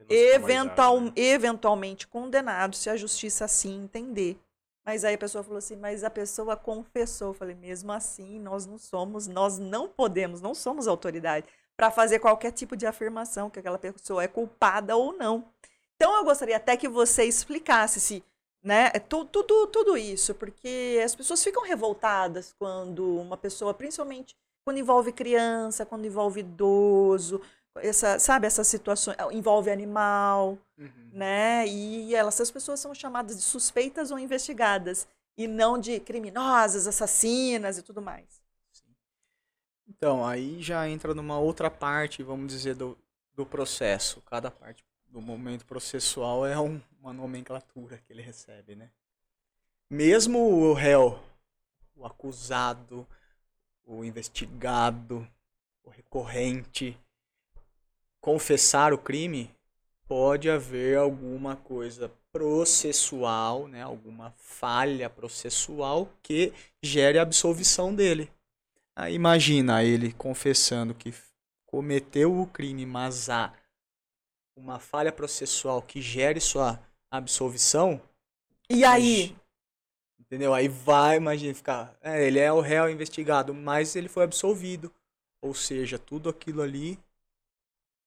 eventual, 0.09 0.99
eventualmente 1.17 2.07
condenado, 2.07 2.77
se 2.77 2.91
a 2.91 2.97
justiça 2.97 3.47
assim 3.47 3.85
entender. 3.85 4.39
Mas 4.87 5.05
aí 5.05 5.17
a 5.17 5.19
pessoa 5.19 5.43
falou 5.43 5.59
assim, 5.59 5.75
mas 5.75 6.05
a 6.05 6.11
pessoa 6.11 6.57
confessou. 6.57 7.31
Eu 7.31 7.35
falei, 7.35 7.57
mesmo 7.57 7.91
assim, 7.91 8.39
nós 8.39 8.67
não 8.67 8.79
somos, 8.79 9.27
nós 9.27 9.59
não 9.59 9.89
podemos, 9.89 10.41
não 10.41 10.55
somos 10.55 10.87
autoridade 10.87 11.45
para 11.77 11.91
fazer 11.91 12.21
qualquer 12.21 12.53
tipo 12.53 12.77
de 12.77 12.87
afirmação 12.87 13.51
que 13.51 13.59
aquela 13.59 13.79
pessoa 13.79 14.23
é 14.23 14.29
culpada 14.29 14.97
ou 14.97 15.13
não. 15.13 15.45
Então 15.97 16.17
eu 16.17 16.25
gostaria 16.25 16.57
até 16.57 16.77
que 16.77 16.89
você 16.89 17.25
explicasse 17.25 17.99
se, 17.99 18.23
né, 18.63 18.93
é 18.95 19.01
tudo, 19.01 19.29
tudo, 19.29 19.67
tudo 19.67 19.97
isso, 19.97 20.35
porque 20.35 21.01
as 21.05 21.17
pessoas 21.17 21.43
ficam 21.43 21.65
revoltadas 21.65 22.55
quando 22.57 23.19
uma 23.19 23.37
pessoa, 23.37 23.75
principalmente 23.75 24.37
quando 24.65 24.79
envolve 24.79 25.13
criança, 25.13 25.85
quando 25.85 26.07
envolve 26.07 26.41
idoso, 26.41 27.41
essa, 27.83 28.19
sabe, 28.19 28.47
essas 28.47 28.67
situações, 28.67 29.17
envolve 29.33 29.71
animal, 29.71 30.59
uhum. 30.79 31.11
né? 31.13 31.67
E 31.67 32.15
elas, 32.15 32.35
essas 32.35 32.51
pessoas 32.51 32.81
são 32.81 32.95
chamadas 32.95 33.37
de 33.37 33.43
suspeitas 33.43 34.11
ou 34.11 34.19
investigadas, 34.19 35.07
e 35.37 35.47
não 35.47 35.79
de 35.79 36.01
criminosas, 36.01 36.87
assassinas 36.87 37.79
e 37.79 37.83
tudo 37.83 38.01
mais. 38.01 38.43
Então, 39.89 40.27
aí 40.27 40.61
já 40.63 40.89
entra 40.89 41.15
numa 41.15 41.39
outra 41.39 41.71
parte, 41.71 42.23
vamos 42.23 42.53
dizer, 42.53 42.75
do, 42.75 42.99
do 43.35 43.47
processo. 43.47 44.21
Cada 44.23 44.51
parte 44.51 44.85
do 45.09 45.21
momento 45.21 45.65
processual 45.65 46.45
é 46.45 46.59
um, 46.59 46.81
uma 47.01 47.13
nomenclatura 47.13 47.99
que 47.99 48.13
ele 48.13 48.23
recebe, 48.23 48.75
né? 48.75 48.91
Mesmo 49.89 50.39
o 50.41 50.73
réu, 50.73 51.23
o 51.95 52.05
acusado, 52.05 53.07
o 53.85 54.05
investigado, 54.05 55.27
o 55.85 55.91
recorrente, 55.91 56.99
confessar 58.27 58.93
o 58.93 58.99
crime, 58.99 59.55
pode 60.09 60.51
haver 60.51 60.99
alguma 60.99 61.55
coisa 61.55 62.11
processual, 62.33 63.69
né, 63.69 63.83
alguma 63.85 64.33
falha 64.37 65.09
processual 65.09 66.09
que 66.25 66.53
gere 66.83 67.21
a 67.21 67.23
absolvição 67.23 67.95
dele. 67.95 68.29
Aí 68.97 69.15
imagina 69.15 69.85
ele 69.85 70.13
confessando 70.13 70.93
que 70.93 71.15
cometeu 71.67 72.37
o 72.37 72.49
crime, 72.49 72.85
mas 72.85 73.31
há 73.31 73.55
uma 74.57 74.81
falha 74.81 75.13
processual 75.13 75.81
que 75.81 76.03
gere 76.03 76.41
sua 76.41 76.81
absolvição. 77.09 78.03
E 78.69 78.85
aí? 78.85 79.37
Entendeu? 80.19 80.53
Aí 80.53 80.67
vai, 80.67 81.17
imagina, 81.17 81.55
ficar. 81.55 81.97
É, 82.03 82.27
ele 82.27 82.41
é 82.41 82.53
o 82.53 82.61
réu 82.61 82.91
investigado, 82.91 83.55
mas 83.55 83.95
ele 83.95 84.09
foi 84.09 84.25
absolvido. 84.25 84.93
Ou 85.41 85.55
seja, 85.55 85.97
tudo 85.97 86.29
aquilo 86.29 86.61
ali 86.61 86.99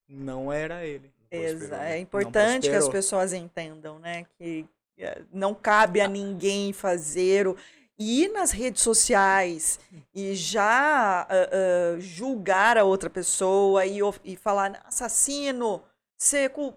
não 0.10 0.52
era 0.52 0.86
ele. 0.86 1.12
Exato. 1.32 1.84
É 1.84 2.00
importante 2.00 2.70
que 2.70 2.76
as 2.76 2.90
pessoas 2.90 3.34
entendam, 3.34 4.00
né? 4.00 4.26
Que 4.38 4.66
eh, 4.98 5.22
não 5.32 5.54
cabe 5.54 6.02
a 6.02 6.08
ninguém 6.08 6.74
fazer 6.74 7.48
o 7.48 7.56
ir 8.00 8.32
nas 8.32 8.52
redes 8.52 8.82
sociais 8.82 9.80
e 10.16 10.34
já 10.34 11.28
uh, 11.30 11.98
uh, 11.98 12.02
julgar 12.02 12.78
a 12.78 12.84
outra 12.86 13.10
pessoa 13.10 13.86
e, 13.86 14.00
e 14.24 14.36
falar 14.38 14.82
assassino, 14.86 15.84
seco. 16.18 16.74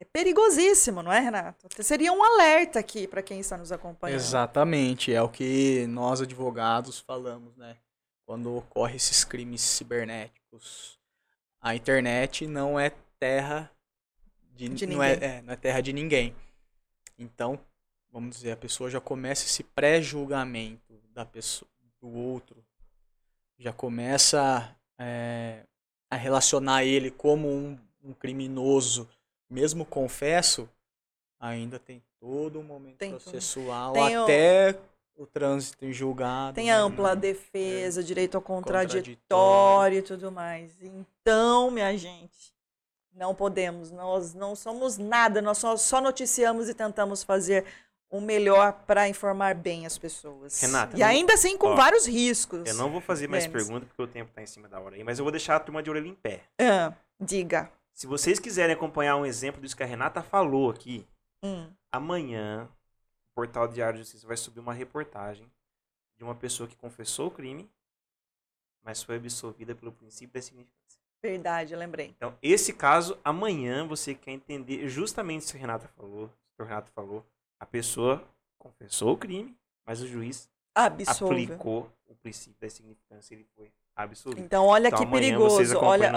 É 0.00 0.04
perigosíssimo, 0.04 1.02
não 1.02 1.12
é, 1.12 1.18
Renato? 1.18 1.66
Seria 1.82 2.12
um 2.12 2.22
alerta 2.22 2.78
aqui 2.78 3.08
para 3.08 3.20
quem 3.20 3.40
está 3.40 3.56
nos 3.56 3.72
acompanhando. 3.72 4.20
Exatamente, 4.20 5.12
é 5.12 5.20
o 5.20 5.28
que 5.28 5.88
nós 5.88 6.20
advogados 6.20 7.00
falamos, 7.00 7.56
né? 7.56 7.76
Quando 8.24 8.54
ocorrem 8.54 8.94
esses 8.94 9.24
crimes 9.24 9.60
cibernéticos 9.60 10.97
a 11.60 11.74
internet 11.74 12.46
não 12.46 12.78
é 12.78 12.90
terra 13.18 13.70
de, 14.54 14.68
de 14.68 14.86
não, 14.86 15.02
é, 15.02 15.12
é, 15.14 15.42
não 15.42 15.52
é 15.52 15.56
terra 15.56 15.80
de 15.80 15.92
ninguém. 15.92 16.34
Então, 17.18 17.58
vamos 18.10 18.36
dizer, 18.36 18.52
a 18.52 18.56
pessoa 18.56 18.90
já 18.90 19.00
começa 19.00 19.44
esse 19.44 19.62
pré-julgamento 19.62 21.00
da 21.12 21.24
pessoa, 21.24 21.68
do 22.00 22.08
outro, 22.08 22.64
já 23.58 23.72
começa 23.72 24.76
é, 24.98 25.64
a 26.10 26.16
relacionar 26.16 26.84
ele 26.84 27.10
como 27.10 27.48
um, 27.48 27.78
um, 28.04 28.12
criminoso, 28.12 29.08
mesmo 29.50 29.84
confesso, 29.84 30.68
ainda 31.40 31.78
tem 31.78 32.02
todo 32.20 32.60
o 32.60 32.64
momento 32.64 32.98
tem 32.98 33.10
processual 33.10 33.92
tem 33.92 34.16
até 34.16 34.70
o... 34.70 34.97
o 35.18 35.26
trânsito 35.26 35.84
em 35.84 35.92
julgado. 35.92 36.54
Tem 36.54 36.70
a 36.70 36.78
ampla 36.78 37.14
né? 37.14 37.20
defesa, 37.20 38.00
é, 38.00 38.04
direito 38.04 38.36
ao 38.36 38.42
contraditório, 38.42 39.16
contraditório 39.16 39.98
e 39.98 40.02
tudo 40.02 40.30
mais. 40.30 40.72
Então, 40.80 41.70
minha 41.72 41.96
gente, 41.98 42.54
não 43.12 43.34
podemos, 43.34 43.90
nós 43.90 44.32
não 44.32 44.54
somos 44.54 44.96
nada, 44.96 45.42
nós 45.42 45.58
só, 45.58 45.76
só 45.76 46.00
noticiamos 46.00 46.68
e 46.68 46.74
tentamos 46.74 47.24
fazer 47.24 47.64
o 48.08 48.20
melhor 48.20 48.72
para 48.86 49.08
informar 49.08 49.54
bem 49.54 49.84
as 49.84 49.98
pessoas. 49.98 50.58
Renata, 50.60 50.96
e 50.96 51.02
ainda 51.02 51.34
assim 51.34 51.58
com 51.58 51.68
ó, 51.68 51.74
vários 51.74 52.06
riscos. 52.06 52.66
Eu 52.66 52.74
não 52.74 52.90
vou 52.90 53.00
fazer 53.00 53.28
mais 53.28 53.46
perguntas 53.46 53.88
porque 53.88 54.02
o 54.02 54.06
tempo 54.06 54.30
está 54.30 54.40
em 54.40 54.46
cima 54.46 54.68
da 54.68 54.78
hora 54.78 54.94
aí, 54.94 55.02
mas 55.02 55.18
eu 55.18 55.24
vou 55.24 55.32
deixar 55.32 55.56
a 55.56 55.60
turma 55.60 55.82
de 55.82 55.90
orelha 55.90 56.08
em 56.08 56.14
pé. 56.14 56.44
Ah, 56.60 56.94
diga. 57.20 57.70
Se 57.92 58.06
vocês 58.06 58.38
quiserem 58.38 58.74
acompanhar 58.74 59.16
um 59.16 59.26
exemplo 59.26 59.60
disso 59.60 59.76
que 59.76 59.82
a 59.82 59.86
Renata 59.86 60.22
falou 60.22 60.70
aqui, 60.70 61.04
hum. 61.44 61.66
amanhã 61.92 62.68
Portal 63.38 63.68
Diário 63.68 63.92
de 63.92 64.00
Justiça 64.00 64.26
vai 64.26 64.36
subir 64.36 64.58
uma 64.58 64.72
reportagem 64.72 65.48
de 66.16 66.24
uma 66.24 66.34
pessoa 66.34 66.68
que 66.68 66.74
confessou 66.74 67.28
o 67.28 67.30
crime, 67.30 67.70
mas 68.82 69.00
foi 69.00 69.14
absolvida 69.14 69.76
pelo 69.76 69.92
princípio 69.92 70.34
da 70.34 70.42
significância. 70.42 71.00
Verdade, 71.22 71.72
eu 71.72 71.78
lembrei. 71.78 72.08
Então, 72.16 72.36
esse 72.42 72.72
caso, 72.72 73.16
amanhã 73.22 73.86
você 73.86 74.12
quer 74.12 74.32
entender 74.32 74.88
justamente 74.88 75.46
o 75.46 75.50
que 75.52 75.56
o 75.56 75.60
Renato 75.60 75.86
falou, 75.96 76.28
o 76.58 76.64
Renato 76.64 76.90
falou. 76.90 77.24
A 77.60 77.64
pessoa 77.64 78.26
confessou 78.58 79.12
o 79.12 79.16
crime, 79.16 79.56
mas 79.86 80.02
o 80.02 80.08
juiz 80.08 80.50
Absolve. 80.74 81.44
aplicou 81.44 81.92
o 82.08 82.16
princípio 82.16 82.60
da 82.60 82.68
significância, 82.68 83.34
ele 83.36 83.46
foi 83.54 83.70
absolvido. 83.94 84.44
Então, 84.44 84.66
olha 84.66 84.88
então, 84.88 84.98
que 84.98 85.06
perigoso. 85.06 85.78
Olha, 85.78 86.12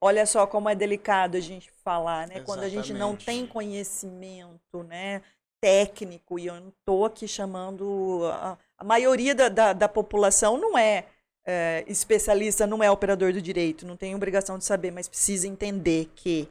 olha 0.00 0.26
só 0.26 0.44
como 0.44 0.68
é 0.68 0.74
delicado 0.74 1.36
a 1.36 1.40
gente 1.40 1.70
falar, 1.70 2.26
né? 2.26 2.38
Exatamente. 2.38 2.46
Quando 2.46 2.62
a 2.64 2.68
gente 2.68 2.92
não 2.92 3.14
tem 3.14 3.46
conhecimento, 3.46 4.82
né? 4.82 5.22
Técnico, 5.64 6.38
e 6.38 6.46
eu 6.46 6.60
não 6.60 6.68
estou 6.68 7.06
aqui 7.06 7.26
chamando. 7.26 8.20
A, 8.26 8.58
a 8.76 8.84
maioria 8.84 9.34
da, 9.34 9.48
da, 9.48 9.72
da 9.72 9.88
população 9.88 10.58
não 10.58 10.76
é 10.76 11.06
é, 11.46 11.84
especialista 11.86 12.66
não 12.66 12.82
é 12.82 12.90
operador 12.90 13.32
do 13.32 13.40
direito, 13.40 13.86
não 13.86 13.96
tem 13.96 14.14
obrigação 14.14 14.58
de 14.58 14.64
saber, 14.64 14.90
mas 14.90 15.08
precisa 15.08 15.48
entender 15.48 16.10
que 16.14 16.46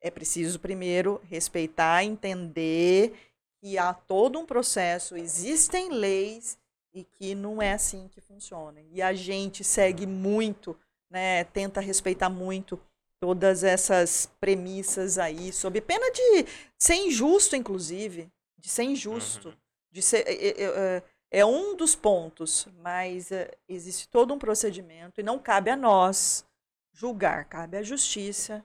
é 0.00 0.10
preciso 0.10 0.58
primeiro 0.60 1.20
respeitar, 1.28 2.04
entender 2.04 3.14
que 3.60 3.78
há 3.78 3.92
todo 3.92 4.38
um 4.38 4.46
processo, 4.46 5.16
existem 5.16 5.90
leis 5.90 6.58
e 6.92 7.04
que 7.04 7.34
não 7.34 7.60
é 7.60 7.72
assim 7.72 8.08
que 8.08 8.20
funciona. 8.20 8.80
E 8.92 9.00
a 9.00 9.12
gente 9.12 9.62
segue 9.62 10.06
muito, 10.06 10.76
né, 11.10 11.44
tenta 11.44 11.80
respeitar 11.80 12.30
muito 12.30 12.80
todas 13.20 13.64
essas 13.64 14.30
premissas 14.40 15.18
aí, 15.18 15.52
sob 15.52 15.80
pena 15.80 16.10
de 16.12 16.46
ser 16.78 16.94
injusto, 16.94 17.56
inclusive, 17.56 18.30
de 18.58 18.68
ser 18.68 18.82
injusto, 18.82 19.48
uhum. 19.48 19.56
de 19.90 20.02
ser. 20.02 20.24
Eu, 20.26 20.74
eu, 20.74 21.02
é 21.30 21.44
um 21.44 21.76
dos 21.76 21.94
pontos, 21.94 22.66
mas 22.82 23.30
é, 23.30 23.50
existe 23.68 24.08
todo 24.08 24.32
um 24.32 24.38
procedimento 24.38 25.20
e 25.20 25.24
não 25.24 25.38
cabe 25.38 25.70
a 25.70 25.76
nós 25.76 26.44
julgar, 26.92 27.44
cabe 27.44 27.76
à 27.76 27.82
justiça. 27.82 28.64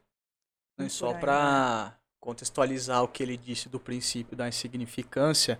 E 0.80 0.90
só 0.90 1.14
para 1.14 1.96
contextualizar 2.20 3.04
o 3.04 3.08
que 3.08 3.22
ele 3.22 3.38
disse 3.38 3.70
do 3.70 3.80
princípio 3.80 4.36
da 4.36 4.48
insignificância, 4.48 5.60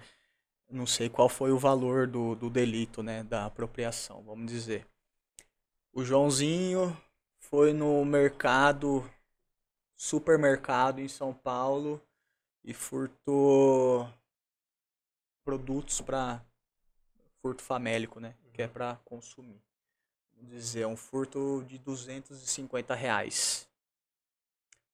não 0.70 0.88
sei 0.88 1.10
qual 1.10 1.30
foi 1.30 1.52
o 1.52 1.60
valor 1.60 2.08
do, 2.08 2.36
do 2.36 2.50
delito, 2.50 3.04
né, 3.04 3.24
da 3.24 3.46
apropriação, 3.46 4.24
vamos 4.24 4.52
dizer. 4.52 4.88
O 5.92 6.04
Joãozinho 6.04 6.98
foi 7.38 7.74
no 7.74 8.04
mercado, 8.04 9.08
supermercado 9.96 11.00
em 11.00 11.08
São 11.08 11.34
Paulo 11.34 12.02
e 12.64 12.74
furtou 12.74 14.10
produtos 15.44 16.02
para 16.02 16.44
furto 17.42 17.62
famélico, 17.62 18.20
né, 18.20 18.36
que 18.54 18.62
é 18.62 18.68
para 18.68 18.96
consumir. 19.04 19.62
Vamos 20.36 20.52
dizer, 20.52 20.88
um 20.88 20.96
furto 20.96 21.64
de 21.68 21.78
250 21.78 22.96
reais. 22.96 23.68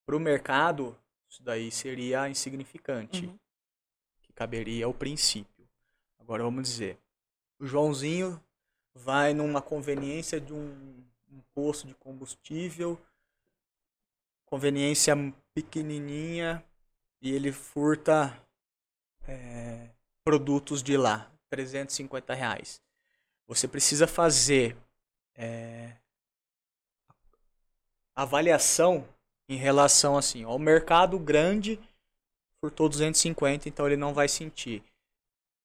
Para 0.04 0.16
o 0.16 0.20
mercado, 0.20 0.96
isso 1.28 1.42
daí 1.42 1.70
seria 1.70 2.28
insignificante, 2.28 3.26
uhum. 3.26 3.38
que 4.22 4.32
caberia 4.32 4.86
ao 4.86 4.94
princípio. 4.94 5.68
Agora 6.18 6.42
vamos 6.42 6.68
dizer, 6.68 6.98
o 7.58 7.66
Joãozinho 7.66 8.42
vai 8.94 9.32
numa 9.32 9.62
conveniência 9.62 10.40
de 10.40 10.52
um, 10.52 11.04
um 11.30 11.40
posto 11.54 11.86
de 11.86 11.94
combustível, 11.94 13.00
conveniência 14.44 15.14
pequenininha, 15.54 16.64
e 17.20 17.30
ele 17.30 17.52
furta 17.52 18.36
é, 19.28 19.90
produtos 20.30 20.80
de 20.80 20.96
lá, 20.96 21.28
350 21.48 22.32
reais. 22.34 22.80
Você 23.48 23.66
precisa 23.66 24.06
fazer 24.06 24.76
é, 25.34 25.96
avaliação 28.14 29.04
em 29.48 29.56
relação 29.56 30.16
assim, 30.16 30.44
ao 30.44 30.56
mercado 30.56 31.18
grande 31.18 31.80
furtou 32.60 32.88
250, 32.88 33.68
então 33.68 33.88
ele 33.88 33.96
não 33.96 34.14
vai 34.14 34.28
sentir. 34.28 34.84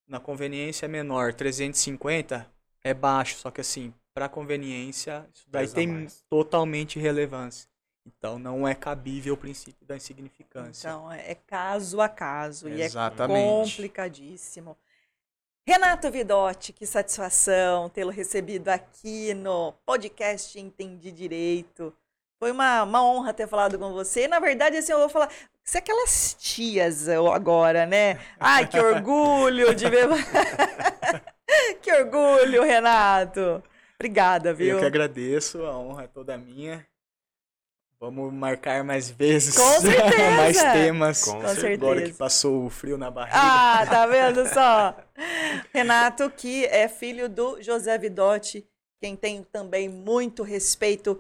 Na 0.08 0.20
conveniência 0.20 0.88
menor, 0.88 1.32
350 1.32 2.52
é 2.82 2.92
baixo, 2.92 3.38
só 3.38 3.52
que 3.52 3.62
assim, 3.62 3.94
para 4.16 4.28
conveniência, 4.28 5.30
isso 5.32 5.46
daí 5.48 5.66
Pesa 5.66 5.76
tem 5.76 5.88
mais. 5.88 6.24
totalmente 6.28 6.98
relevância. 6.98 7.70
Então 8.06 8.38
não 8.38 8.68
é 8.68 8.76
cabível 8.76 9.34
o 9.34 9.38
princípio 9.38 9.86
da 9.86 9.96
insignificância. 9.96 10.88
Então 10.88 11.12
é 11.12 11.34
caso 11.34 12.00
a 12.00 12.08
caso 12.08 12.70
Exatamente. 12.70 13.40
e 13.40 13.44
é 13.44 13.64
complicadíssimo. 13.64 14.78
Renato 15.68 16.12
Vidotti, 16.12 16.72
que 16.72 16.86
satisfação 16.86 17.90
tê-lo 17.90 18.12
recebido 18.12 18.70
aqui 18.70 19.34
no 19.34 19.74
podcast 19.84 20.60
Entendi 20.60 21.12
Direito. 21.12 21.92
Foi 22.38 22.52
uma, 22.52 22.84
uma 22.84 23.04
honra 23.04 23.34
ter 23.34 23.48
falado 23.48 23.80
com 23.80 23.92
você. 23.92 24.28
Na 24.28 24.40
verdade, 24.40 24.78
assim, 24.78 24.92
eu 24.92 25.00
vou 25.00 25.10
falar. 25.10 25.32
Você 25.64 25.80
é 25.80 25.82
aquelas 25.82 26.36
tias 26.40 27.10
agora, 27.10 27.88
né? 27.88 28.20
Ai, 28.40 28.68
que 28.68 28.80
orgulho 28.80 29.74
de 29.74 29.90
ver. 29.90 30.08
que 31.82 31.92
orgulho, 31.92 32.62
Renato. 32.62 33.64
Obrigada, 33.96 34.54
viu? 34.54 34.76
Eu 34.76 34.80
que 34.80 34.86
agradeço, 34.86 35.66
a 35.66 35.76
honra 35.76 36.04
é 36.04 36.08
toda 36.08 36.38
minha. 36.38 36.86
Vamos 38.06 38.32
marcar 38.32 38.84
mais 38.84 39.10
vezes. 39.10 39.58
Com 39.58 39.64
certeza. 39.82 40.32
mais 40.38 40.62
temas. 40.62 41.24
Com, 41.24 41.42
Com 41.42 41.48
certeza. 41.48 41.74
Agora 41.74 42.02
que 42.04 42.14
passou 42.14 42.66
o 42.66 42.70
frio 42.70 43.00
na 43.00 43.10
barriga. 43.10 43.36
Ah, 43.36 43.84
tá 43.88 44.06
vendo 44.08 44.48
só? 44.48 44.96
Renato, 45.74 46.30
que 46.30 46.66
é 46.66 46.88
filho 46.88 47.28
do 47.28 47.60
José 47.64 47.98
Vidotti, 47.98 48.64
quem 49.02 49.16
tem 49.16 49.44
também 49.44 49.90
muito 49.90 50.44
respeito 50.44 51.20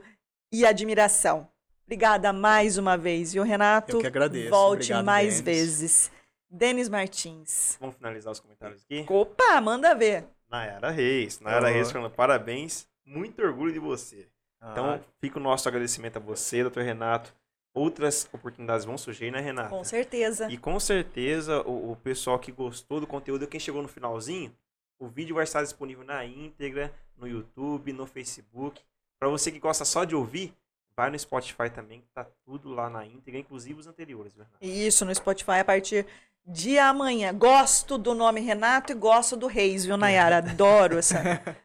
e 0.54 0.64
admiração. 0.64 1.48
Obrigada 1.86 2.32
mais 2.32 2.78
uma 2.78 2.96
vez, 2.96 3.34
viu, 3.34 3.42
Renato? 3.42 3.98
Eu 3.98 4.02
que 4.02 4.08
agradeço. 4.08 4.50
Volte 4.52 4.94
Obrigado, 4.94 5.06
mais 5.06 5.42
Denis. 5.42 5.60
vezes. 5.60 6.12
Denis 6.48 6.88
Martins. 6.88 7.78
Vamos 7.80 7.96
finalizar 7.96 8.32
os 8.32 8.40
comentários 8.40 8.84
aqui? 8.84 9.06
Opa, 9.10 9.60
manda 9.60 9.96
ver. 9.96 10.26
Nayara 10.48 10.92
Reis. 10.92 11.40
Nayara 11.40 11.70
oh. 11.70 11.74
Reis 11.74 11.92
falando 11.92 12.12
parabéns. 12.12 12.88
Muito 13.04 13.42
orgulho 13.42 13.74
de 13.74 13.80
você. 13.80 14.28
Ah. 14.66 14.72
Então, 14.72 15.00
fica 15.22 15.38
o 15.38 15.42
nosso 15.42 15.68
agradecimento 15.70 16.18
a 16.18 16.20
você, 16.20 16.64
doutor 16.64 16.84
Renato. 16.84 17.32
Outras 17.74 18.28
oportunidades 18.34 18.86
vão 18.86 18.98
surgir, 18.98 19.32
né, 19.32 19.40
Renato? 19.40 19.70
Com 19.70 19.84
certeza. 19.84 20.50
E 20.50 20.58
com 20.58 20.80
certeza 20.80 21.62
o, 21.62 21.92
o 21.92 21.96
pessoal 21.98 22.40
que 22.40 22.52
gostou 22.52 23.00
do 23.00 23.06
conteúdo, 23.06 23.48
quem 23.48 23.60
chegou 23.60 23.82
no 23.82 23.88
finalzinho, 23.88 24.56
o 24.98 25.08
vídeo 25.08 25.36
vai 25.36 25.44
estar 25.44 25.62
disponível 25.62 26.04
na 26.04 26.26
íntegra, 26.26 26.92
no 27.18 27.28
YouTube, 27.28 27.94
no 27.94 28.08
Facebook. 28.08 28.82
Para 29.20 29.30
você 29.30 29.52
que 29.52 29.60
gosta 29.60 29.84
só 29.86 30.04
de 30.04 30.16
ouvir, 30.16 30.54
vai 30.98 31.10
no 31.10 31.20
Spotify 31.20 31.70
também, 31.70 32.00
que 32.00 32.08
tá 32.14 32.26
tudo 32.46 32.70
lá 32.70 32.90
na 32.90 33.06
íntegra, 33.06 33.40
inclusive 33.40 33.80
os 33.80 33.88
anteriores, 33.88 34.34
Renato. 34.34 34.58
Isso, 34.62 35.06
no 35.06 35.14
Spotify 35.14 35.60
a 35.60 35.66
partir 35.66 36.08
de 36.48 36.80
amanhã. 36.80 37.34
Gosto 37.34 37.98
do 37.98 38.16
nome 38.16 38.40
Renato 38.40 38.94
e 38.94 38.96
gosto 38.96 39.36
do 39.36 39.48
Reis, 39.48 39.86
viu, 39.86 39.98
Nayara? 39.98 40.38
Adoro 40.38 40.98
essa. 40.98 41.22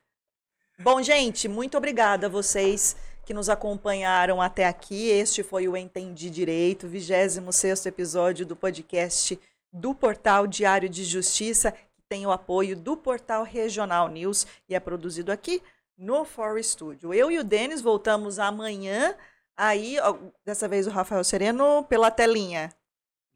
Bom, 0.83 1.03
gente, 1.03 1.47
muito 1.47 1.77
obrigada 1.77 2.27
a 2.27 2.31
vocês 2.31 2.97
que 3.27 3.35
nos 3.35 3.51
acompanharam 3.51 4.41
até 4.41 4.67
aqui. 4.67 5.11
Este 5.11 5.43
foi 5.43 5.69
o 5.69 5.77
Entendi 5.77 6.31
Direito, 6.31 6.89
26 6.89 7.85
episódio 7.85 8.47
do 8.47 8.57
podcast 8.57 9.39
do 9.71 9.95
Portal 9.95 10.47
Diário 10.47 10.89
de 10.89 11.05
Justiça, 11.05 11.71
que 11.71 12.03
tem 12.09 12.25
o 12.25 12.31
apoio 12.31 12.75
do 12.75 12.97
Portal 12.97 13.43
Regional 13.43 14.09
News 14.09 14.47
e 14.67 14.75
é 14.75 14.81
produzido 14.81 15.31
aqui 15.31 15.63
no 15.99 16.25
For 16.25 16.59
Studio. 16.65 17.13
Eu 17.13 17.31
e 17.31 17.39
o 17.39 17.45
Denis 17.45 17.83
voltamos 17.83 18.39
amanhã. 18.39 19.15
Aí, 19.55 19.99
dessa 20.47 20.67
vez 20.67 20.87
o 20.87 20.91
Rafael 20.91 21.23
Sereno 21.23 21.85
pela 21.85 22.11
telinha. 22.11 22.73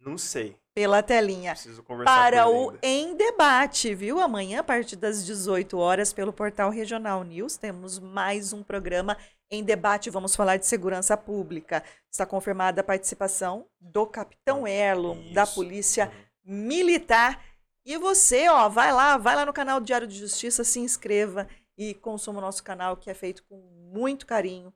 Não 0.01 0.16
sei. 0.16 0.57
Pela 0.75 1.03
telinha. 1.03 1.53
Preciso 1.53 1.83
conversar 1.85 2.33
para 2.33 2.49
o 2.49 2.70
ainda. 2.70 2.79
Em 2.83 3.16
Debate, 3.16 3.95
viu? 3.95 4.18
Amanhã, 4.18 4.61
a 4.61 4.64
partir 4.64 4.97
das 4.97 5.25
18 5.25 5.79
horas, 5.79 6.12
pelo 6.12 6.33
portal 6.33 6.68
Regional 6.68 7.22
News, 7.22 7.57
temos 7.57 8.01
mais 8.01 8.53
um 8.53 8.62
programa 8.62 9.16
em 9.51 9.62
debate. 9.62 10.11
Vamos 10.11 10.35
falar 10.35 10.57
de 10.57 10.66
segurança 10.66 11.16
pública. 11.16 11.83
Está 12.11 12.27
confirmada 12.27 12.81
a 12.81 12.85
participação 12.85 13.66
do 13.81 14.07
Capitão 14.07 14.66
Erlo, 14.66 15.14
Isso. 15.14 15.35
da 15.35 15.47
Polícia 15.47 16.11
uhum. 16.45 16.55
Militar. 16.66 17.41
E 17.85 17.97
você, 17.99 18.49
ó, 18.49 18.68
vai 18.68 18.93
lá, 18.93 19.16
vai 19.16 19.37
lá 19.37 19.47
no 19.47 19.53
canal 19.53 19.79
do 19.79 19.87
Diário 19.87 20.07
de 20.07 20.18
Justiça, 20.18 20.64
se 20.64 20.81
inscreva 20.81 21.47
e 21.77 21.95
consuma 21.95 22.39
o 22.39 22.43
nosso 22.43 22.62
canal, 22.62 22.97
que 22.97 23.11
é 23.11 23.14
feito 23.14 23.45
com 23.45 23.57
muito 23.93 24.27
carinho 24.27 24.72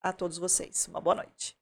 a 0.00 0.12
todos 0.12 0.38
vocês. 0.38 0.86
Uma 0.88 1.00
boa 1.00 1.16
noite. 1.16 1.56